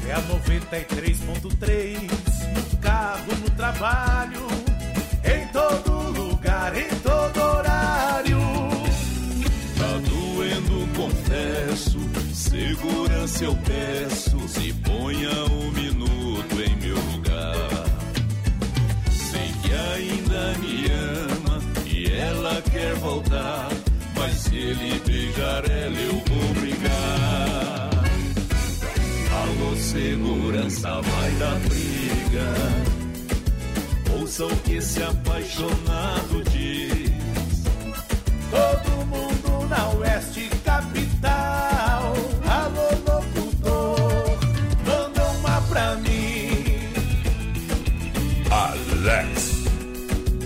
[0.07, 2.11] É a 93.3
[2.53, 4.47] no carro, no trabalho,
[5.25, 8.37] em todo lugar, em todo horário.
[9.79, 11.97] Tá doendo, confesso.
[12.31, 14.47] Segurança eu peço.
[14.47, 16.06] Se ponha um minuto
[22.97, 23.69] voltar.
[24.15, 27.89] Mas se ele beijar ela, eu vou brigar.
[29.31, 32.97] Alô, segurança, vai dar briga.
[34.19, 37.11] Ouça o que esse apaixonado diz.
[38.49, 42.13] Todo mundo na Oeste Capital.
[42.47, 44.39] Alô, locutor,
[44.85, 46.49] manda uma pra mim.
[48.49, 49.63] Alex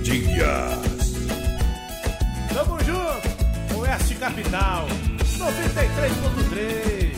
[0.03, 0.90] Dias.
[4.22, 4.86] Capital,
[5.39, 7.11] 93.3.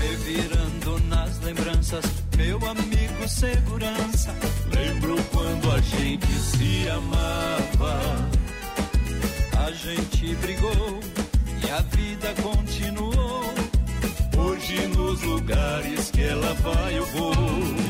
[0.00, 2.04] Revirando nas lembranças,
[2.36, 4.32] meu amigo segurança.
[4.72, 8.28] Lembro quando a gente se amava.
[9.66, 11.00] A gente brigou
[11.60, 13.52] e a vida continuou.
[14.38, 17.83] Hoje nos lugares que ela vai eu vou.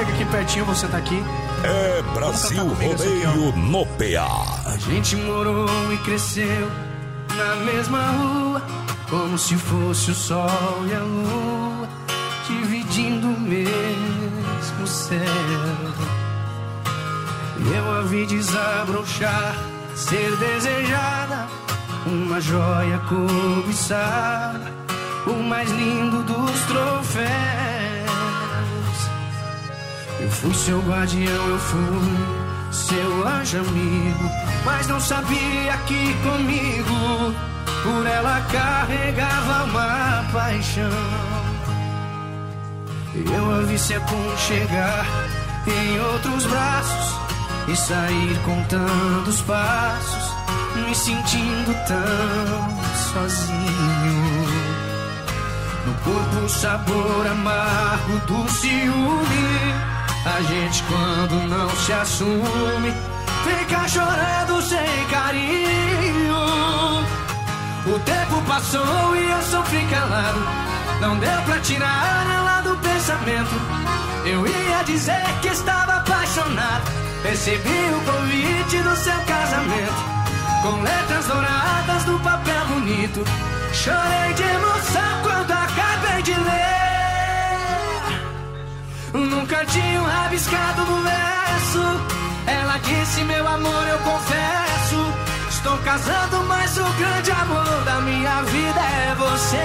[0.00, 1.22] Chegue aqui pertinho, você tá aqui.
[1.62, 4.62] É Brasil Rodeio no PA.
[4.66, 6.70] A gente morou e cresceu
[7.36, 8.62] na mesma rua,
[9.10, 11.88] como se fosse o sol e a lua,
[12.46, 15.18] dividindo o mesmo céu.
[17.74, 19.54] Eu a vi desabrochar,
[19.94, 21.46] ser desejada,
[22.06, 24.72] uma joia cobiçada,
[25.26, 27.79] o mais lindo dos troféus.
[30.20, 34.30] Eu fui seu guardião, eu fui seu anjo amigo,
[34.64, 37.34] mas não sabia que comigo
[37.82, 40.90] por ela carregava uma paixão.
[43.14, 45.06] Eu a vi se aconchegar
[45.66, 47.14] em outros braços
[47.68, 50.34] e sair contando os passos,
[50.76, 52.80] me sentindo tão
[53.12, 54.70] sozinho.
[55.86, 59.89] No corpo o sabor amargo do ciúme.
[60.24, 62.92] A gente quando não se assume
[63.42, 66.36] fica chorando sem carinho.
[67.86, 70.40] O tempo passou e eu sofri calado.
[71.00, 73.54] Não deu pra tirar ela do pensamento.
[74.26, 76.84] Eu ia dizer que estava apaixonado.
[77.22, 80.04] Recebi o convite do seu casamento.
[80.62, 83.24] Com letras douradas no papel bonito.
[83.72, 86.69] Chorei de emoção quando acabei de ler.
[89.12, 91.82] Num cantinho rabiscado no verso.
[92.46, 95.14] Ela disse: Meu amor, eu confesso.
[95.48, 99.56] Estou casando, mas o grande amor da minha vida é você.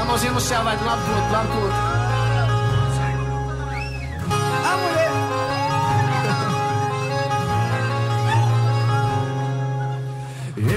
[0.00, 1.76] A mãozinha no céu, vai do lado do outro, do lado do outro.
[4.66, 5.12] A mulher.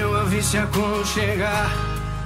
[0.00, 1.70] Eu a vi se aconchegar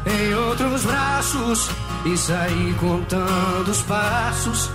[0.06, 1.68] em outros braços
[2.05, 4.70] e saí contando os passos,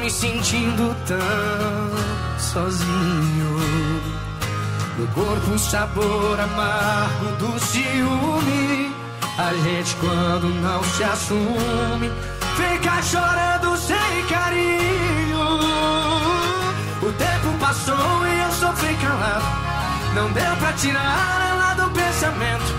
[0.00, 3.94] me sentindo tão sozinho.
[4.98, 8.94] No corpo um sabor amargo do ciúme.
[9.36, 12.10] A gente quando não se assume,
[12.56, 15.74] fica chorando sem carinho.
[17.02, 19.44] O tempo passou e eu sofri calado.
[20.14, 22.74] Não deu pra tirar ela do pensamento.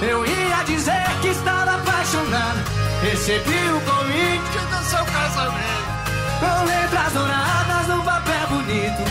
[0.00, 2.89] Eu ia dizer que estava apaixonado.
[3.02, 5.90] Recebi o convite do seu casamento.
[6.38, 9.02] Com letras douradas num papel bonito.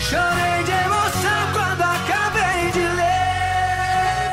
[0.00, 4.32] Chorei de emoção quando acabei de ler.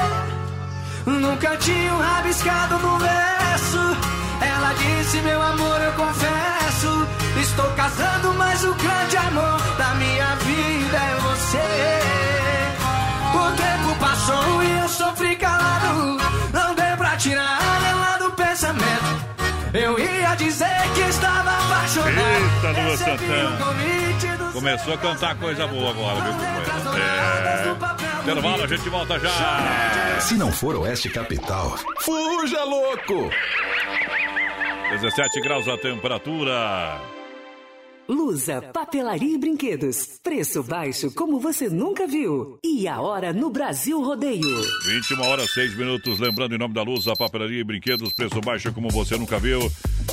[1.05, 3.97] Num cantinho rabiscado no verso.
[4.41, 7.07] Ela disse: Meu amor, eu confesso.
[7.39, 12.01] Estou casando, mas o grande amor da minha vida é você.
[13.37, 16.17] O tempo passou e eu sofri calado.
[16.51, 17.62] Não deu pra tirar.
[19.73, 22.13] Eu ia dizer que estava apaixonado.
[22.15, 23.57] Eita, Lua Santana.
[23.57, 26.99] convite do Começou a cantar coisa boa agora, viu, companheiro?
[26.99, 28.21] É.
[28.21, 30.19] Intervalo, a gente volta já.
[30.19, 33.31] Se não for Oeste Capital, fuja louco!
[34.91, 37.01] 17 graus a temperatura.
[38.07, 40.19] Lusa, papelaria e brinquedos.
[40.21, 42.59] Preço baixo como você nunca viu.
[42.63, 44.61] E a hora no Brasil Rodeio.
[44.85, 46.19] 21 horas 6 minutos.
[46.19, 49.59] Lembrando, em nome da Luz, a papelaria e brinquedos, preço baixo como você nunca viu.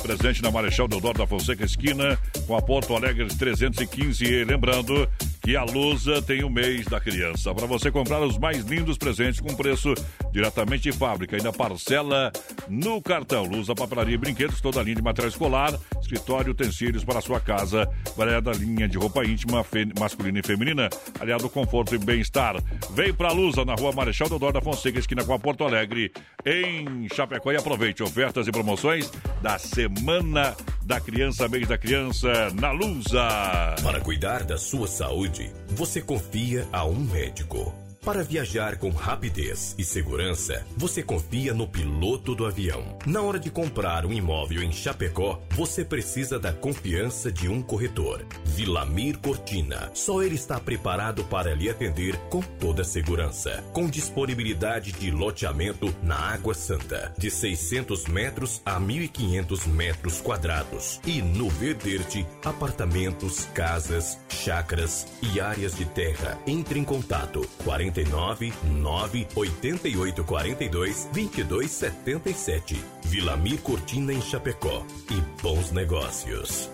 [0.01, 2.17] Presente na Marechal Deodoro da Fonseca Esquina,
[2.47, 4.23] com a Porto Alegre 315.
[4.23, 5.07] E lembrando
[5.41, 7.53] que a Lusa tem o mês da criança.
[7.53, 9.93] Para você comprar os mais lindos presentes com preço
[10.31, 11.35] diretamente de fábrica.
[11.35, 12.31] Ainda parcela
[12.69, 13.43] no cartão.
[13.43, 17.39] Lusa, papelaria e brinquedos, toda a linha de material escolar, escritório, utensílios para a sua
[17.39, 17.89] casa.
[18.15, 19.65] Variada linha de roupa íntima,
[19.99, 20.89] masculina e feminina,
[21.19, 22.61] aliado conforto e bem-estar.
[22.91, 26.11] Vem pra Lusa, na rua Marechal Deodoro da Fonseca, esquina com a Porto Alegre,
[26.45, 27.51] em Chapecó.
[27.51, 29.11] E aproveite ofertas e promoções
[29.41, 33.75] da Semana da Criança, mês da criança, na Lusa.
[33.81, 35.30] Para cuidar da sua saúde,
[35.69, 37.80] você confia a um médico.
[38.03, 42.97] Para viajar com rapidez e segurança, você confia no piloto do avião.
[43.05, 48.25] Na hora de comprar um imóvel em Chapecó, você precisa da confiança de um corretor.
[48.43, 49.91] Vilamir Cortina.
[49.93, 53.63] Só ele está preparado para lhe atender com toda segurança.
[53.71, 60.99] Com disponibilidade de loteamento na Água Santa, de 600 metros a 1.500 metros quadrados.
[61.05, 66.39] E no Verderte, apartamentos, casas, chacras e áreas de terra.
[66.47, 67.47] Entre em contato
[67.91, 72.83] 49 9 88 42 22 77.
[73.05, 74.85] Vilamir Cortina em Chapecó.
[75.09, 76.69] E bons negócios.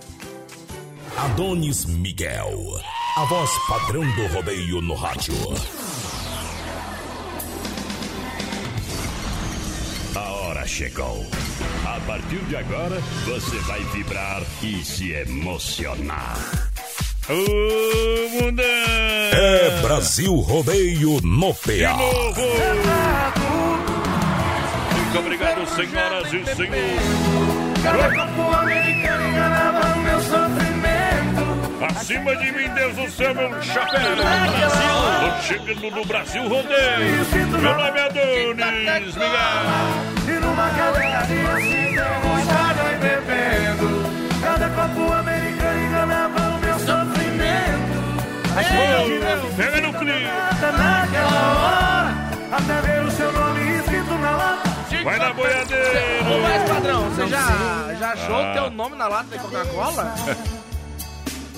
[1.18, 2.80] Adonis Miguel,
[3.15, 5.34] a voz padrão do rodeio no rádio.
[10.15, 11.26] A hora chegou.
[11.86, 16.66] A partir de agora, você vai vibrar e se emocionar.
[17.30, 18.63] Mundão!
[18.65, 21.93] É Brasil Rodeio no PA.
[24.93, 27.01] Muito obrigado, senhoras e senhores.
[27.84, 31.97] Cada corpo americano enganava o meu sofrimento.
[31.97, 33.99] Acima de mim, Deus do céu, meu chapéu.
[35.19, 37.25] Tô chegando no Brasil Rodeio.
[37.61, 39.65] Meu nome é Adonis Miguel.
[40.28, 43.88] E numa cadeia de assim, derrotado e bebendo.
[44.41, 46.47] Cada copo americano enganava
[49.55, 50.32] Pega no clima.
[50.78, 52.28] naquela hora.
[52.51, 54.70] Até ver o seu nome escrito na lata.
[55.03, 56.01] Vai na boiadeira.
[56.24, 58.49] Ô, mais padrão, você já, já achou Ah.
[58.49, 60.14] o teu nome na lata de Coca-Cola?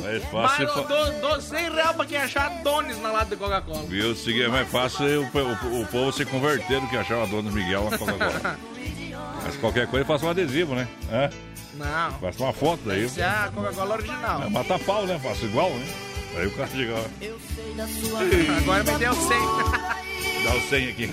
[0.01, 0.67] É Mas fácil.
[0.69, 3.83] fa- dou, dou 100 reais pra quem achar Adonis na lata de Coca-Cola.
[3.89, 4.15] Viu?
[4.15, 7.53] Seguir é mais fácil o, o- o povo se converter do que achar o Adonis
[7.53, 8.57] Miguel uma Coca-Cola.
[9.43, 10.87] Mas qualquer coisa, faça um adesivo, né?
[11.11, 11.29] Hã?
[11.73, 12.11] Não.
[12.19, 13.03] Faça uma foto daí.
[13.05, 14.41] Esse é a Coca-Cola original.
[14.43, 15.19] É, mata pau, né?
[15.21, 15.85] Faço igual, né?
[16.35, 17.05] Aí o cara chega lá.
[18.57, 19.29] Agora me deu 100.
[20.43, 21.09] Dá o 100 aqui.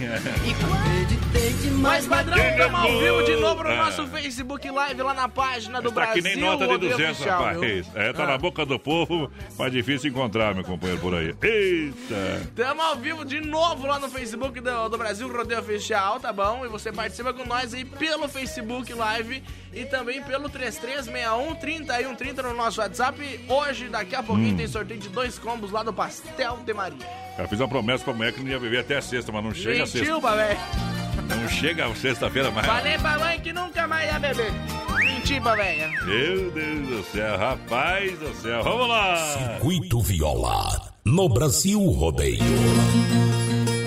[1.78, 3.76] Mas, padrão, estamos ao vivo de novo no Ah.
[3.76, 6.14] nosso Facebook Live lá na página do Tá Brasil.
[6.14, 7.86] que nem nota de Rodeio 200, Oficial, rapaz.
[7.94, 8.26] É, tá Ah.
[8.26, 11.34] na boca do povo, mas difícil encontrar, meu companheiro, por aí.
[11.42, 12.42] Eita!
[12.48, 16.64] Estamos ao vivo de novo lá no Facebook do, do Brasil Rodeio Oficial, tá bom?
[16.64, 19.42] E você participa com nós aí pelo Facebook Live
[19.72, 23.40] e também pelo 3361-3130 no nosso WhatsApp.
[23.48, 24.56] Hoje, daqui a pouquinho, Hum.
[24.56, 27.06] tem sorteio de dois combos lá do Pastel de Maria.
[27.38, 29.52] Eu fiz uma promessa pra mulher que não ia beber até a sexta, mas não
[29.54, 30.34] chega a Mentiu, sexta.
[30.36, 30.95] velho.
[31.28, 32.66] Não chega sexta-feira mais.
[32.66, 34.52] Falei pra mãe que nunca mais ia beber.
[34.98, 35.88] Menti pra velha.
[36.04, 38.62] Meu Deus do céu, rapaz do céu.
[38.62, 39.16] Vamos lá.
[39.16, 40.92] Circuito Viola.
[41.04, 42.42] No Brasil Rodeio.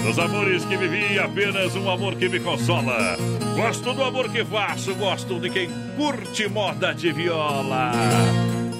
[0.09, 3.15] Os amores que vivi, apenas um amor que me consola.
[3.55, 7.91] Gosto do amor que faço, gosto de quem curte moda de viola.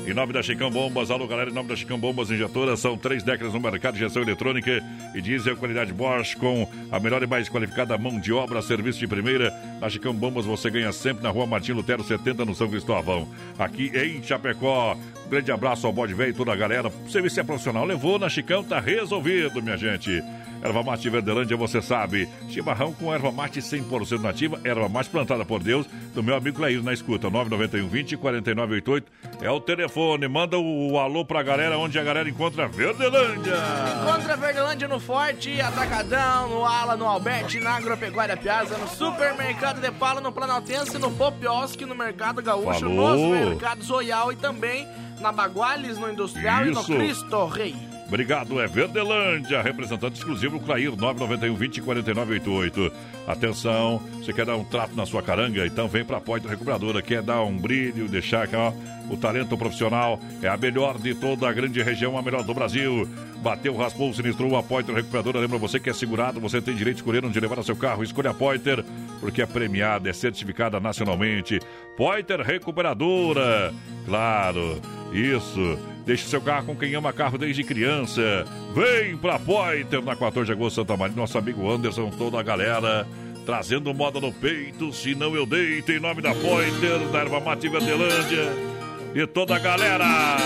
[0.07, 3.21] Em nome da Chicão Bombas, alô galera, em nome da Chicão Bombas Injetoras, são três
[3.21, 4.83] décadas no mercado de injeção eletrônica
[5.13, 9.07] e diesel qualidade Bosch com a melhor e mais qualificada mão de obra, serviço de
[9.07, 9.53] primeira.
[9.79, 13.29] Na Chicão Bombas você ganha sempre na rua Martim Lutero 70 no São Cristóvão.
[13.57, 14.97] Aqui em Chapecó,
[15.29, 16.91] grande abraço ao bode velho e toda a galera.
[17.07, 20.23] Serviço é profissional, levou na Chicão, tá resolvido, minha gente.
[20.61, 22.27] Erva mate Verdelândia, você sabe.
[22.49, 26.83] Chimarrão com erva mate 100% nativa, erva mate plantada por Deus, do meu amigo Leir
[26.83, 27.29] na escuta.
[27.29, 30.27] 991 20 4988 é o telefone.
[30.27, 33.55] Manda o, alô pra galera, onde a galera encontra Verdelândia.
[34.03, 39.91] Encontra Verdelândia no Forte, Atacadão, no Ala, no Alberti, na Agropecuária Piazza, no Supermercado de
[39.91, 43.17] Pala, no Planaltense, no Popiosque, no Mercado Gaúcho, Falou.
[43.17, 44.87] nos Mercados Royal e também
[45.21, 46.91] na Baguales, no Industrial e Isso.
[46.91, 47.75] no Cristo Rei.
[48.09, 52.91] Obrigado, é Verdelândia, representante exclusivo Clair 991 20 4988.
[53.27, 55.63] Atenção, você quer dar um trato na sua caranga?
[55.67, 58.73] Então vem pra Poitra Recuperadora, quer dar um brilho, deixar que ó,
[59.11, 63.07] o talento profissional é a melhor de toda a grande região, a melhor do Brasil.
[63.43, 65.39] Bateu, raspou, sinistrou a Poiter Recuperadora.
[65.39, 68.03] Lembra você que é segurado, você tem direito de escolher onde levar o seu carro.
[68.03, 68.83] Escolha a Poiter,
[69.19, 71.59] porque é premiada, é certificada nacionalmente.
[71.95, 73.71] Poiter Recuperadora,
[74.07, 74.81] claro,
[75.13, 75.77] isso.
[76.05, 78.45] Deixe seu carro com quem ama carro desde criança.
[78.73, 81.15] Vem pra Poiter na 14 de agosto, Santa Maria.
[81.15, 83.07] Nosso amigo Anderson, toda a galera.
[83.45, 87.67] Trazendo moda no peito, se não eu deito, em nome da Poiter, da Erva Mate
[87.67, 88.69] Verdelândia
[89.15, 90.37] e toda a galera.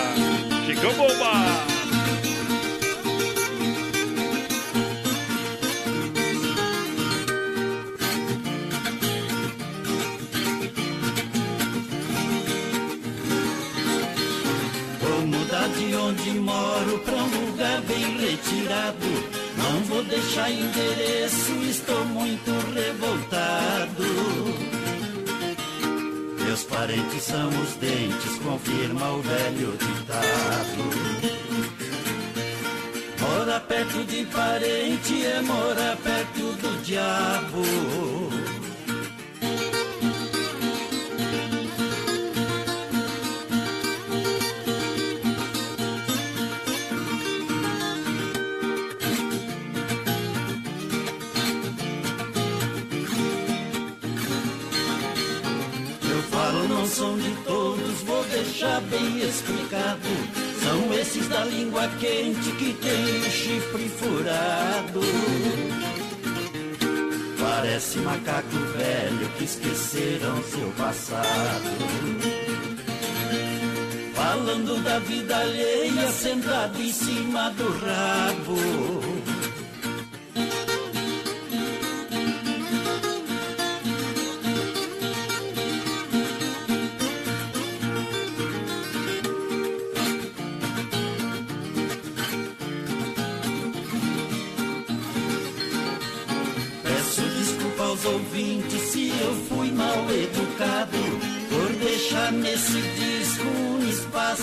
[0.66, 1.73] Chicão Bomba!
[15.88, 19.08] De onde moro pra um lugar bem retirado.
[19.58, 24.04] Não vou deixar endereço, estou muito revoltado.
[26.46, 31.24] Meus parentes são os dentes, confirma o velho ditado.
[33.20, 38.63] Morar perto de parente é morar perto do diabo.
[58.44, 60.10] Deixar bem explicado.
[60.62, 65.02] São esses da língua quente que tem o chifre furado.
[67.40, 71.24] Parece macaco velho que esqueceram seu passado.
[74.14, 79.13] Falando da vida alheia, sentado em cima do rabo.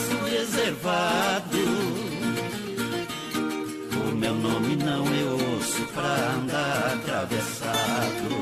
[0.01, 1.59] Espaço reservado.
[4.09, 8.41] O meu nome não é osso pra andar atravessado.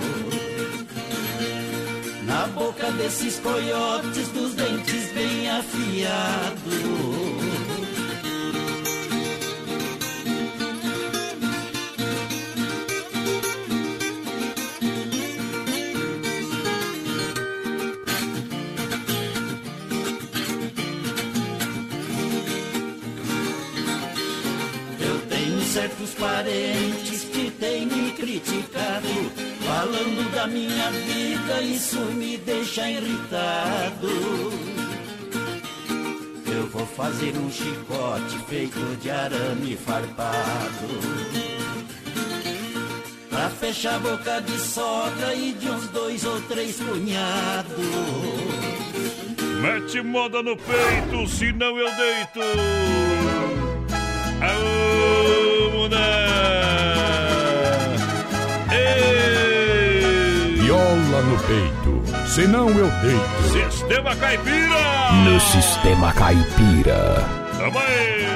[2.25, 6.98] Na boca desses coiotes dos dentes bem afiados.
[30.39, 34.09] Da minha vida, isso me deixa irritado.
[36.47, 40.89] Eu vou fazer um chicote feito de arame farpado.
[43.29, 47.75] Pra fechar a boca de sogra e de uns dois ou três cunhados.
[49.61, 52.41] Mete moda no peito, senão eu deito.
[54.41, 55.48] Aô,
[61.23, 63.71] No peito, senão eu deito.
[63.71, 65.13] Sistema Caipira!
[65.25, 67.25] No Sistema Caipira.
[67.59, 68.29] Tamo aí!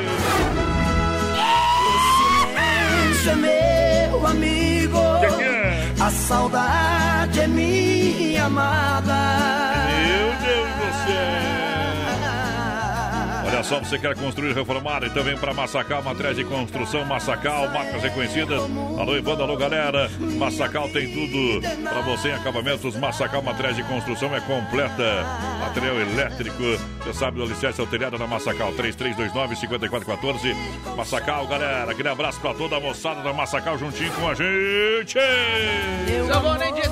[3.22, 4.98] Silêncio é meu amigo.
[5.20, 5.92] Que que é?
[6.00, 9.14] A saudade é minha amada.
[9.86, 11.61] Meu Deus do céu!
[13.62, 18.02] Olha só, você quer construir, reformar, então vem para Massacal, matriz de construção Massacal, marcas
[18.02, 18.60] reconhecidas.
[18.98, 20.10] Alô, Ivanda, alô, galera.
[20.36, 22.96] Massacal tem tudo para você em acabamentos.
[22.96, 25.24] Massacal, matriz de construção é completa.
[25.60, 26.60] Material elétrico,
[27.04, 30.56] você sabe do alicerce ao telhado na Massacal, 3329-5414.
[30.96, 35.20] Massacal, galera, aquele abraço para toda a moçada da Massacal juntinho com a gente.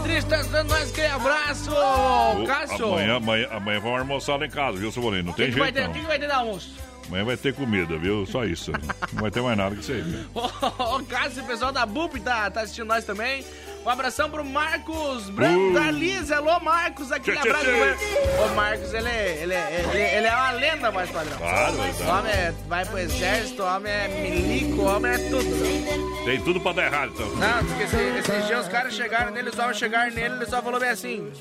[0.04, 2.86] Triste tá dando mais aquele abraço, ô, Cássio.
[2.86, 5.24] Amanhã, amanhã, amanhã vamos almoçar lá em casa, viu, Boninho?
[5.24, 5.90] Não tem que, que vai jeito, ter, não.
[5.90, 6.59] o que, que vai ter de almoço?
[6.60, 6.89] Adiós.
[7.10, 8.24] Amanhã vai ter comida, viu?
[8.24, 8.70] Só isso.
[9.12, 10.26] Não vai ter mais nada que isso aí.
[10.32, 13.44] Ô, ô, Cássio, o pessoal da BUP tá, tá assistindo nós também.
[13.84, 16.34] Um abração pro Marcos Branco Uh.
[16.36, 17.64] Alô, Marcos, aquele Tchê, abraço.
[17.64, 18.42] tchê.
[18.44, 21.36] Ô, Marcos, ele é, ele, é, ele, ele é uma lenda, mais padrão.
[21.38, 22.10] Claro, O exato.
[22.10, 26.24] homem é, vai pro exército, o homem é milico, o homem é tudo.
[26.26, 27.26] Tem tudo pra dar errado, então.
[27.36, 30.78] Não, porque esse, esses dias os caras chegaram nele, só chegaram nele, ele só falou
[30.78, 31.32] bem assim.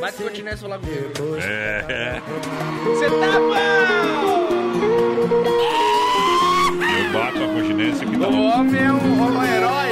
[0.00, 1.12] Bate continência e falar comigo.
[1.42, 2.20] É.
[2.84, 4.49] Você tá bom!
[6.98, 9.90] Eu bato a continência que tá O homem é um, um herói.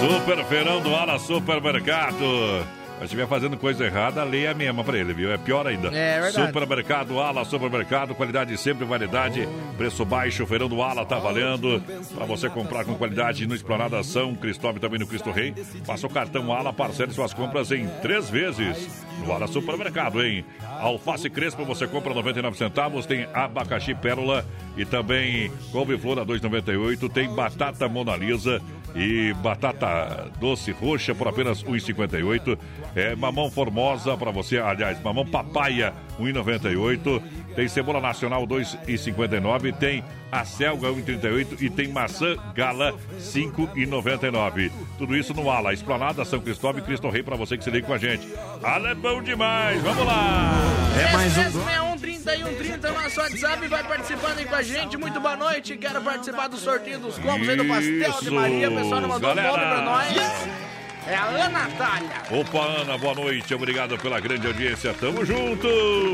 [0.00, 2.64] Super feirão do Ala Supermercado.
[2.98, 5.30] Se estiver fazendo coisa errada, a lei é a mesma pra ele, viu?
[5.30, 5.88] É pior ainda.
[5.88, 6.46] É verdade.
[6.46, 9.46] Supermercado Ala Supermercado, qualidade sempre, variedade,
[9.76, 11.82] preço baixo, feirão do Ala tá valendo.
[12.14, 15.54] Pra você comprar com qualidade no Esplanada São Cristóvão também no Cristo Rei.
[15.84, 19.04] Faça o cartão Ala, parcele suas compras em três vezes.
[19.24, 20.44] No Ala Supermercado, hein?
[20.80, 24.44] Alface Crespo você compra 99 centavos, tem abacaxi pérola
[24.76, 27.12] e também couve-flor a 2,98.
[27.12, 28.60] Tem batata Mona Lisa
[28.96, 32.58] e batata doce roxa por apenas 1,58.
[32.94, 37.22] É mamão formosa para você, aliás, mamão papaya 1,98.
[37.54, 39.74] Tem cebola nacional 2,59.
[39.76, 44.70] Tem a selga 1,38 e tem maçã gala 5,99.
[44.98, 47.86] Tudo isso no Ala, Esplanada São Cristóvão e Cristo Rei para você que se liga
[47.86, 48.26] com a gente.
[48.62, 50.52] Ala é bom demais, vamos lá!
[51.00, 51.96] É mais um.
[51.96, 54.96] 3130 nosso WhatsApp vai participando aí com a gente.
[54.96, 55.76] Muito boa noite.
[55.76, 58.70] Quero participar do sorteio dos combos aí do Pastel de Maria.
[58.70, 59.48] O pessoal não mandou galera.
[59.48, 60.75] nome pra nós.
[61.08, 62.10] É a Ana Natália.
[62.30, 63.54] Opa, Ana, boa noite.
[63.54, 64.92] Obrigado pela grande audiência.
[64.94, 65.68] Tamo junto!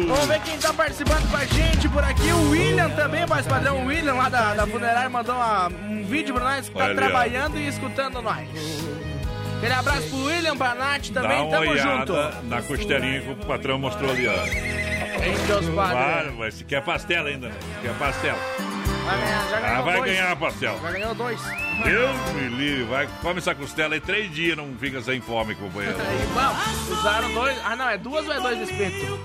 [0.07, 2.31] Vamos ver quem tá participando com a gente por aqui.
[2.31, 3.83] O William também, mais padrão.
[3.83, 6.95] O William lá da, da funerária mandou uma- um vídeo pra nós que tá Olha
[6.95, 8.47] trabalhando e escutando nós.
[9.59, 11.41] Aquele abraço pro William, pra Nath Dá também.
[11.41, 12.13] uma Tamo junto.
[12.49, 14.33] na costelinha que o patrão mostrou ali, ó.
[15.25, 15.97] Em Deus Padre.
[15.97, 17.55] Claro, mas se quer pastel ainda, né?
[17.81, 18.35] Quer pastel.
[19.05, 20.11] Vai ganhar, já Ah, ganhou vai dois.
[20.13, 20.79] ganhar pastel.
[20.83, 21.41] Já ganhou dois.
[21.85, 25.97] Deus me livre, vai, come essa costela aí três dias, não fica sem fome, companheiro.
[26.35, 26.99] Vamos.
[27.01, 27.57] Usaram dois.
[27.65, 29.19] Ah, não, é duas ou é dois espetos?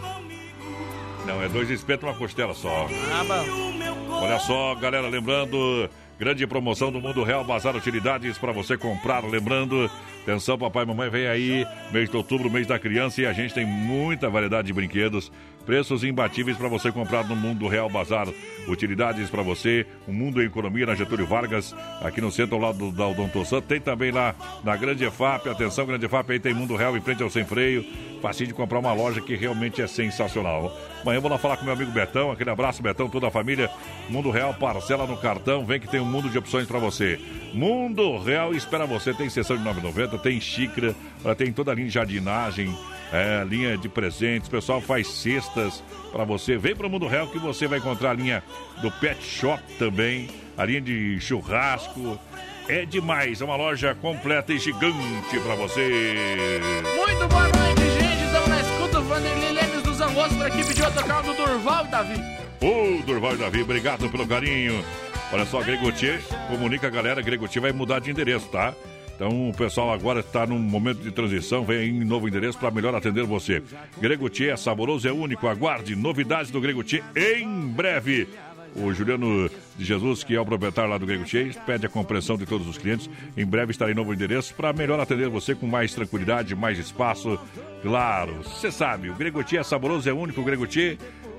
[1.26, 2.88] Não, é dois espetos e uma costela só.
[3.12, 4.14] Ah, bom.
[4.16, 9.24] Olha só, galera, lembrando, grande promoção do Mundo Real Bazar Utilidades para você comprar.
[9.26, 9.92] Lembrando,
[10.24, 13.54] atenção, papai e mamãe, vem aí, mês de outubro, mês da criança, e a gente
[13.54, 15.30] tem muita variedade de brinquedos,
[15.68, 18.30] preços imbatíveis para você comprar no Mundo Real Bazar
[18.70, 22.78] Utilidades para você, o Mundo em Economia na Getúlio Vargas, aqui no centro ao lado
[22.78, 23.62] do, da Odonto San.
[23.62, 24.34] Tem também lá
[24.64, 27.86] na Grande EFAP, atenção, Grande EFAP, aí tem Mundo Real em frente ao Sem Freio,
[28.22, 30.72] facinho de comprar uma loja que realmente é sensacional.
[31.02, 33.70] Amanhã vou lá falar com meu amigo Betão, aquele abraço, Betão, toda a família.
[34.10, 37.20] Mundo Real, parcela no cartão, vem que tem um mundo de opções para você.
[37.54, 40.96] Mundo Real espera você, tem sessão de 9,90, tem xícara,
[41.38, 42.74] tem toda a linha de jardinagem,
[43.12, 46.58] é, linha de presentes, o pessoal faz cestas para você.
[46.58, 48.44] Vem para o Mundo Real que você vai encontrar a linha
[48.82, 52.20] do Pet Shop também, a linha de churrasco.
[52.68, 56.60] É demais, é uma loja completa e gigante para você.
[56.98, 58.26] Muito boa noite, gente.
[58.26, 59.00] Estamos na escuta.
[59.00, 62.22] Vanderlei Lemes dos Angostos por aqui pediu a tocar do Durval e Davi.
[62.60, 64.84] Ô, Durval e Davi, obrigado pelo carinho.
[65.32, 68.74] Olha só, Gregotier, comunica a galera, Gregotier vai mudar de endereço, tá?
[69.18, 72.94] Então o pessoal agora está num momento de transição, vem em novo endereço para melhor
[72.94, 73.64] atender você.
[74.00, 78.28] Gregotier é saboroso, é único, aguarde novidades do Gregotier em breve.
[78.76, 81.24] O Juliano de Jesus, que é o proprietário lá do Grego
[81.66, 83.10] pede a compreensão de todos os clientes.
[83.36, 87.40] Em breve estará em novo endereço para melhor atender você com mais tranquilidade, mais espaço.
[87.82, 90.42] Claro, você sabe, o Grego é saboroso, é único.
[90.42, 90.68] O Grego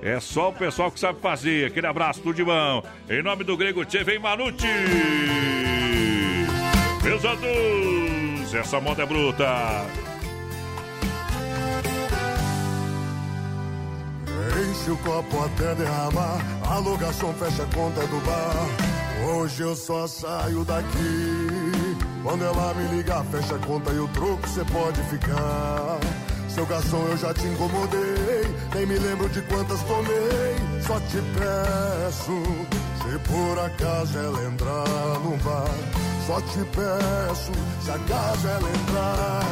[0.02, 1.66] é só o pessoal que sabe fazer.
[1.66, 2.82] Aquele abraço, tudo de mão.
[3.08, 5.57] Em nome do Grego vem Manute!
[7.08, 9.46] Meus adultos, essa moda é bruta.
[14.60, 16.38] Enche o copo até derramar.
[16.68, 19.26] Alô, garçom, fecha a conta do bar.
[19.26, 21.96] Hoje eu só saio daqui.
[22.22, 25.98] Quando ela me ligar, fecha a conta e o troco cê pode ficar.
[26.50, 28.54] Seu garçom, eu já te incomodei.
[28.74, 30.82] Nem me lembro de quantas tomei.
[30.86, 32.42] Só te peço,
[33.00, 36.17] se por acaso ela entrar no bar.
[36.28, 37.52] Só te peço,
[37.82, 39.44] se a casa ela entrar.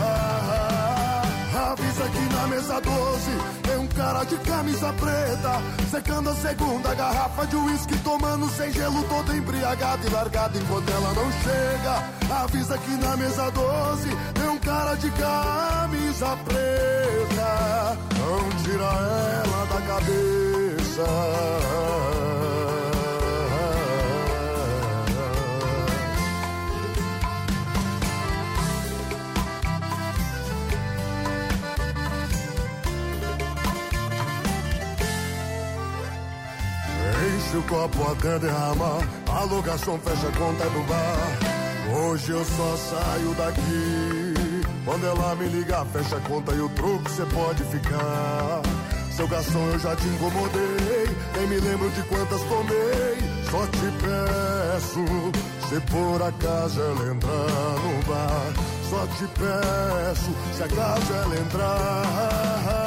[1.73, 3.31] Avisa que na mesa 12
[3.63, 9.03] tem um cara de camisa preta, secando a segunda garrafa de uísque, tomando sem gelo,
[9.05, 12.05] todo embriagado e largado enquanto ela não chega.
[12.43, 19.81] Avisa que na mesa 12 tem um cara de camisa preta, não tira ela da
[19.81, 21.07] cabeça.
[37.57, 39.01] O copo até derramar.
[39.29, 41.99] A garçom fecha a conta do bar.
[41.99, 44.35] Hoje eu só saio daqui.
[44.85, 48.63] Quando ela me ligar, fecha a conta e o troco cê pode ficar.
[49.11, 51.17] Seu garçom, eu já te incomodei.
[51.37, 53.27] Nem me lembro de quantas tomei.
[53.51, 55.05] Só te peço,
[55.69, 58.53] se por acaso ela entrar no bar.
[58.91, 62.86] Só te peço, se acaso ela entrar.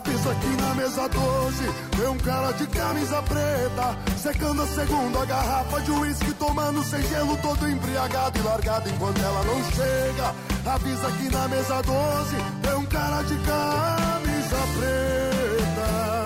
[0.00, 5.80] Avisa que na mesa 12 tem um cara de camisa preta, secando a segunda garrafa
[5.82, 10.34] de uísque, tomando sem gelo, todo embriagado e largado enquanto ela não chega.
[10.72, 16.19] Avisa que na mesa 12 tem um cara de camisa preta.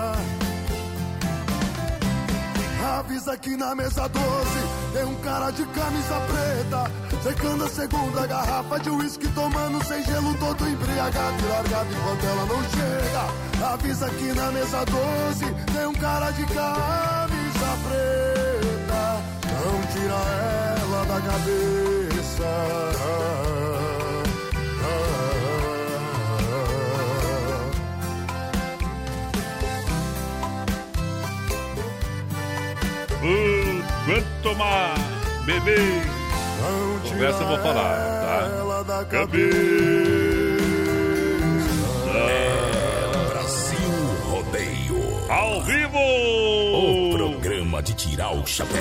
[2.95, 4.23] Avisa que na mesa 12
[4.93, 6.89] tem um cara de camisa preta,
[7.21, 12.45] secando a segunda garrafa de uísque, tomando sem gelo, todo embriagado e largado enquanto ela
[12.45, 13.73] não chega.
[13.73, 19.21] Avisa que na mesa 12 tem um cara de camisa preta,
[19.65, 20.15] não tira
[20.79, 21.75] ela da cabeça.
[33.25, 34.99] Uh, quanto mais,
[35.45, 35.75] bebê.
[37.09, 38.49] Conversa eu vou falar, tá?
[43.29, 43.89] Brasil
[44.29, 45.31] Rodeio.
[45.31, 45.97] Ao vivo!
[45.97, 48.75] O programa de tirar o chapéu.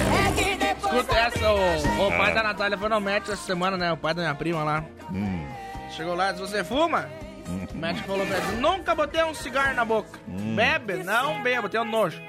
[0.77, 2.35] Escuta essa, o, o pai Ah.
[2.35, 3.93] da Natália foi no médico essa semana, né?
[3.93, 4.85] O pai da minha prima lá.
[5.12, 5.47] Hum.
[5.91, 7.09] Chegou lá e disse, você fuma?
[7.47, 10.09] O médico falou pra ele, nunca botei um cigarro na boca.
[10.29, 10.55] Hum.
[10.55, 11.03] Bebe?
[11.05, 12.21] Não bebo, tenho nojo.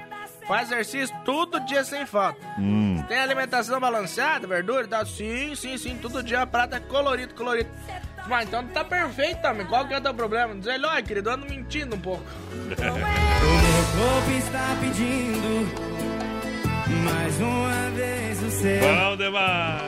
[0.46, 2.38] Faz exercício todo dia sem falta.
[2.58, 3.02] Hum.
[3.08, 5.04] Tem alimentação balanceada, verdura e tal?
[5.04, 7.68] Sim, sim, sim, todo dia prata colorido, colorido.
[8.28, 9.66] Mas então tá perfeito, também.
[9.66, 10.54] Qual que é o teu problema?
[10.54, 12.24] Diz ele, olha, querido, eu ando mentindo um pouco.
[13.46, 15.96] O corpo está pedindo
[17.04, 18.80] mais uma vez o seu.
[18.80, 19.82] Bom demais!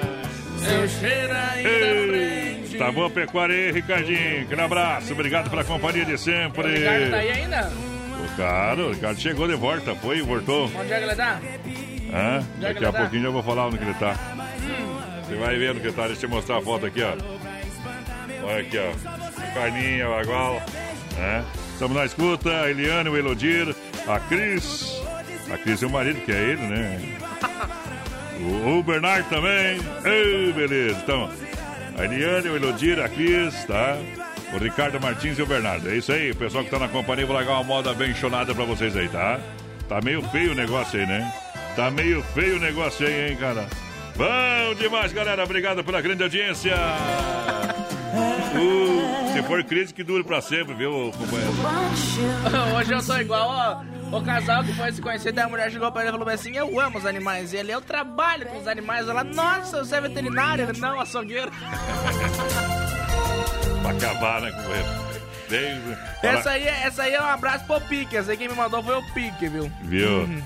[0.59, 4.43] Seu cheiro ainda Ei, Tá boa pecuária aí, Ricardinho.
[4.43, 6.63] Aquele abraço, obrigado pela companhia de sempre.
[6.63, 7.73] O Ricardo tá aí ainda?
[8.39, 10.71] O cara, o Ricardo chegou de volta, foi e voltou.
[10.73, 11.41] Onde é que ele tá?
[12.15, 12.39] Hã?
[12.39, 13.01] É Daqui a tá?
[13.01, 14.15] pouquinho já vou falar onde ele tá.
[15.27, 16.07] Você vai ver onde que ele tá.
[16.07, 17.15] Deixa eu te mostrar a foto aqui, ó.
[18.45, 19.55] Olha aqui, ó.
[19.55, 20.63] Carninha, Bagual.
[21.17, 21.45] Né?
[21.73, 23.75] Estamos na escuta, a Eliane, o Elodir,
[24.07, 25.03] a Cris.
[25.53, 27.19] A Cris é o marido, que é ele, né?
[28.41, 29.81] O, o Bernardo também.
[30.05, 30.97] Ei, beleza.
[31.03, 31.29] Então,
[31.99, 33.99] a Eliane, o Elodir, a Cris, tá?
[34.55, 35.91] O Ricardo Martins e o Bernardo.
[35.91, 38.65] É isso aí, pessoal que tá na companhia, vou largar uma moda bem chonada pra
[38.65, 39.39] vocês aí, tá?
[39.89, 41.33] Tá meio feio o negócio aí, né?
[41.77, 43.67] Tá meio feio o negócio aí, hein, cara?
[44.17, 45.45] Bom demais, galera.
[45.45, 46.75] Obrigado pela grande audiência.
[48.49, 51.53] Uh, se for crise, que dure pra sempre, viu, companheiro?
[52.77, 54.17] Hoje eu tô igual, ó.
[54.17, 56.57] O casal que foi se conhecer, daí a mulher chegou pra ele e falou assim:
[56.57, 57.53] Eu amo os animais.
[57.53, 59.07] E ele, eu trabalho com os animais.
[59.07, 60.67] Ela, nossa, você é veterinário?
[60.67, 61.53] Ele, não, açougueiro.
[63.97, 65.09] pra acabar, né, companheiro?
[65.49, 65.81] Bem,
[66.23, 68.17] Essa aí, é- essa aí é um abraço pro Pique.
[68.17, 69.71] Essa aí quem me mandou foi o Pique, viu?
[69.83, 70.09] Viu?
[70.21, 70.43] Uhum.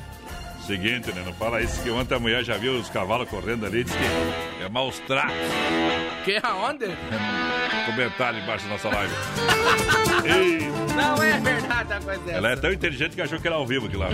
[0.65, 1.23] Seguinte, né?
[1.27, 4.65] Não fala isso que ontem a mulher já viu os cavalos correndo ali, disse que
[4.65, 5.35] é maus tratos.
[6.25, 6.87] Que aonde?
[7.87, 9.13] Comentário embaixo da nossa live.
[10.25, 13.67] Ei, Não é verdade a coisa ela é tão inteligente que achou que era ao
[13.67, 14.09] vivo aqui lá.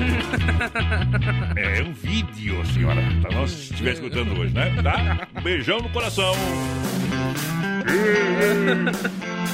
[1.57, 3.03] É um vídeo, senhora.
[3.21, 4.75] Pra nós se estiver escutando hoje, né?
[4.83, 5.27] Tá?
[5.37, 6.33] Um beijão no coração.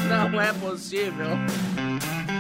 [0.09, 1.27] Não é possível.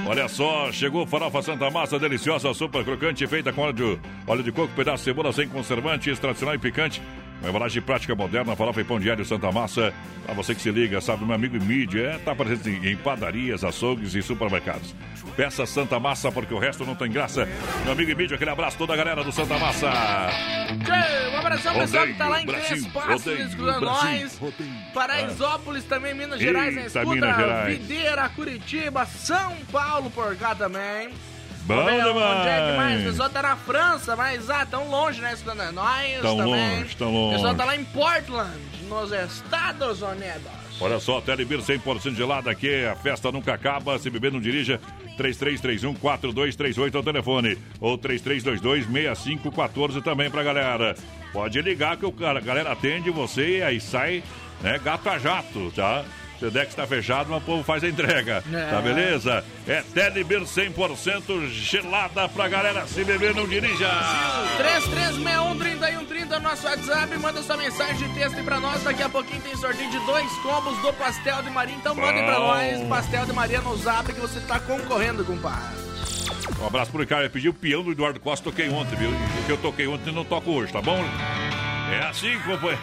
[0.06, 4.52] Olha só, chegou farofa Santa Massa, deliciosa, super crocante, feita com óleo de, óleo de
[4.52, 7.00] coco, pedaço de cebola sem conservantes, tradicional e picante.
[7.44, 9.92] Uma embalagem prática moderna, farofa e pão diário Santa Massa.
[10.24, 13.62] Pra você que se liga, sabe, meu amigo mídia, é, tá presente em, em padarias,
[13.62, 14.94] açougues e supermercados.
[15.36, 17.46] Peça Santa Massa, porque o resto não tem graça.
[17.82, 19.90] Meu amigo mídia, aquele abraço toda a galera do Santa Massa.
[20.84, 24.40] Tchê, um abração pessoal que tá lá em Brasil, Passos, escutando nós.
[24.94, 27.14] Paraisópolis também, Minas Gerais, na Eita, escuta.
[27.14, 27.78] Minas Gerais.
[27.78, 31.10] Videira, Curitiba, São Paulo por cá também.
[31.64, 32.38] Bom ver demais.
[32.40, 33.00] Onde é que mais?
[33.00, 35.32] O pessoal tá na França, mas ah, tão longe, né?
[35.32, 36.78] Escutando nós Tão também.
[36.78, 37.58] longe, tão O pessoal longe.
[37.58, 38.50] tá lá em Portland,
[38.88, 40.64] nos Estados Unidos.
[40.80, 43.96] Olha só, Telebir 100% gelado aqui, a festa nunca acaba.
[43.98, 44.80] Se beber, não dirija.
[45.16, 47.56] 3331-4238 é o telefone.
[47.80, 50.94] Ou 3322-6514 também pra galera.
[51.32, 54.22] Pode ligar que o cara, a galera atende você e aí sai
[54.60, 56.04] né, gato a jato, tá?
[56.38, 58.42] Se o deck está fechado, mas o povo faz a entrega.
[58.52, 58.70] É.
[58.70, 59.44] Tá beleza?
[59.66, 62.86] É Telebir 100% gelada pra galera.
[62.86, 63.88] Se beber, não dirija.
[64.58, 67.16] 3361-3130 no nosso WhatsApp.
[67.18, 68.82] Manda sua mensagem de texto aí pra nós.
[68.82, 71.74] Daqui a pouquinho tem sorteio de dois combos do Pastel de Maria.
[71.76, 75.84] Então mandem pra nós Pastel de Maria no Zap que você tá concorrendo, compadre.
[76.60, 77.22] Um abraço pro Ricardo.
[77.22, 79.10] Ele pediu o peão do Eduardo Costa, toquei ontem, viu?
[79.10, 81.02] O que eu toquei ontem não toco hoje, tá bom?
[81.92, 82.80] É assim, companheiro.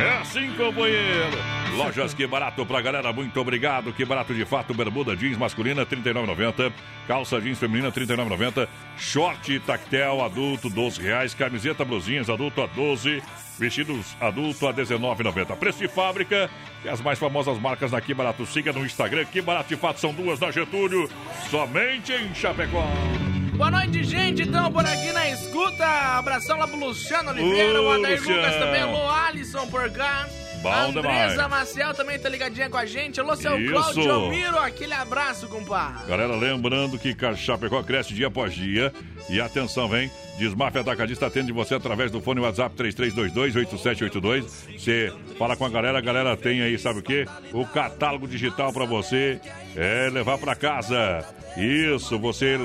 [0.00, 1.38] É assim, companheiro.
[1.76, 3.92] Lojas Que Barato pra galera, muito obrigado.
[3.92, 6.72] Que Barato de fato, bermuda jeans masculina, R$ 39,90.
[7.06, 8.68] Calça jeans feminina, R$ 39,90.
[8.96, 11.34] Short tactel adulto, 12 reais.
[11.34, 13.22] Camiseta blusinhas adulto a 12
[13.60, 15.54] Vestidos adulto a R$ 19,90.
[15.56, 16.48] Preço de fábrica
[16.82, 18.46] e as mais famosas marcas da Que Barato.
[18.46, 19.26] Siga no Instagram.
[19.26, 21.10] Que Barato de fato são duas na Getúlio.
[21.50, 22.86] Somente em Chapecó.
[23.60, 24.44] Boa noite, gente.
[24.44, 25.84] Então, por aqui na escuta.
[25.84, 28.40] Abração lá pro Luciano Oliveira, Ô, o Adair Luciano.
[28.40, 28.80] Lucas também.
[28.80, 30.26] Alô, Alisson por cá.
[30.62, 31.50] Bom a Andresa demais.
[31.50, 33.20] Maciel também tá ligadinha com a gente.
[33.20, 33.70] Alô, seu Isso.
[33.70, 34.58] Claudio Miro.
[34.58, 36.08] Aquele abraço, compadre.
[36.08, 38.94] Galera, lembrando que Chapecó cresce dia após dia.
[39.28, 40.10] E atenção, vem.
[40.38, 44.44] Desmaf Atacadista atende você através do fone WhatsApp 3322-8782.
[44.78, 47.26] Você fala com a galera, a galera tem aí, sabe o quê?
[47.52, 49.38] O catálogo digital pra você
[49.76, 51.26] é levar pra casa.
[51.58, 52.58] Isso, você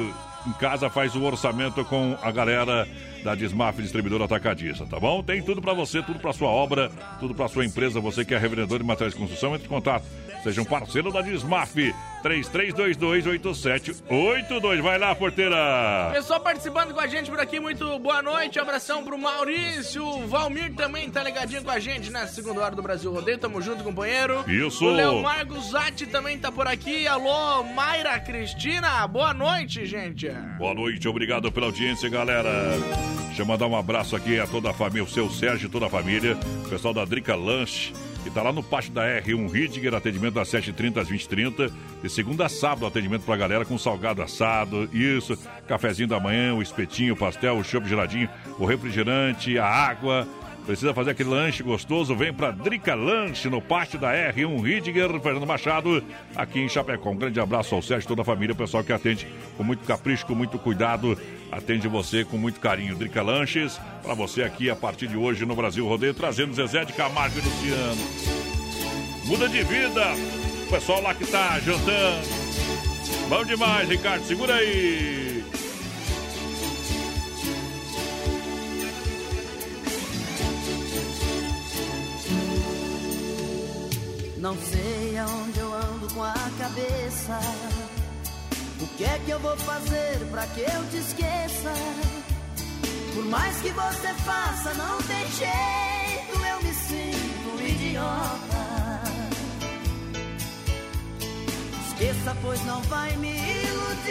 [0.47, 2.87] em casa faz o orçamento com a galera
[3.23, 5.23] da Desmaf Distribuidora Atacadista, tá bom?
[5.23, 8.37] Tem tudo pra você, tudo pra sua obra, tudo pra sua empresa, você que é
[8.37, 10.05] revendedor de materiais de construção, entre em contato.
[10.45, 11.75] Seja um parceiro da Desmaf
[12.23, 14.79] 33228782.
[14.79, 16.11] Vai lá, porteira.
[16.13, 18.59] Pessoal participando com a gente por aqui, muito boa noite.
[18.59, 20.05] Abração pro Maurício.
[20.05, 23.39] O Valmir também tá ligadinho com a gente na segunda hora do Brasil Rodeio.
[23.39, 24.45] Tamo junto, companheiro.
[24.47, 24.85] Isso.
[24.85, 27.07] O Leomar Guzatti também tá por aqui.
[27.07, 29.07] Alô, Mayra Cristina.
[29.07, 30.29] Boa noite, gente.
[30.59, 32.51] Boa noite, obrigado pela audiência, galera.
[33.25, 35.87] Deixa eu mandar um abraço aqui a toda a família, o seu Sérgio e toda
[35.87, 37.91] a família, o pessoal da Drica Lanche,
[38.25, 41.71] que tá lá no pátio da R1 Ridger, atendimento das 7h30 às 20h30,
[42.01, 45.37] de segunda a sábado, atendimento pra galera com salgado assado, isso,
[45.67, 48.27] cafezinho da manhã, o espetinho, o pastel, o chopp geladinho,
[48.57, 50.27] o refrigerante, a água.
[50.65, 52.15] Precisa fazer aquele lanche gostoso?
[52.15, 56.03] Vem pra Drica Lanche, no pátio da R1 Ridger, Fernando Machado,
[56.35, 57.11] aqui em Chapecó.
[57.11, 59.85] Um grande abraço ao Sérgio e toda a família, o pessoal que atende com muito
[59.85, 61.15] capricho, com muito cuidado,
[61.51, 62.95] atende você com muito carinho.
[62.95, 66.93] Drica Lanches, pra você aqui a partir de hoje no Brasil Rodeio, trazendo Zezé de
[66.93, 68.01] Camargo e Luciano.
[69.25, 70.13] Muda de vida,
[70.65, 72.27] o pessoal lá que tá jantando.
[73.29, 75.34] Bom demais, Ricardo, segura aí.
[84.45, 87.39] Não sei aonde eu ando com a cabeça.
[88.79, 91.73] O que é que eu vou fazer pra que eu te esqueça?
[93.15, 99.01] Por mais que você faça, não tem jeito, eu me sinto um idiota.
[101.87, 104.05] Esqueça, pois não vai me iludir.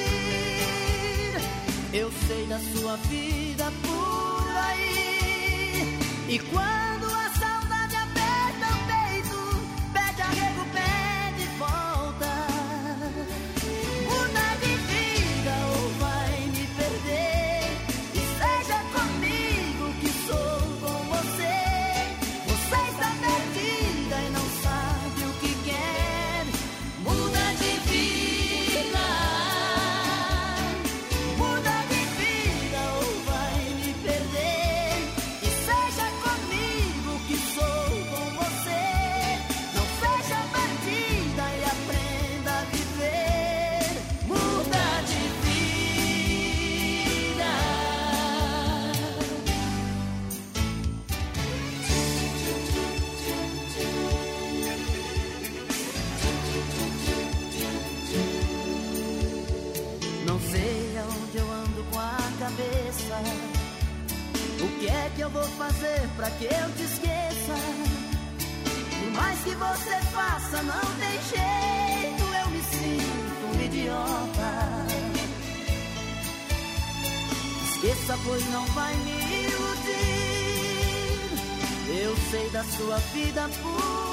[1.93, 5.97] Eu sei da sua vida por aí.
[6.29, 7.14] E quando
[66.17, 67.55] pra que eu te esqueça?
[69.01, 74.51] Por mais que você faça, não tem jeito, eu me sinto um idiota.
[77.65, 79.11] Esqueça, pois não vai me
[79.47, 80.35] iludir.
[82.03, 84.04] Eu sei da sua vida por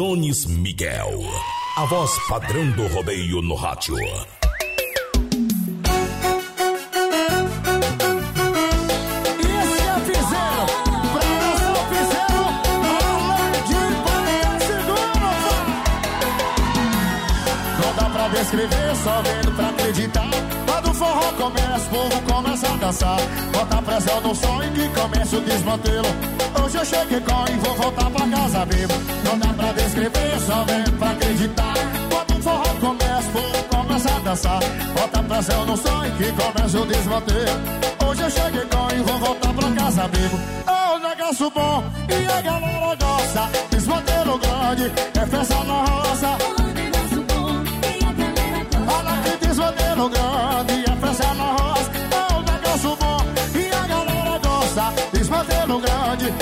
[0.00, 1.12] Adonis Miguel.
[1.76, 3.94] A voz padrão do rodeio no rádio.
[3.98, 4.02] E
[18.10, 20.30] pra descrever, só vendo pra acreditar.
[20.66, 23.20] Quando o forró começa, o povo começa a dançar.
[23.52, 26.08] Bota pressão no som e que começa o desmantelo.
[26.64, 28.94] Hoje eu cheguei com e vou voltar pra casa vivo.
[29.24, 31.74] Não dá pra descrever, só vendo pra acreditar.
[32.10, 34.60] Quando o forró começa, o povo começa a dançar.
[34.94, 37.60] Bota pressão no som e que começa o desmantelo.
[38.06, 40.40] Hoje eu cheguei com e vou voltar pra casa vivo.
[40.66, 43.50] É um negócio bom e a galera gosta.
[43.70, 46.38] Desmantelo grande, é festa na roça.
[48.92, 51.90] Olha que desmantelo grande, é festa na roça.
[52.10, 53.18] É um negócio bom
[53.54, 54.92] e a galera gosta.
[55.12, 56.34] Desmantelo grande,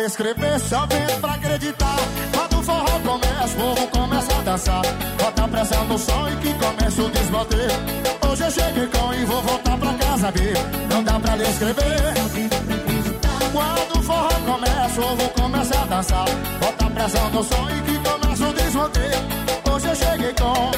[0.00, 1.96] pra descrever, só vendo pra acreditar.
[2.32, 4.82] Quando o forró começa, o povo começa a dançar.
[5.18, 7.70] Bota pressão no som e que começa o desmanter.
[8.28, 10.54] Hoje eu cheguei com e vou voltar pra casa ver.
[10.90, 12.14] Não dá pra descrever.
[13.52, 16.24] Quando o forró começa, o povo começa a dançar.
[16.60, 19.12] Bota pressão no som e que começa o desmanter.
[19.70, 20.70] Hoje eu cheguei com.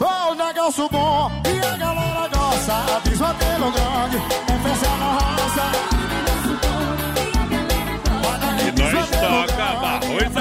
[0.00, 3.00] Oh, negócio bom e a galera gosta.
[3.04, 5.97] Desmantelo grande, é festa na roça.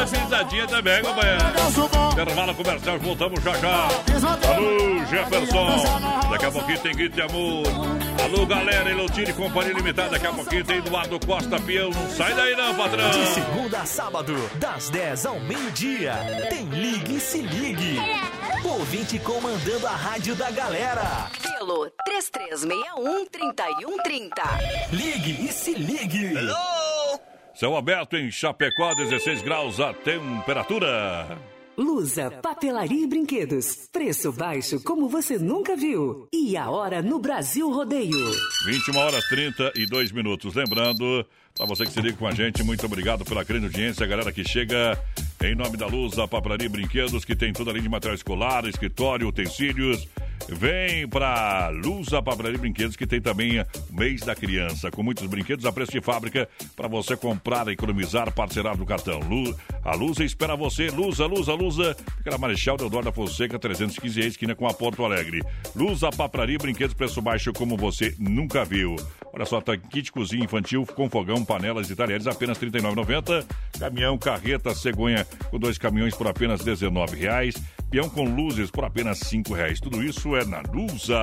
[0.07, 1.43] Frisadinha também, companheiro.
[2.11, 3.88] Intervalo comercial, voltamos já já.
[4.55, 6.29] Alô, Jefferson.
[6.29, 7.63] Daqui a pouquinho tem grito de amor.
[8.23, 10.09] Alô, galera, Elotire Companhia Limitada.
[10.09, 11.89] Daqui a pouquinho tem Eduardo Costa Peão.
[11.91, 13.09] Não sai daí não, patrão.
[13.11, 16.13] De segunda a sábado, das 10 ao meio-dia,
[16.49, 17.97] tem Ligue e Se Ligue.
[18.63, 21.27] Ouvinte comandando a rádio da galera.
[21.41, 24.29] Pelo 3361-3130.
[24.91, 26.34] Ligue e Se Ligue.
[27.59, 31.39] Céu aberto em Chapecó, 16 graus a temperatura.
[31.75, 33.89] Lusa, papelaria e brinquedos.
[33.91, 36.27] Preço baixo como você nunca viu.
[36.31, 38.31] E a hora no Brasil Rodeio.
[38.67, 40.53] 21 horas 32 minutos.
[40.53, 41.25] Lembrando,
[41.55, 44.31] para você que se liga com a gente, muito obrigado pela grande audiência, a galera
[44.31, 44.95] que chega
[45.43, 48.13] em nome da Luz, a Papelaria e Brinquedos, que tem toda a linha de material
[48.13, 50.07] escolar, escritório, utensílios.
[50.49, 55.26] Vem pra Luz, a Papelaria e Brinquedos, que tem também mês da criança, com muitos
[55.27, 59.19] brinquedos a preço de fábrica para você comprar, economizar, parcelar no cartão.
[59.84, 60.89] A Lusa espera você.
[60.89, 61.95] Lusa, Lusa, Lusa.
[62.18, 65.43] Fica na Marechal Deodoro da Fonseca, 315 reais, esquina com a Porto Alegre.
[65.76, 68.95] Lusa, Papelaria Brinquedos, preço baixo como você nunca viu.
[69.34, 73.45] Olha só, tá kit cozinha infantil com fogão, panelas e talheres, apenas R$ 39,90.
[73.80, 77.77] Caminhão, carreta, cegonha com dois caminhões por apenas R$ 19,00.
[77.89, 79.80] Peão com luzes por apenas R$ 5,00.
[79.80, 81.18] Tudo isso é na Lusa.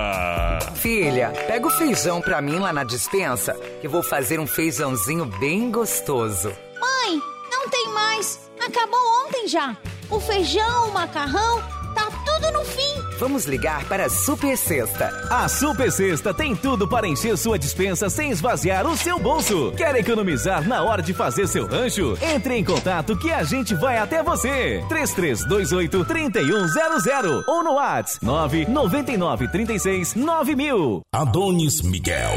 [0.77, 5.27] Filha, pega o feijão pra mim lá na dispensa, que eu vou fazer um feijãozinho
[5.27, 6.49] bem gostoso.
[6.81, 7.21] Mãe,
[7.51, 8.51] não tem mais.
[8.67, 9.77] Acabou ontem já.
[10.11, 11.63] O feijão, o macarrão,
[11.95, 12.95] tá tudo no fim.
[13.19, 15.09] Vamos ligar para a Super Sexta.
[15.31, 19.73] A Super Sexta tem tudo para encher sua dispensa sem esvaziar o seu bolso.
[19.77, 22.19] Quer economizar na hora de fazer seu rancho?
[22.21, 24.85] Entre em contato que a gente vai até você.
[24.89, 31.03] 3328 3100 ou no WhatsApp 999 36 9000.
[31.15, 32.35] Adonis Miguel.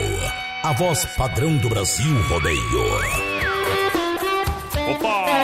[0.63, 2.61] A voz padrão do Brasil Rodeio.
[4.95, 5.36] Opa!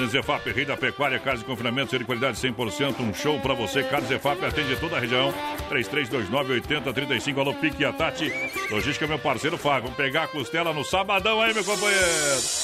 [0.00, 3.82] Carnes Zefap, rei da pecuária, carnes de confinamento, de qualidade 100%, um show pra você.
[3.82, 5.30] Carnes Zefap atende toda a região.
[5.68, 8.32] 3329-8035, alô Pique e a Tati.
[8.70, 9.82] Logística, meu parceiro Fábio.
[9.82, 12.06] Vamos pegar a costela no sabadão aí, meu companheiro.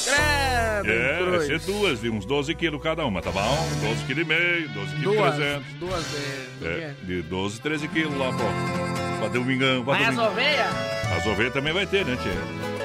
[0.04, 3.68] Credo, É, vai ser duas, de uns 12 quilos cada uma, tá bom?
[3.82, 5.66] 12 quilos e meio, 12 quilos e Duas, 300.
[5.74, 6.62] duas vezes.
[6.64, 9.18] É, de 12, 13 quilos lá, pô.
[9.18, 9.84] Pra domingão.
[9.84, 10.74] pra Mas as ovelhas,
[11.18, 12.75] As ovelhas também vai ter, né, tia?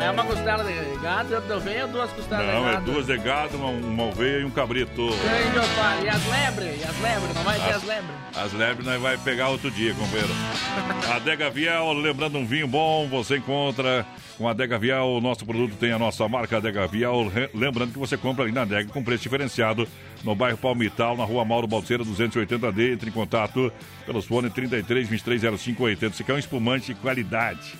[0.00, 2.92] É uma costela de gado, de ovelha ou duas costelas de Não, é gado?
[2.92, 5.00] duas de gado, uma, uma ovelha e um cabrito.
[5.02, 6.80] Ei, meu pai, e as lebres?
[6.80, 7.34] E as lebres?
[7.34, 8.10] Não vai ter As- as lebres?
[8.36, 10.32] As lebres nós vai pegar outro dia, companheiro.
[11.14, 14.06] Adega Viel, lembrando um vinho bom, você encontra
[14.36, 14.96] com a Adega Viel.
[15.04, 17.28] O nosso produto tem a nossa marca Adega Viel.
[17.28, 19.86] Re- Lembrando que você compra ali na Adega com preço diferenciado
[20.22, 22.92] no bairro Palmital, na rua Mauro Balseira 280D.
[22.92, 23.72] Entre em contato
[24.06, 26.14] pelos fone 33 23 05 80.
[26.14, 27.74] Você quer um espumante de qualidade?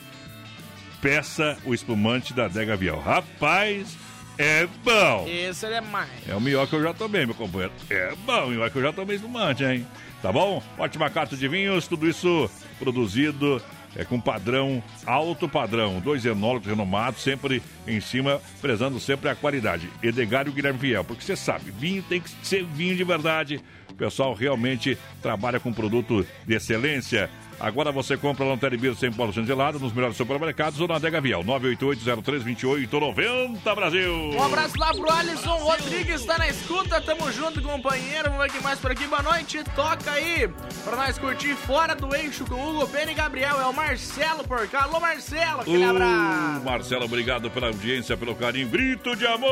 [1.00, 2.98] Peça o espumante da Adega Viel.
[2.98, 3.96] Rapaz,
[4.36, 5.26] é bom!
[5.28, 6.10] Esse ele é mais.
[6.28, 7.72] É o melhor que eu já tomei, meu companheiro.
[7.88, 9.86] É bom, o melhor que eu já tomei espumante, hein?
[10.22, 10.62] Tá bom?
[10.76, 13.62] Ótima carta de vinhos, tudo isso produzido
[13.96, 16.00] é com padrão, alto padrão.
[16.00, 19.88] Dois enólogos renomados, sempre em cima, prezando sempre a qualidade.
[20.02, 23.60] Edgar e o Guilherme Fiel, porque você sabe, vinho tem que ser vinho de verdade.
[23.90, 27.30] O pessoal realmente trabalha com produto de excelência.
[27.60, 31.40] Agora você compra lanterna e Beer 100% gelada nos melhores supermercados ou na Adega Viel.
[31.42, 34.14] 988-03-2890, Brasil.
[34.32, 38.30] Um abraço lá pro Alisson Rodrigues, tá na escuta, tamo junto, companheiro.
[38.30, 39.08] Vamos ver quem mais por aqui.
[39.08, 40.48] Boa noite, toca aí
[40.84, 43.60] pra nós curtir fora do eixo com Hugo Pena e Gabriel.
[43.60, 44.84] É o Marcelo por cá.
[44.84, 46.64] Alô, Marcelo, aquele Uh, abraço.
[46.64, 48.68] Marcelo, obrigado pela audiência, pelo carinho.
[48.68, 49.48] Grito de amor.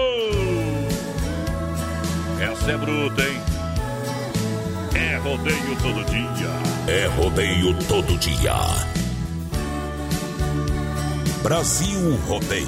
[2.41, 3.41] Essa é bruta, hein?
[4.95, 6.76] É rodeio todo dia.
[6.89, 8.55] É rodeio todo dia.
[11.43, 12.67] Brasil Rodeio.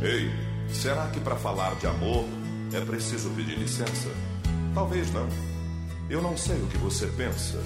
[0.00, 0.30] Ei,
[0.72, 2.24] será que para falar de amor
[2.72, 4.08] é preciso pedir licença?
[4.72, 5.28] Talvez não.
[6.08, 7.62] Eu não sei o que você pensa,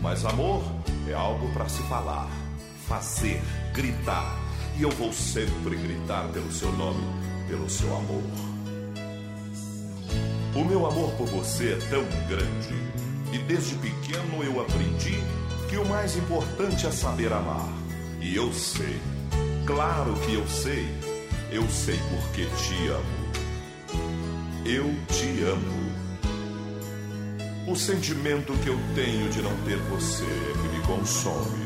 [0.00, 0.62] mas amor
[1.08, 2.30] é algo para se falar,
[2.86, 3.42] fazer,
[3.72, 4.38] gritar.
[4.78, 7.02] E eu vou sempre gritar pelo seu nome,
[7.48, 8.53] pelo seu amor.
[10.54, 12.74] O meu amor por você é tão grande
[13.32, 15.20] e desde pequeno eu aprendi
[15.68, 17.68] que o mais importante é saber amar.
[18.20, 19.00] E eu sei,
[19.66, 20.86] claro que eu sei,
[21.50, 23.24] eu sei porque te amo.
[24.64, 25.84] Eu te amo.
[27.66, 31.64] O sentimento que eu tenho de não ter você é que me consome.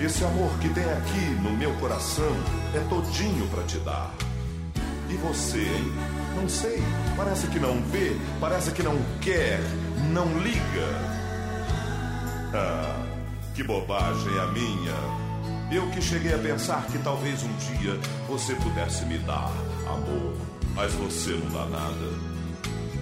[0.00, 2.32] Esse amor que tem aqui no meu coração
[2.74, 4.12] é todinho para te dar.
[5.08, 6.23] E você, hein?
[6.34, 6.82] Não sei.
[7.16, 9.60] Parece que não vê, parece que não quer,
[10.12, 11.14] não liga.
[12.52, 13.02] Ah,
[13.54, 15.24] que bobagem a minha.
[15.70, 17.98] Eu que cheguei a pensar que talvez um dia
[18.28, 19.50] você pudesse me dar
[19.86, 20.36] amor,
[20.74, 22.34] mas você não dá nada.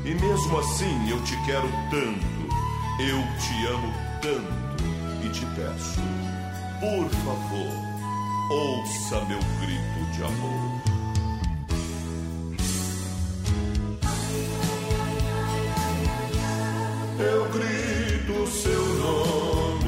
[0.04, 2.42] E mesmo assim eu te quero tanto,
[3.00, 4.84] eu te amo tanto
[5.24, 6.00] e te peço,
[6.80, 7.72] por favor,
[8.50, 10.71] ouça meu grito de amor.
[17.24, 19.82] Eu grito seu nome.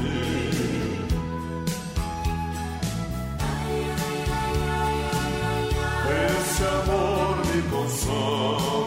[6.27, 8.84] Esse amor me consome.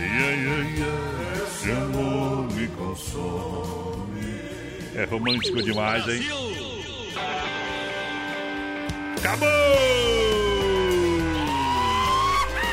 [0.00, 4.40] Ia, ia, ia, Esse amor me consome.
[4.94, 6.22] É romântico demais, hein?
[9.18, 9.48] Acabou!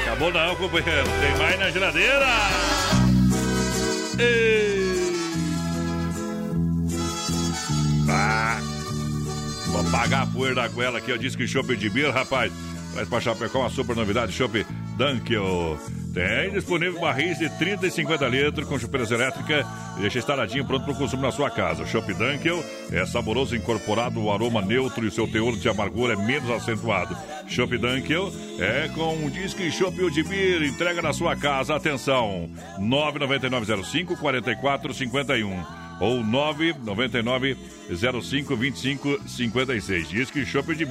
[0.04, 1.08] Acabou não, companheiro.
[1.20, 2.26] Tem mais na geladeira.
[4.18, 4.88] Ei.
[8.10, 8.60] Ah,
[9.68, 11.12] vou pagar a poeira da goela aqui.
[11.12, 12.52] Eu disse que chopp de beer, rapaz.
[12.94, 14.66] Traz pra Chapecó uma super novidade, chopp
[14.98, 15.78] Dunkel.
[16.18, 19.64] Tem disponível barris de 30 e 50 litros com chupeiras elétrica
[20.00, 21.84] deixa instaladinho pronto para o consumo na sua casa.
[21.84, 26.16] O Chopp Dunkel é saboroso, incorporado, o aroma neutro e seu teor de amargura é
[26.16, 27.16] menos acentuado.
[27.48, 29.96] Chopp Dunkel é com um disque Chopp
[30.28, 31.76] Beer, entrega na sua casa.
[31.76, 32.50] Atenção,
[32.80, 35.66] 99905 4451
[36.00, 37.58] ou 999
[38.24, 40.10] 05 25 56.
[40.10, 40.86] Diz que Chopp de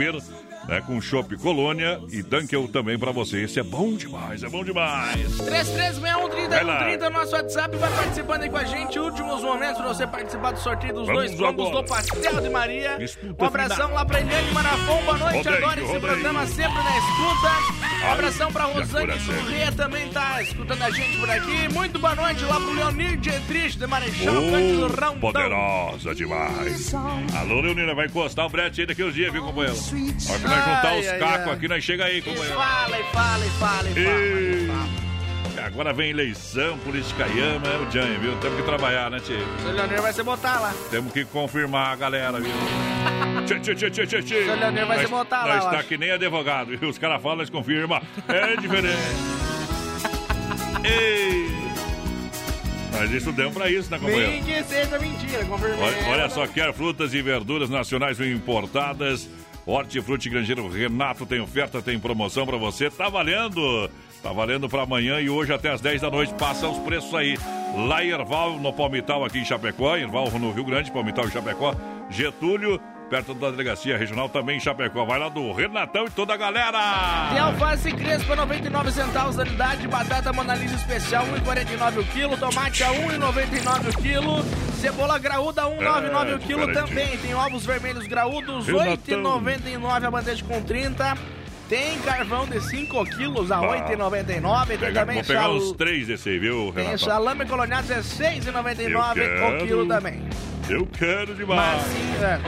[0.69, 3.43] né, com Chopp Colônia e Dunkel também pra você.
[3.43, 5.39] Esse é bom demais, é bom demais.
[5.39, 8.99] 3361 nosso WhatsApp, vai participando aí com a gente.
[8.99, 13.03] Últimos momentos pra você participar do sorteio dos Vamos dois combos do Pastel de Maria.
[13.03, 13.99] Escuta, Um abração filha.
[13.99, 15.37] lá pra Eliane Manafon, boa noite.
[15.37, 17.86] Rodeio, Adoro esse programa, sempre na escuta.
[18.05, 21.69] Um abração pra Rosane Corrêa também tá escutando a gente por aqui.
[21.73, 25.19] Muito boa noite lá pro Leonir Dietrich de Marechal Cândido Oh, Rondão.
[25.19, 26.95] poderosa demais.
[27.35, 29.77] Alô, Leonina, vai encostar o brete aí daqui uns dias, viu, companheiro?
[29.79, 32.55] A hora que nós juntar Ai, os cacos aqui, nós chega aí, E companheiro.
[32.55, 35.06] fala, e fala, e fala, e fala.
[35.65, 38.37] Agora vem eleição, política ama, é o Jan, viu?
[38.37, 39.37] Temos que trabalhar, né, Tio?
[39.37, 40.75] O seu Leonir vai se botar lá.
[40.91, 42.51] Temos que confirmar a galera, viu?
[43.47, 44.45] Tchê, tchê, tchê, tchê, tchê, tchê.
[44.45, 44.57] Seu
[44.87, 45.89] vai se Nós- botar lá, Nós eu tá acho.
[45.89, 46.89] que nem advogado, viu?
[46.89, 48.03] Os caras falam, nós confirma.
[48.29, 48.97] É diferente.
[50.85, 51.47] Ei!
[52.93, 54.31] Nós estudamos pra isso, né, companheiro?
[54.31, 55.79] Nem que seja mentira, confirmei.
[55.81, 59.29] Olha, olha só, quer frutas e verduras nacionais ou importadas?
[59.67, 62.89] Hortifruti Grangeiro Renato tem oferta, tem promoção pra você.
[62.89, 63.91] Tá valendo!
[64.27, 66.35] Tá valendo pra amanhã e hoje até às 10 da noite.
[66.35, 67.39] Passa os preços aí.
[67.87, 69.97] Lá em Erval, no Palmital, aqui em Chapecó.
[69.97, 71.73] Erval no Rio Grande, Palmital em Chapecó.
[72.11, 75.05] Getúlio, perto da delegacia regional, também em Chapecó.
[75.05, 77.29] Vai lá do Renatão e toda a galera!
[77.31, 82.89] Tem alface crespa 99 centavos da unidade, batata monalisa especial 1,49 o quilo, tomate a
[82.89, 84.43] 1,99 o quilo,
[84.81, 86.73] cebola graúda 1,99 o É, quilo diferente.
[86.89, 87.19] também.
[87.19, 89.23] Tem ovos vermelhos graúdos Renatão.
[89.23, 91.17] 8,99 a bandeja com 30.
[91.69, 93.69] Tem carvão de 5 quilos a Bah.
[93.89, 94.67] 8,99.
[94.69, 97.05] Tem Pega- também vou pegar uns três desse aí, viu, Tem Renato?
[97.05, 99.65] salame coloniado 16,99 Eu quero.
[99.65, 100.23] o quilo também.
[100.69, 101.83] Eu quero demais.
[101.83, 102.39] Mas, é,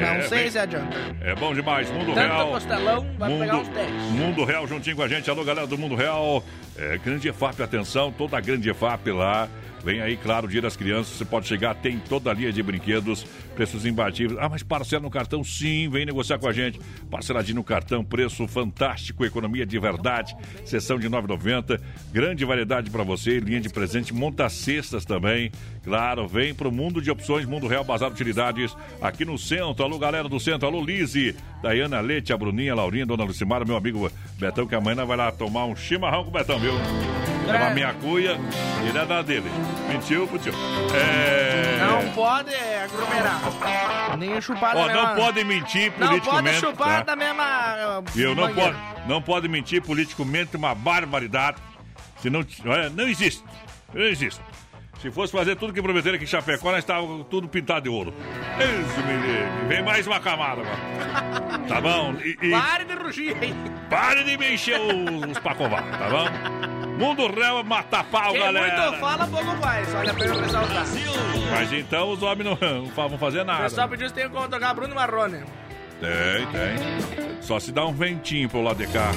[0.00, 0.96] não É, sei bem- se adianta.
[1.20, 1.90] É bom demais.
[1.90, 2.48] Mundo Tanto Real.
[2.48, 3.90] costelão, vai Mundo, pegar uns 10.
[4.10, 5.28] Mundo Real juntinho com a gente.
[5.30, 6.42] Alô, galera do Mundo Real.
[6.76, 9.48] É, grande EFAP, atenção, toda a grande EFAP lá.
[9.84, 11.16] Vem aí, claro, Dia das Crianças.
[11.16, 14.38] Você pode chegar, tem toda a linha de brinquedos, preços imbatíveis.
[14.40, 15.42] Ah, mas parcela no cartão?
[15.42, 16.80] Sim, vem negociar com a gente.
[17.10, 20.36] Parceladinho no cartão, preço fantástico, economia de verdade.
[20.64, 21.80] Sessão de 9,90.
[22.12, 25.50] Grande variedade para você, linha de presente, monta cestas também.
[25.84, 29.84] Claro, vem pro mundo de opções, Mundo Real Bazar Utilidades, aqui no centro.
[29.84, 30.68] Alô, galera do centro.
[30.68, 35.04] Alô, Lise, Daiana Leite, a Bruninha, a Laurinha, Dona Lucimara, meu amigo Betão, que amanhã
[35.04, 36.72] vai lá tomar um chimarrão com o Betão, viu?
[37.46, 38.38] Levar minha cuia,
[38.86, 39.50] ele é da dele.
[39.88, 40.52] Mentiu, mentiu.
[40.94, 41.84] É...
[41.84, 44.16] Não pode aglomerar.
[44.16, 45.14] Nem chupar Ó, não mesma...
[45.16, 46.60] pode mentir Não politicamente.
[46.60, 47.02] pode chupar tá?
[47.02, 48.02] da mesma...
[48.14, 48.34] Viu?
[48.36, 48.72] Não banheira.
[48.72, 51.56] pode, não pode mentir politicamente, uma barbaridade.
[52.20, 53.42] Se não, olha, não existe.
[53.92, 54.40] Não existe.
[55.02, 58.14] Se fosse fazer tudo que prometeram aqui em Chapecó, nós estávamos tudo pintado de ouro.
[58.56, 59.66] Isso, me livre.
[59.68, 61.62] Vem mais uma camada agora.
[61.68, 62.14] Tá bom?
[62.24, 63.54] E, e Pare de rugir, hein?
[63.88, 66.88] pare de me encher os, os pacová, tá bom?
[66.98, 68.86] Mundo Real é matar pau, Quem galera.
[68.90, 69.94] muito fala, pouco faz.
[69.94, 70.84] Olha pra eu ressaltar.
[71.52, 73.62] Mas então os homens não, não vão fazer O nada.
[73.64, 75.38] pessoal pediu se tem como tocar Bruno Marrone.
[76.00, 77.40] Tem, tem.
[77.40, 79.10] Só se dá um ventinho pro lado de cá.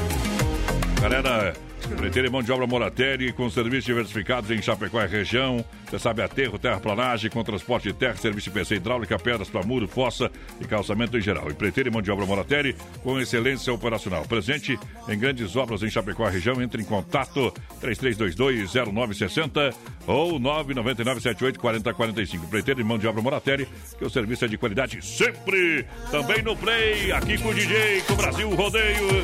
[1.01, 1.53] Galera,
[1.93, 5.63] Preteiro e mão de obra Moratelli, com serviços diversificados em Chapecó e região.
[5.85, 9.87] Você sabe, aterro, terraplanagem, com transporte de terra, serviço de PC hidráulica, pedras para muro,
[9.87, 11.45] fossa e calçamento em geral.
[11.53, 14.25] Preteiro e mão de obra Moratelli, com excelência operacional.
[14.25, 16.59] Presente em grandes obras em Chapecó e região.
[16.61, 19.75] Entre em contato 3322-0960
[20.07, 22.49] ou 999-78-4045.
[22.49, 23.67] Preteiro e mão de obra Moratelli,
[23.97, 25.85] que o serviço é de qualidade sempre.
[26.09, 29.21] Também no Play, aqui com o DJ, com o Brasil Rodeio.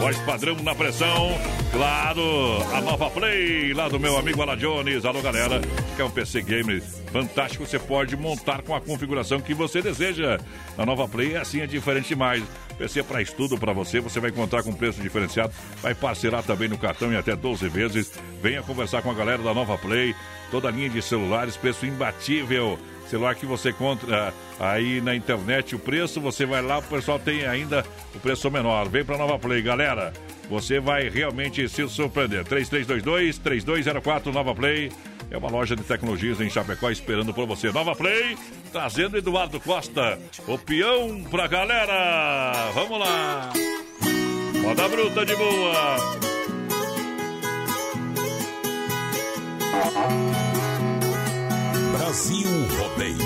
[0.00, 1.38] Voz padrão na pressão.
[1.72, 5.04] Claro, a nova Play lá do meu amigo Ala Jones.
[5.04, 5.60] Alô, galera.
[5.94, 7.64] Que é um PC Gamer fantástico.
[7.64, 10.38] Você pode montar com a configuração que você deseja.
[10.76, 12.42] Na nova Play é assim, é diferente demais.
[12.76, 14.00] PC para estudo para você.
[14.00, 15.52] Você vai encontrar com preço diferenciado.
[15.80, 18.12] Vai parcelar também no cartão em até 12 vezes.
[18.42, 20.16] Venha conversar com a galera da nova Play.
[20.50, 22.76] Toda a linha de celulares, preço imbatível.
[23.14, 27.46] Celular que você encontra aí na internet, o preço, você vai lá, o pessoal tem
[27.46, 28.88] ainda o preço menor.
[28.88, 30.12] Vem pra Nova Play, galera.
[30.50, 32.44] Você vai realmente se surpreender.
[32.44, 34.90] 3322-3204 Nova Play.
[35.30, 37.70] É uma loja de tecnologias em Chapecó esperando por você.
[37.70, 38.36] Nova Play,
[38.72, 40.18] trazendo Eduardo Costa,
[40.48, 42.68] o peão pra galera.
[42.74, 43.52] Vamos lá.
[44.60, 45.96] Roda bruta de boa.
[51.96, 53.16] Brasil Rodeio.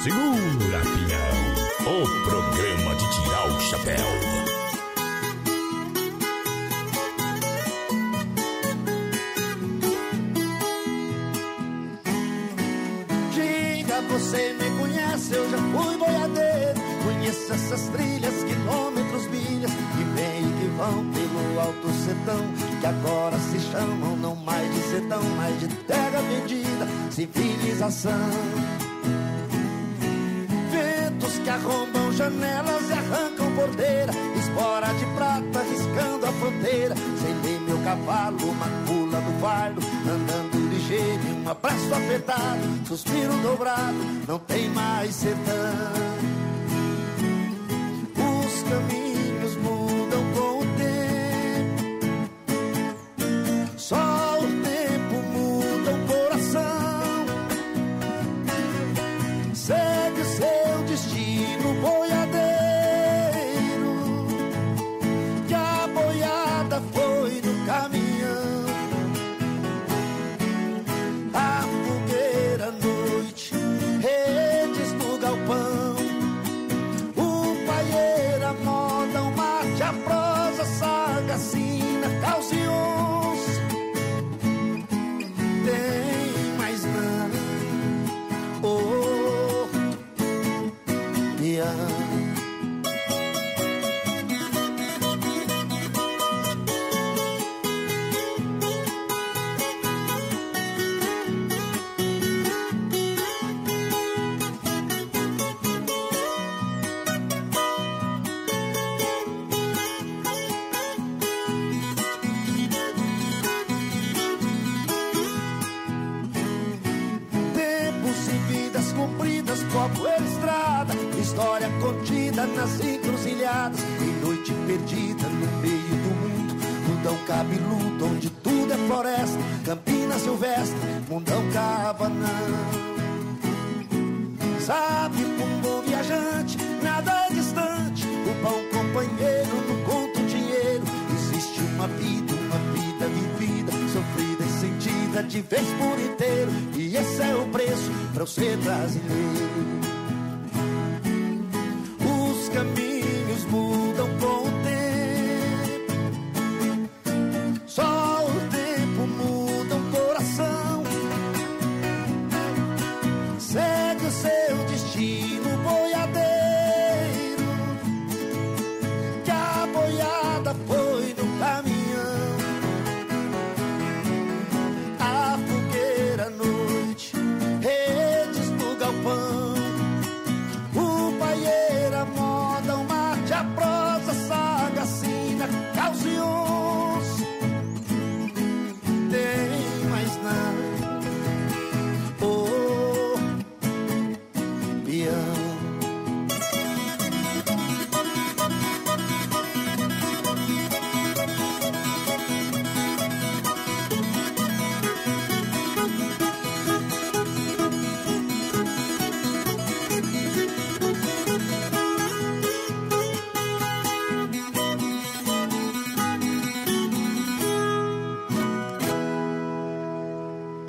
[0.00, 2.02] Segura, Pinhão.
[2.02, 4.36] O programa de tirar o chapéu.
[14.08, 16.85] Você me conhece, eu já fui boiadeiro.
[17.26, 22.38] Conheço essas trilhas, quilômetros, milhas, que vêm e que vão pelo alto sertão.
[22.80, 28.30] Que agora se chamam não mais de sertão, mas de terra vendida, civilização.
[30.70, 36.94] Ventos que arrombam janelas e arrancam bordeira, espora de prata riscando a fronteira.
[36.94, 43.96] Sem ler meu cavalo, uma pula do fardo, andando ligeiro um abraço apertado, suspiro dobrado,
[44.28, 46.35] não tem mais sertão
[48.68, 51.80] caminhos mudam com o tempo.
[53.76, 54.15] Só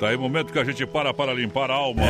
[0.08, 2.02] aí o momento que a gente para para limpar a alma.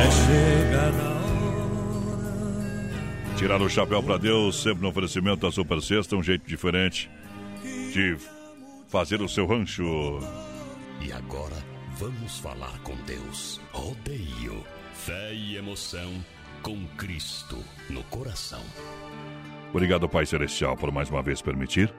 [3.37, 7.09] Tirar o chapéu para Deus, sempre no oferecimento da Super Sexta, um jeito diferente
[7.93, 8.17] de
[8.87, 10.19] fazer o seu rancho.
[11.01, 11.55] E agora
[11.97, 13.61] vamos falar com Deus.
[13.71, 14.63] Rodeio,
[14.93, 16.11] fé e emoção
[16.61, 17.57] com Cristo
[17.89, 18.61] no coração.
[19.71, 21.93] Obrigado, Pai Celestial, por mais uma vez permitir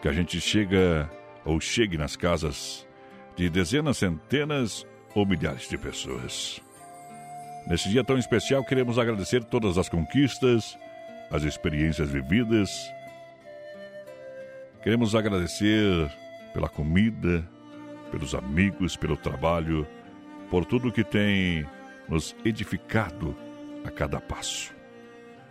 [0.00, 1.10] que a gente chega
[1.44, 2.86] ou chegue nas casas
[3.36, 6.60] de dezenas, centenas ou milhares de pessoas.
[7.66, 10.78] Nesse dia tão especial, queremos agradecer todas as conquistas,
[11.30, 12.70] as experiências vividas.
[14.82, 16.10] Queremos agradecer
[16.52, 17.42] pela comida,
[18.10, 19.86] pelos amigos, pelo trabalho,
[20.50, 21.66] por tudo que tem
[22.08, 23.34] nos edificado
[23.84, 24.74] a cada passo.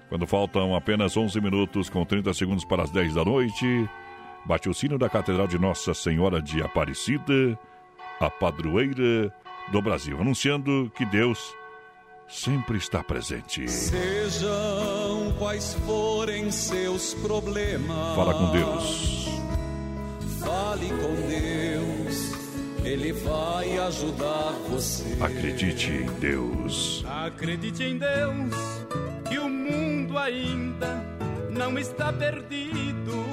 [0.08, 3.90] Quando faltam apenas 11 minutos com 30 segundos para as 10 da noite,
[4.46, 7.58] bate o sino da Catedral de Nossa Senhora de Aparecida,
[8.20, 9.34] a padroeira
[9.72, 11.54] do Brasil, anunciando que Deus
[12.28, 13.70] sempre está presente.
[13.70, 18.16] Sejam quais forem seus problemas.
[18.16, 19.28] Fala com Deus.
[20.40, 22.34] Fale com Deus.
[22.84, 25.18] Ele vai ajudar você.
[25.22, 27.04] Acredite em Deus.
[27.08, 28.54] Acredite em Deus,
[29.30, 31.02] que o mundo ainda
[31.50, 33.24] não está perdido.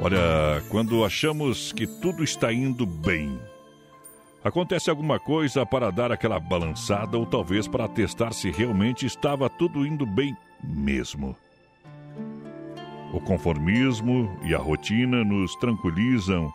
[0.00, 3.40] Olha, quando achamos que tudo está indo bem,
[4.44, 9.86] acontece alguma coisa para dar aquela balançada ou talvez para testar se realmente estava tudo
[9.86, 11.34] indo bem mesmo.
[13.10, 16.52] O conformismo e a rotina nos tranquilizam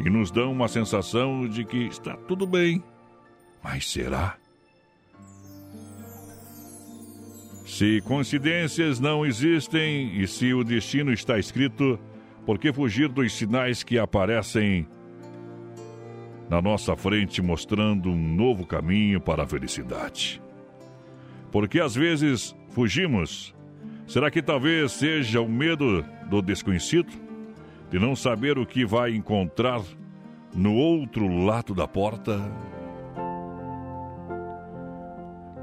[0.00, 2.82] e nos dão uma sensação de que está tudo bem.
[3.62, 4.36] Mas será?
[7.64, 11.98] Se coincidências não existem e se o destino está escrito,
[12.44, 14.88] por que fugir dos sinais que aparecem
[16.52, 20.42] na nossa frente mostrando um novo caminho para a felicidade?
[21.50, 23.54] Porque às vezes fugimos.
[24.06, 27.10] Será que talvez seja o medo do desconhecido?
[27.90, 29.80] De não saber o que vai encontrar
[30.54, 32.38] no outro lado da porta?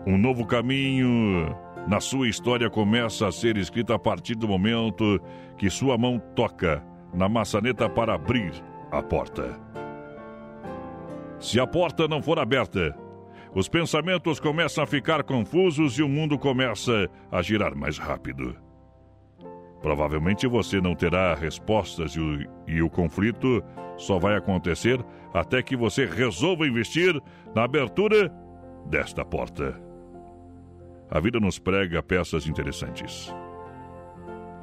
[0.07, 1.56] Um novo caminho
[1.88, 5.22] na sua história começa a ser escrito a partir do momento
[5.56, 6.84] que sua mão toca
[7.14, 8.53] na maçaneta para abrir
[8.91, 9.69] a porta.
[11.40, 12.95] Se a porta não for aberta,
[13.56, 18.56] os pensamentos começam a ficar confusos e o mundo começa a girar mais rápido.
[19.82, 23.64] Provavelmente você não terá respostas e o, e o conflito
[23.98, 25.03] só vai acontecer
[25.34, 27.20] até que você resolva investir
[27.56, 28.32] na abertura
[28.86, 29.80] desta porta.
[31.10, 33.34] A vida nos prega peças interessantes.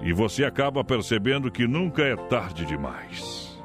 [0.03, 3.61] E você acaba percebendo que nunca é tarde demais.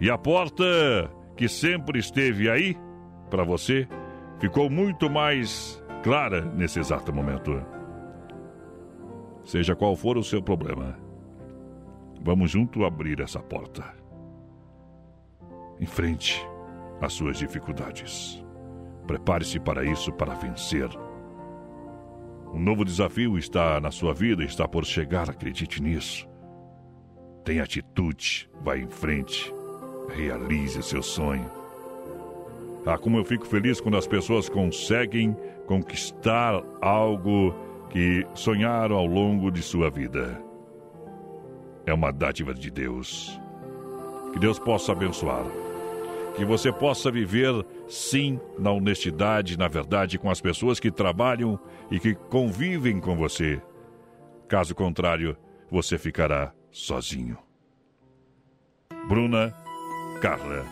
[0.00, 2.76] E a porta que sempre esteve aí
[3.30, 3.86] para você
[4.38, 7.62] ficou muito mais clara nesse exato momento.
[9.44, 10.98] Seja qual for o seu problema,
[12.22, 13.84] vamos junto abrir essa porta.
[15.80, 16.44] Enfrente
[17.00, 18.42] as suas dificuldades.
[19.06, 20.88] Prepare-se para isso, para vencer.
[22.52, 26.26] Um novo desafio está na sua vida, está por chegar, acredite nisso.
[27.44, 29.54] Tenha atitude, vá em frente,
[30.08, 31.50] realize seu sonho.
[32.84, 37.52] Ah, como eu fico feliz quando as pessoas conseguem conquistar algo
[37.90, 40.40] que sonharam ao longo de sua vida.
[41.84, 43.40] É uma dádiva de Deus.
[44.32, 45.44] Que Deus possa abençoar.
[46.36, 51.58] Que você possa viver, sim, na honestidade, na verdade, com as pessoas que trabalham
[51.90, 53.60] e que convivem com você.
[54.46, 55.36] Caso contrário,
[55.70, 57.38] você ficará sozinho.
[59.08, 59.54] Bruna,
[60.26, 60.66] Carla,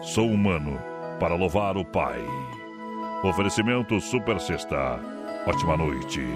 [0.00, 0.80] sou humano
[1.20, 2.24] para louvar o Pai.
[3.22, 4.98] Oferecimento Super Sexta.
[5.46, 6.26] Ótima noite.